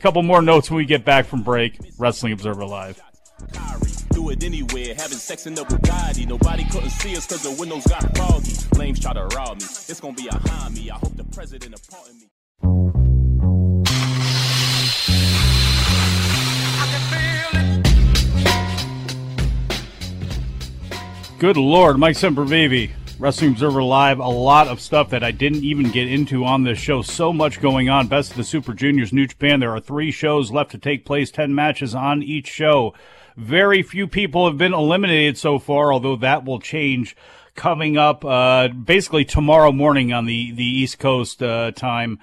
couple 0.01 0.23
more 0.23 0.41
notes 0.41 0.69
when 0.71 0.77
we 0.77 0.85
get 0.85 1.05
back 1.05 1.25
from 1.25 1.43
break. 1.43 1.79
Wrestling 1.97 2.33
Observer 2.33 2.65
Live. 2.65 2.99
Do 4.11 4.29
it 4.31 4.43
anywhere, 4.43 4.95
having 4.95 5.17
sex 5.17 5.45
in 5.45 5.53
the 5.53 5.63
Bugatti. 5.63 6.27
Nobody 6.27 6.65
couldn't 6.65 6.89
see 6.89 7.15
us 7.15 7.27
because 7.27 7.43
the 7.43 7.55
windows 7.59 7.85
got 7.85 8.17
foggy. 8.17 8.51
Flames 8.75 8.99
try 8.99 9.13
to 9.13 9.25
rob 9.35 9.57
me. 9.59 9.63
It's 9.63 9.99
gonna 9.99 10.13
be 10.13 10.27
behind 10.27 10.75
me. 10.75 10.89
I 10.89 10.95
hope 10.95 11.15
the 11.15 11.23
president 11.25 11.79
pardon 11.89 12.19
me. 12.19 12.27
Good 21.39 21.57
Lord, 21.57 21.97
Mike 21.97 22.15
Sempervive. 22.15 22.91
Wrestling 23.21 23.51
Observer 23.51 23.83
Live, 23.83 24.17
a 24.17 24.27
lot 24.27 24.67
of 24.67 24.81
stuff 24.81 25.11
that 25.11 25.23
I 25.23 25.29
didn't 25.29 25.63
even 25.63 25.91
get 25.91 26.07
into 26.07 26.43
on 26.43 26.63
this 26.63 26.79
show. 26.79 27.03
So 27.03 27.31
much 27.31 27.61
going 27.61 27.87
on. 27.87 28.07
Best 28.07 28.31
of 28.31 28.37
the 28.37 28.43
Super 28.43 28.73
Juniors, 28.73 29.13
New 29.13 29.27
Japan. 29.27 29.59
There 29.59 29.75
are 29.75 29.79
three 29.79 30.09
shows 30.09 30.51
left 30.51 30.71
to 30.71 30.79
take 30.79 31.05
place, 31.05 31.29
10 31.29 31.53
matches 31.53 31.93
on 31.93 32.23
each 32.23 32.47
show. 32.47 32.95
Very 33.37 33.83
few 33.83 34.07
people 34.07 34.47
have 34.47 34.57
been 34.57 34.73
eliminated 34.73 35.37
so 35.37 35.59
far, 35.59 35.93
although 35.93 36.15
that 36.15 36.45
will 36.45 36.59
change 36.59 37.15
coming 37.53 37.95
up 37.95 38.25
uh, 38.25 38.69
basically 38.69 39.23
tomorrow 39.23 39.71
morning 39.71 40.11
on 40.11 40.25
the, 40.25 40.51
the 40.53 40.65
East 40.65 40.97
Coast 40.97 41.43
uh, 41.43 41.69
time. 41.73 42.17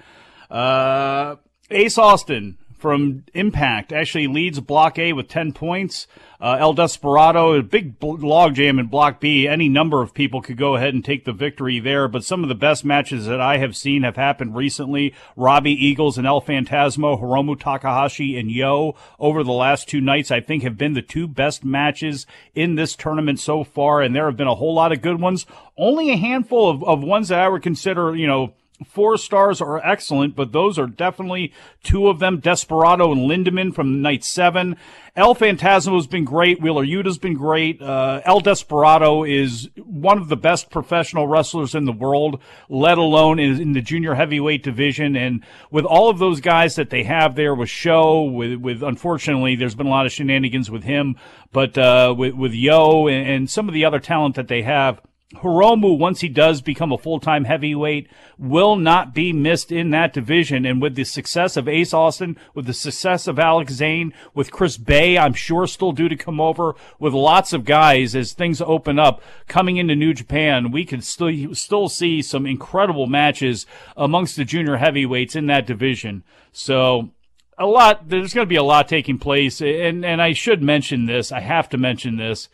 Uh, 0.50 1.36
Ace 1.70 1.96
Austin 1.96 2.58
from 2.78 3.24
Impact 3.34 3.92
actually 3.92 4.26
leads 4.26 4.60
Block 4.60 4.98
A 4.98 5.12
with 5.12 5.28
10 5.28 5.52
points. 5.52 6.06
Uh, 6.40 6.56
El 6.60 6.72
Desperado, 6.72 7.54
a 7.54 7.62
big 7.64 7.98
logjam 7.98 8.78
in 8.78 8.86
Block 8.86 9.18
B. 9.18 9.48
Any 9.48 9.68
number 9.68 10.02
of 10.02 10.14
people 10.14 10.40
could 10.40 10.56
go 10.56 10.76
ahead 10.76 10.94
and 10.94 11.04
take 11.04 11.24
the 11.24 11.32
victory 11.32 11.80
there, 11.80 12.06
but 12.06 12.22
some 12.22 12.44
of 12.44 12.48
the 12.48 12.54
best 12.54 12.84
matches 12.84 13.26
that 13.26 13.40
I 13.40 13.56
have 13.56 13.76
seen 13.76 14.04
have 14.04 14.14
happened 14.14 14.54
recently. 14.54 15.14
Robbie 15.36 15.72
Eagles 15.72 16.16
and 16.16 16.28
El 16.28 16.40
Phantasmo, 16.40 17.20
Hiromu 17.20 17.58
Takahashi 17.58 18.38
and 18.38 18.52
Yoh 18.52 18.94
over 19.18 19.42
the 19.42 19.52
last 19.52 19.88
two 19.88 20.00
nights, 20.00 20.30
I 20.30 20.40
think 20.40 20.62
have 20.62 20.78
been 20.78 20.94
the 20.94 21.02
two 21.02 21.26
best 21.26 21.64
matches 21.64 22.24
in 22.54 22.76
this 22.76 22.94
tournament 22.94 23.40
so 23.40 23.64
far, 23.64 24.00
and 24.00 24.14
there 24.14 24.26
have 24.26 24.36
been 24.36 24.46
a 24.46 24.54
whole 24.54 24.74
lot 24.74 24.92
of 24.92 25.02
good 25.02 25.20
ones. 25.20 25.44
Only 25.76 26.10
a 26.10 26.16
handful 26.16 26.70
of, 26.70 26.84
of 26.84 27.02
ones 27.02 27.28
that 27.28 27.40
I 27.40 27.48
would 27.48 27.62
consider, 27.62 28.14
you 28.14 28.28
know, 28.28 28.54
Four 28.86 29.16
stars 29.16 29.60
are 29.60 29.84
excellent, 29.84 30.36
but 30.36 30.52
those 30.52 30.78
are 30.78 30.86
definitely 30.86 31.52
two 31.82 32.06
of 32.06 32.20
them. 32.20 32.38
Desperado 32.38 33.10
and 33.10 33.28
Lindaman 33.28 33.74
from 33.74 34.02
night 34.02 34.22
seven. 34.22 34.76
El 35.16 35.34
Phantasmo 35.34 35.96
has 35.96 36.06
been 36.06 36.24
great. 36.24 36.60
Wheeler 36.60 36.84
Yuta's 36.84 37.18
been 37.18 37.34
great. 37.34 37.82
Uh, 37.82 38.20
El 38.24 38.38
Desperado 38.38 39.24
is 39.24 39.68
one 39.76 40.18
of 40.18 40.28
the 40.28 40.36
best 40.36 40.70
professional 40.70 41.26
wrestlers 41.26 41.74
in 41.74 41.86
the 41.86 41.92
world, 41.92 42.40
let 42.68 42.98
alone 42.98 43.40
in, 43.40 43.60
in, 43.60 43.72
the 43.72 43.82
junior 43.82 44.14
heavyweight 44.14 44.62
division. 44.62 45.16
And 45.16 45.44
with 45.72 45.84
all 45.84 46.08
of 46.08 46.20
those 46.20 46.40
guys 46.40 46.76
that 46.76 46.90
they 46.90 47.02
have 47.02 47.34
there 47.34 47.56
with 47.56 47.68
SHO, 47.68 48.30
with, 48.30 48.60
with 48.60 48.84
unfortunately, 48.84 49.56
there's 49.56 49.74
been 49.74 49.88
a 49.88 49.90
lot 49.90 50.06
of 50.06 50.12
shenanigans 50.12 50.70
with 50.70 50.84
him, 50.84 51.16
but, 51.50 51.76
uh, 51.76 52.14
with, 52.16 52.34
with 52.34 52.52
Yoh 52.52 53.08
and, 53.08 53.28
and 53.28 53.50
some 53.50 53.66
of 53.66 53.74
the 53.74 53.84
other 53.84 53.98
talent 53.98 54.36
that 54.36 54.46
they 54.46 54.62
have, 54.62 55.00
Hiromu, 55.34 55.98
once 55.98 56.20
he 56.20 56.28
does 56.28 56.62
become 56.62 56.90
a 56.90 56.96
full-time 56.96 57.44
heavyweight, 57.44 58.08
will 58.38 58.76
not 58.76 59.14
be 59.14 59.30
missed 59.30 59.70
in 59.70 59.90
that 59.90 60.14
division. 60.14 60.64
And 60.64 60.80
with 60.80 60.94
the 60.94 61.04
success 61.04 61.58
of 61.58 61.68
Ace 61.68 61.92
Austin, 61.92 62.38
with 62.54 62.64
the 62.64 62.72
success 62.72 63.26
of 63.26 63.38
Alex 63.38 63.74
Zayne, 63.74 64.14
with 64.32 64.50
Chris 64.50 64.78
Bey, 64.78 65.18
I'm 65.18 65.34
sure 65.34 65.66
still 65.66 65.92
due 65.92 66.08
to 66.08 66.16
come 66.16 66.40
over, 66.40 66.76
with 66.98 67.12
lots 67.12 67.52
of 67.52 67.66
guys 67.66 68.16
as 68.16 68.32
things 68.32 68.62
open 68.62 68.98
up 68.98 69.22
coming 69.48 69.76
into 69.76 69.94
New 69.94 70.14
Japan, 70.14 70.70
we 70.70 70.86
could 70.86 71.04
still 71.04 71.54
still 71.54 71.90
see 71.90 72.22
some 72.22 72.46
incredible 72.46 73.06
matches 73.06 73.66
amongst 73.98 74.34
the 74.34 74.46
junior 74.46 74.78
heavyweights 74.78 75.36
in 75.36 75.46
that 75.48 75.66
division. 75.66 76.24
So 76.52 77.10
a 77.58 77.66
lot 77.66 78.08
there's 78.08 78.32
going 78.32 78.46
to 78.46 78.48
be 78.48 78.56
a 78.56 78.62
lot 78.62 78.88
taking 78.88 79.18
place 79.18 79.60
and 79.60 80.06
and 80.06 80.22
I 80.22 80.32
should 80.32 80.62
mention 80.62 81.04
this. 81.04 81.30
I 81.32 81.40
have 81.40 81.68
to 81.70 81.76
mention 81.76 82.16
this. 82.16 82.48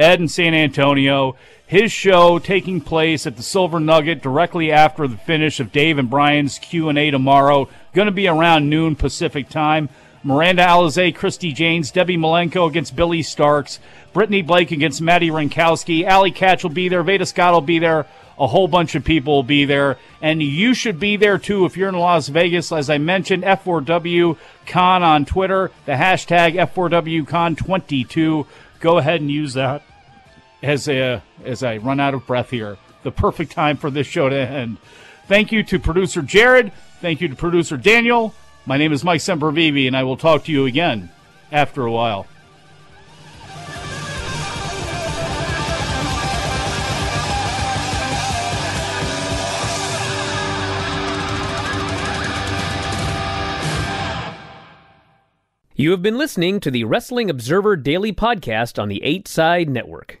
Ed 0.00 0.18
in 0.18 0.28
San 0.28 0.54
Antonio. 0.54 1.36
His 1.66 1.92
show 1.92 2.38
taking 2.38 2.80
place 2.80 3.26
at 3.26 3.36
the 3.36 3.42
Silver 3.42 3.78
Nugget 3.78 4.22
directly 4.22 4.72
after 4.72 5.06
the 5.06 5.18
finish 5.18 5.60
of 5.60 5.72
Dave 5.72 5.98
and 5.98 6.08
Brian's 6.08 6.58
Q&A 6.58 7.10
tomorrow. 7.10 7.68
Going 7.92 8.06
to 8.06 8.12
be 8.12 8.26
around 8.26 8.70
noon 8.70 8.96
Pacific 8.96 9.50
time. 9.50 9.90
Miranda 10.24 10.64
Alizé, 10.64 11.14
Christy 11.14 11.52
Janes, 11.52 11.90
Debbie 11.90 12.16
Malenko 12.16 12.68
against 12.68 12.96
Billie 12.96 13.22
Starkz, 13.22 13.78
Brittany 14.12 14.42
Blake 14.42 14.70
against 14.70 15.00
Maddie 15.00 15.30
Rankowski, 15.30 16.04
Allie 16.04 16.32
Katch 16.32 16.62
will 16.62 16.70
be 16.70 16.88
there, 16.88 17.02
Veda 17.02 17.24
Scott 17.24 17.54
will 17.54 17.62
be 17.62 17.78
there, 17.78 18.06
a 18.38 18.46
whole 18.46 18.68
bunch 18.68 18.94
of 18.94 19.04
people 19.04 19.36
will 19.36 19.42
be 19.42 19.64
there, 19.64 19.96
and 20.20 20.42
you 20.42 20.74
should 20.74 21.00
be 21.00 21.16
there 21.16 21.38
too 21.38 21.64
if 21.64 21.74
you're 21.74 21.88
in 21.88 21.94
Las 21.94 22.28
Vegas. 22.28 22.70
As 22.70 22.90
I 22.90 22.98
mentioned, 22.98 23.44
F4W 23.44 24.36
Con 24.66 25.02
on 25.02 25.24
Twitter, 25.24 25.70
the 25.86 25.92
hashtag 25.92 26.54
F4WCon22 26.70 28.46
go 28.80 28.98
ahead 28.98 29.20
and 29.20 29.30
use 29.30 29.54
that 29.54 29.82
as 30.62 30.88
a, 30.88 31.22
as 31.44 31.62
I 31.62 31.78
run 31.78 32.00
out 32.00 32.14
of 32.14 32.26
breath 32.26 32.50
here. 32.50 32.78
The 33.02 33.10
perfect 33.10 33.52
time 33.52 33.76
for 33.76 33.90
this 33.90 34.06
show 34.06 34.28
to 34.28 34.36
end. 34.36 34.76
Thank 35.26 35.52
you 35.52 35.62
to 35.64 35.78
producer 35.78 36.22
Jared. 36.22 36.72
Thank 37.00 37.20
you 37.20 37.28
to 37.28 37.36
producer 37.36 37.76
Daniel. 37.76 38.34
My 38.66 38.76
name 38.76 38.92
is 38.92 39.04
Mike 39.04 39.20
Sempervive, 39.20 39.86
and 39.86 39.96
I 39.96 40.02
will 40.02 40.16
talk 40.16 40.44
to 40.44 40.52
you 40.52 40.66
again 40.66 41.10
after 41.50 41.84
a 41.86 41.92
while. 41.92 42.26
You 55.74 55.92
have 55.92 56.02
been 56.02 56.18
listening 56.18 56.60
to 56.60 56.70
the 56.70 56.84
Wrestling 56.84 57.30
Observer 57.30 57.74
Daily 57.74 58.12
Podcast 58.12 58.78
on 58.78 58.88
the 58.88 59.02
8 59.02 59.26
Side 59.26 59.70
Network. 59.70 60.20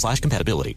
slash 0.00 0.20
compatibility. 0.20 0.76